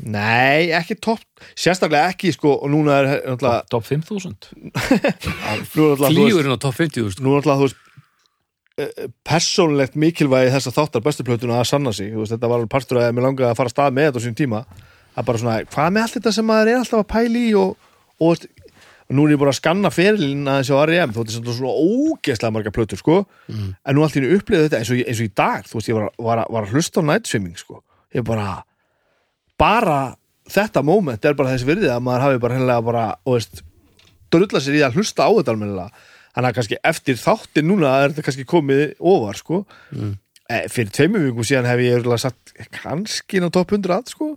[0.01, 1.25] nei, ekki topp
[1.61, 5.11] sérstaklega ekki sko og núna er náttúrulega Top 5000 nú er
[5.61, 7.21] náttúrulega, þú veist- Flýurinn á topp 50 þú veist.
[7.25, 7.90] nú er náttúrulega þú veist
[8.79, 13.01] eh, persónulegt mikilvægi þess að þáttar bestuplötuna að sanna sig, veist, þetta var alveg partur
[13.03, 14.63] að mér langaði að fara að stað með þetta á sín tíma
[15.17, 17.77] að bara svona, hvað með allt þetta sem maður er alltaf að pæli í og,
[18.23, 18.45] og,
[19.11, 21.15] og nú er ég bara að skanna ferilinn aðeins á R.E.M.
[21.17, 23.17] þú veist, þetta er svona ógeðslega marga plötur, sko
[23.51, 23.73] Mm.
[23.83, 25.89] en nú allt í einu upplýði þetta eins og, eins og í dag þú veist,
[25.91, 27.81] ég var, var, var að hlusta á night swimming, sko
[28.15, 28.61] ég bara
[29.59, 29.97] bara
[30.51, 33.61] þetta moment er bara þessi virðið að maður hafi bara hennilega bara, og veist
[34.31, 35.91] drulla sér í að hlusta á þetta almennilega
[36.35, 39.63] þannig að kannski eftir þáttir núna er þetta kannski komið ofar sko.
[39.95, 40.13] Mm.
[40.51, 44.15] e, fyrir tveimur vikum síðan hef ég örugglega satt kannski inn á topp 100 að
[44.15, 44.31] sko.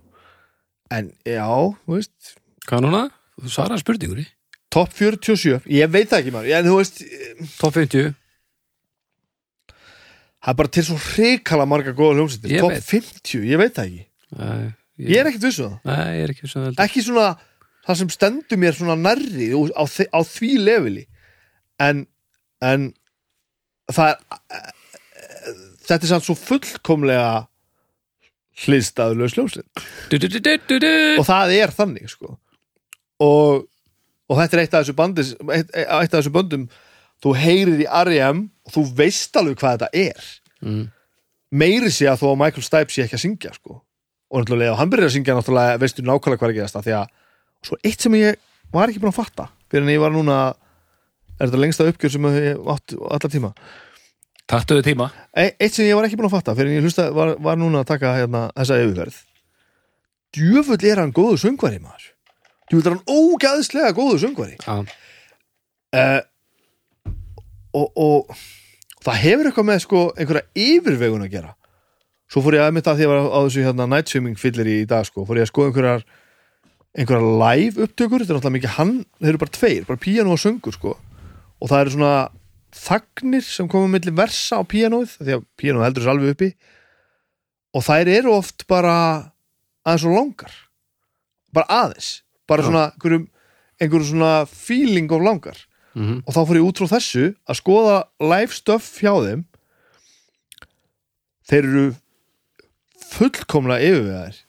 [0.94, 2.34] En já, þú veist.
[2.68, 3.04] Hvað núna?
[3.40, 4.26] Þú svaraði spurningunni.
[4.74, 6.54] Topp 47, ég veit það ekki maður.
[6.58, 7.02] En þú veist,
[7.60, 8.14] Topp 50
[10.44, 12.88] það er bara til svo hrikala marga góða hljómsættir, Ég topp veit.
[12.90, 14.02] 50 ég veit það ekki,
[14.34, 14.64] Nei,
[14.98, 15.76] ég er ekkert vissu það.
[15.88, 16.84] Nei, ég er ekki svona heldur.
[16.84, 17.26] Ekki svona
[17.86, 21.04] það sem stendur mér svona nærri á, á því leveli
[21.82, 22.04] en,
[22.62, 22.88] en
[23.92, 24.72] það er
[25.84, 27.44] þetta er samt svo fullkomlega
[30.68, 30.90] du, du.
[31.18, 32.36] og það er þannig sko
[33.24, 33.64] og,
[34.30, 35.24] og þetta er eitt af þessu bandi
[35.56, 36.68] eitt, eitt af þessu böndum
[37.24, 38.44] þú heyrir í R.E.M.
[38.66, 40.32] og þú veist alveg hvað þetta er
[40.64, 40.86] Mm.
[41.52, 43.74] meiri sé að þó að Michael Stipe sé ekki að syngja sko.
[44.32, 46.86] og náttúrulega ef hann byrjar að syngja náttúrulega veistu nákvæmlega hvað er að gerast það
[46.86, 48.38] því að og svo eitt sem ég
[48.72, 50.38] var ekki búin að fatta fyrir en ég var núna
[51.38, 53.52] er þetta lengsta uppgjör sem ég átt allar tíma?
[54.50, 55.08] Taktuðu tíma.
[55.32, 57.56] E eitt sem ég var ekki búin að fatta fyrir en ég hlusta, var, var
[57.56, 59.22] núna að taka hérna, þessa yfirferð.
[60.34, 62.10] Djöfull er hann góðu söngvari maður.
[62.68, 64.58] Djöfull er hann ógæðslega góðu söngvari.
[64.60, 64.74] Já,
[65.96, 66.20] uh,
[67.74, 68.34] og, og
[69.06, 71.54] það hefur eitthvað með sko einhverja yfirvegun að gera.
[72.30, 74.38] Svo fór ég að mitt að því að ég var á þessu hérna, night swimming
[74.40, 76.06] fyllir í dag sko, fór ég að skoða einhverjar
[76.94, 78.22] einhverjar live upptökur.
[78.22, 80.96] Þetta er náttúrulega mikið hann, þeir eru bara tveir bara píano og söngur sko
[81.64, 82.16] og það eru svona
[82.74, 86.48] þagnir sem koma milli versa á píanóið, því að píanóið heldur þess alveg uppi.
[87.74, 88.96] Og þær eru oft bara
[89.86, 90.58] aðeins og langar.
[91.54, 92.10] Bara aðeins,
[92.50, 93.24] bara svona einhverjum,
[93.80, 95.58] einhverjum svona feeling of langar.
[95.94, 99.44] Mhm, og þá fór ég út frá þessu að skoða live stuff hjá þeim.
[101.48, 101.86] Þeir eru
[103.14, 104.40] fullkomlega yfirvegaðir.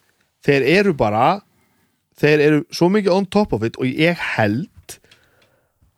[0.46, 1.26] Þeir eru bara
[2.20, 4.70] þeir eru svo mikið on top of it og ég held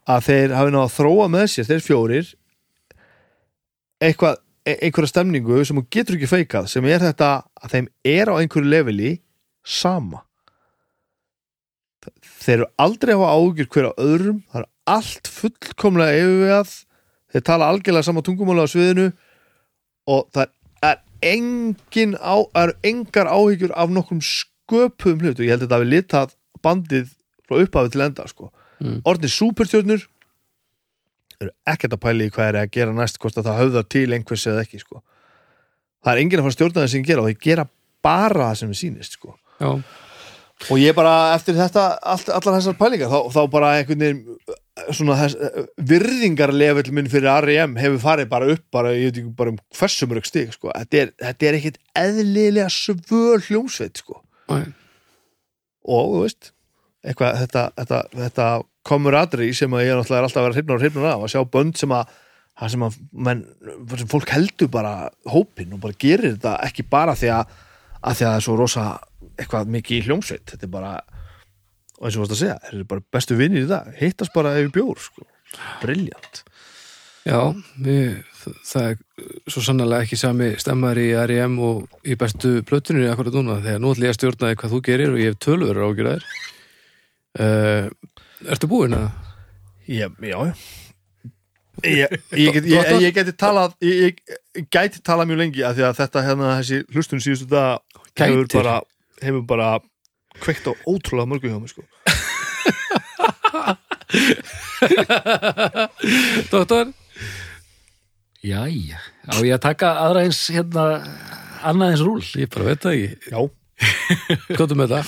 [0.07, 2.29] að þeir hafi náða að þróa með sér þeir fjórir
[4.03, 8.31] eitthvað, e- einhverja stemningu sem hún getur ekki feikað sem er þetta að þeim er
[8.31, 9.13] á einhverju leveli
[9.67, 10.23] sama
[12.39, 16.75] þeir eru aldrei að hafa ágjur hver á öðrum það er allt fullkomlega yfirvegað
[17.33, 19.09] þeir tala algjörlega sama tungumála á sviðinu
[20.07, 20.53] og það
[20.87, 25.79] er engin á, eru engar áhyggjur af nokkrum sköpuðum hlut og ég held að þetta
[25.79, 27.11] hafi litað bandið
[27.47, 28.51] frá upphafi til enda sko.
[28.77, 29.01] Mm.
[29.09, 30.03] orðnir superstjörnur
[31.41, 34.07] eru ekkert að pæla í hvað er að gera næst hvort að það höfðar til
[34.13, 35.01] einhvers eða ekki sko.
[36.05, 37.67] það er enginn að fara að stjórna það sem gera og þeir gera
[38.05, 39.33] bara það sem við sýnist sko.
[39.61, 44.59] og ég bara eftir þetta allt, allar þessar pælingar þá, þá bara einhvern veginn uh,
[44.89, 47.77] svona þess, uh, virðingarlevel minn fyrir R.E.M.
[47.81, 50.69] hefur farið bara upp bara, ég veit ekki bara um hversu mörg stig sko.
[50.73, 54.21] þetta, er, þetta er ekkit eðlilega svöl hljómsveit sko.
[54.47, 54.69] Nei.
[55.85, 56.53] og þú veist
[57.07, 58.47] eitthvað, þetta, þetta, þetta
[58.87, 61.41] komur aðri sem að ég er alltaf að vera hrifnar og hrifnar af að sjá
[61.57, 62.15] bönd sem að
[62.57, 62.97] það sem að
[63.27, 63.43] menn,
[63.93, 64.93] sem fólk heldur bara
[65.29, 67.53] hópin og bara gerir þetta ekki bara því að,
[68.01, 68.87] að því að það er svo rosa
[69.37, 70.45] eitthvað mikið í hljómsveit.
[70.49, 70.93] Þetta er bara,
[71.99, 74.55] og eins og varst að segja þeir eru bara bestu vinnir í dag, hittast bara
[74.57, 75.27] yfir bjór sko,
[75.83, 76.43] briljant
[77.27, 77.39] já
[77.83, 78.19] við,
[78.65, 78.99] það er
[79.51, 81.57] svo sannlega ekki sami stemmar í R.E.M.
[81.63, 84.81] og í bestu plötunni akkurat núna þegar nú ætlum ég að stjórna því hvað þú
[84.87, 86.27] gerir og ég hef tölur ágjörðar
[87.39, 87.87] uh,
[88.47, 89.07] Ertu búin að?
[89.87, 90.53] Já, já
[91.85, 94.17] Ég, ég, get, ég, ég geti talað ég,
[94.57, 97.77] ég gæti talað mjög lengi af því að þetta hérna þessi hlustun síðustu dag
[98.17, 98.81] hefur bara,
[99.21, 99.67] hefur bara
[100.41, 101.85] kveikt á ótrúlega mörgu hjá mig sko.
[106.53, 106.85] Doktor?
[108.41, 108.97] Jæja,
[109.29, 111.01] á ég að taka aðra eins hérna,
[111.61, 113.09] annað eins rúl Ég bara veit það ekki.
[113.29, 113.39] Já,
[114.55, 115.07] Skotum með það.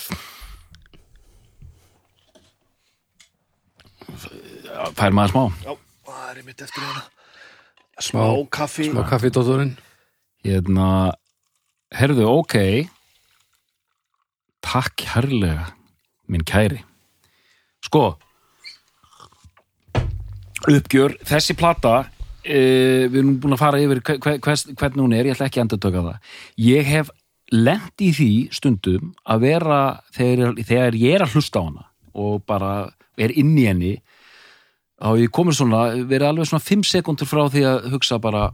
[4.97, 5.43] Fær maður smá?
[5.65, 5.73] Já,
[6.10, 7.07] það er mitt eftir hérna
[7.99, 8.22] Smá,
[8.56, 8.85] kaffi.
[8.88, 9.73] smá kaffi dótturinn.
[10.47, 10.85] Hérna,
[11.91, 12.56] herðu, ok.
[14.64, 15.65] Takk herlega
[16.31, 16.80] minn kæri.
[17.84, 18.06] Sko
[20.69, 25.15] uppgjör, þessi plata uh, við erum búin að fara yfir hve- hve- hvers- hvernig hún
[25.15, 26.34] er, ég ætla ekki að endur tökka það.
[26.68, 27.11] Ég hef
[27.56, 29.80] lent í því stundum að vera
[30.15, 31.85] þegar, þegar ég er að hlusta á hana
[32.19, 32.72] og bara
[33.19, 33.93] er inn í henni
[35.00, 38.50] þá ég komið svona, verið alveg svona 5 sekundur frá því að hugsa bara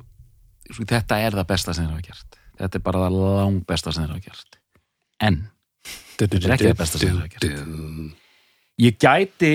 [0.75, 4.05] þetta er það besta sem þeir hafa gert þetta er bara það lang besta sem
[4.05, 4.59] þeir hafa gert
[5.29, 5.43] en
[6.15, 8.19] Þetta er ekki það besta sem þeir hafa gert.
[8.85, 9.53] ég gæti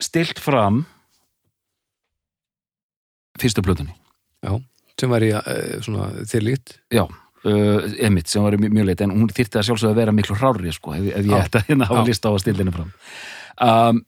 [0.00, 0.84] stilt fram
[3.40, 3.94] fyrstu plötunni
[4.44, 4.54] Já,
[5.00, 6.74] sem var í uh, svona þér lít.
[6.94, 10.14] já, uh, emitt sem var mjög, mjög leitt en hún þyrfti að sjálfsögða að vera
[10.16, 11.42] miklu hrárri sko, ef, ef ég Já.
[11.44, 12.08] ætti að hérna hafa Já.
[12.08, 12.92] lista á að stilla henni fram
[13.66, 14.00] um,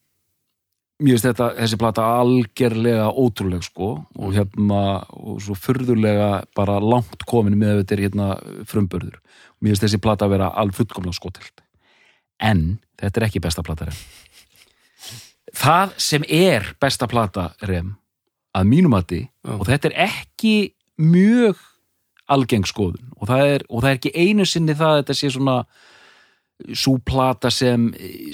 [1.02, 4.82] mér finnst þetta þessi plata algerlega ótrúleg sko og hérna
[5.18, 8.28] og svo furðurlega bara langt komin með þetta er hérna
[8.70, 9.18] frumbörður
[9.60, 11.64] mér finnst þessi plata að vera alveg fullkomlega skotilt
[12.42, 12.62] en
[13.00, 13.98] þetta er ekki besta plata rem.
[15.52, 17.92] Það sem er besta plata rem
[18.56, 19.52] að mínum að Já.
[19.58, 20.54] og þetta er ekki
[21.00, 21.60] mjög
[22.32, 25.30] algeng skoðun og það er, og það er ekki einu sinni það að þetta sé
[25.32, 25.56] svona
[26.74, 28.30] svo plata sem eh,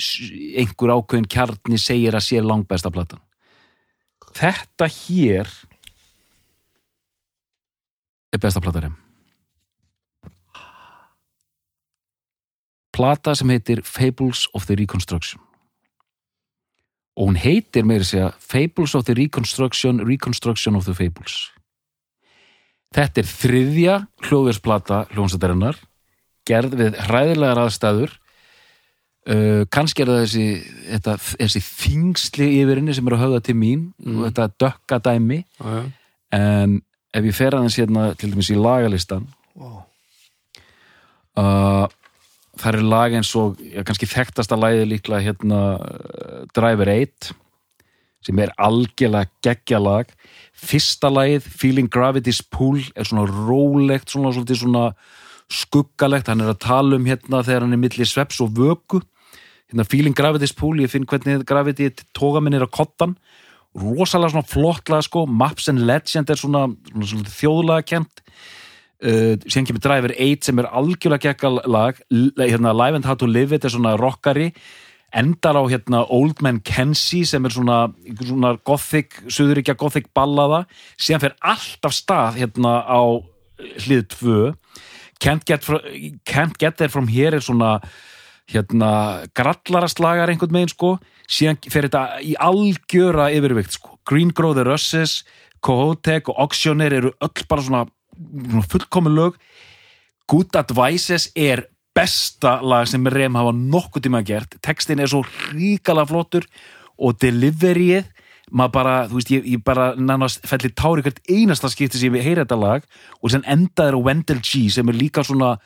[0.61, 3.23] einhver ákveðin kjarni segir að sé langbesta platan.
[4.39, 5.51] Þetta hér
[8.33, 8.97] er besta plata rem
[12.99, 15.41] plata sem heitir Fables of the Reconstruction.
[17.19, 21.37] Og hún heitir meira að segja Fables of the Reconstruction Reconstruction of the Fables.
[22.95, 23.95] Þetta er þriðja
[24.25, 25.79] hljóðversplata hljónsættarinnar
[26.49, 28.15] gerð við hræðilegar aðstæður
[29.29, 30.47] uh, kannski er það þessi,
[30.95, 35.43] þetta, þessi þingsli yfir henni sem er að höfða til mín og þetta dökka dæmi
[35.45, 35.83] Já, já.
[36.39, 36.79] en
[37.19, 39.71] ef ég fer aðeins hérna til dæmis í lagalistan Vá.
[41.41, 41.85] uh,
[42.59, 47.37] það er lag eins og já, kannski þekktasta lagið líklega hérna uh, Driver 8
[48.27, 50.09] sem er algjörlega geggja lag
[50.59, 54.85] fyrsta lagið, Feeling Gravity's Pull er svona rólegt svona, svolítið svona
[55.53, 56.29] skuggalegt.
[56.29, 59.03] Hann er að tala um hérna þegar hann er milli sveps og vöku.
[59.69, 63.19] Hérna Feeling Gravity's Pull, ég finn hvernig Gravity tóga minn er að kottan
[63.79, 65.27] rosalega svona flottlega sko.
[65.27, 68.23] Maps and Legend er svona, svona, svona þjóðlega kent
[69.05, 72.03] uh, síðan kemur Driver 8 sem er algjörlega gekka lag.
[72.11, 74.51] Hérna, Live and How to Live It er svona rockari.
[75.17, 77.87] Endar á hérna Old Man Kenzie sem er svona,
[78.21, 80.67] svona gothic, suðuríkja gothic ballaða.
[81.01, 83.01] Síðan fer allt af stað hérna á
[83.59, 84.41] hlið 2
[85.21, 85.83] Can't Get, Fro-
[86.25, 87.79] Can't Get There From Here er svona
[88.49, 90.95] hérna grallaraslagar einhvern megin sko.
[91.29, 95.23] Síðan fer þetta í algjöra yfirvikt sko, Green Grow the Russes
[95.65, 97.83] Kohoutek og Oxioner eru öll bara svona,
[98.15, 99.37] svona fullkomu lög.
[100.31, 101.65] Good Advices er
[101.97, 104.55] besta lag sem Rem hafa nokkuð tíma gert.
[104.63, 106.47] Textin er svo ríkala flottur
[106.99, 108.07] og deliveryið
[108.51, 112.25] maður bara, þú veist, ég, ég bara nánast fellir tári hvert einasta skipti sem ég
[112.27, 112.87] heyra þetta lag
[113.23, 115.57] og sem endaður á Wendell G sem er líka svona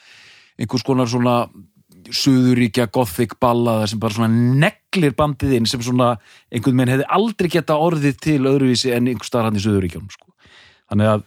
[0.58, 1.36] einhvers konar svona
[2.12, 6.16] suðuríkja gothic ballaða sem bara svona neglir bandið inn sem svona
[6.50, 10.32] einhvern veginn hefði aldrei geta orðið til öðruvísi en einhver starf hann í suðuríkjánum sko.
[10.90, 11.22] þannig að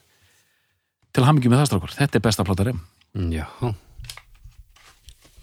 [1.16, 2.84] til hamingi með það strákar, þetta er besta plata Rem
[3.16, 3.46] Mm, Já.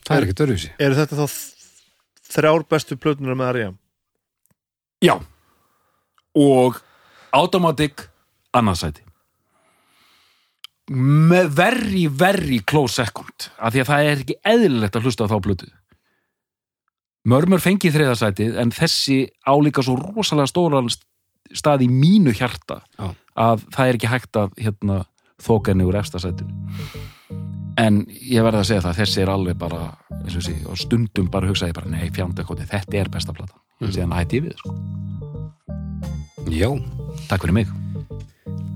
[0.02, 0.70] Það er ekkert örfísi.
[0.82, 1.36] Eru þetta þá
[2.34, 3.78] þrjár bestu plötunar með Ariam?
[5.02, 5.14] Já
[6.38, 6.80] og
[7.32, 8.06] Automatic
[8.52, 9.04] annarsæti
[10.92, 15.32] með very, very close second af því að það er ekki eðlilegt að hlusta á
[15.32, 15.70] þá blötu
[17.30, 20.90] Mörmur fengi þriðasætið en þessi álíka svo rosalega stóran
[21.54, 23.12] stað í mínu hjarta Já.
[23.38, 24.96] að það er ekki hægt að hérna,
[25.42, 26.50] þóka henni úr efstasætinu
[27.78, 29.84] en ég verði að segja það þessi er alveg bara
[30.28, 33.90] sé, og stundum bara hugsaði bara nei fjandakoti, þetta er besta plata Mm.
[33.90, 35.31] síðan hætti ég við sko.
[36.50, 36.68] Já.
[37.28, 37.68] Takk fyrir mig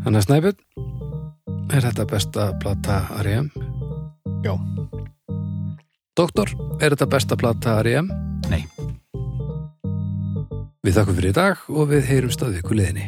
[0.04, 0.58] Þannig að Snæbjörn,
[1.74, 3.48] er þetta besta plata R.E.M.?
[4.46, 4.54] Já.
[6.16, 8.12] Doktor, er þetta besta plata R.E.M.?
[8.52, 8.62] Nei
[10.86, 13.06] Við þakkum fyrir í dag og við heyrum staðið ykkur liðinni.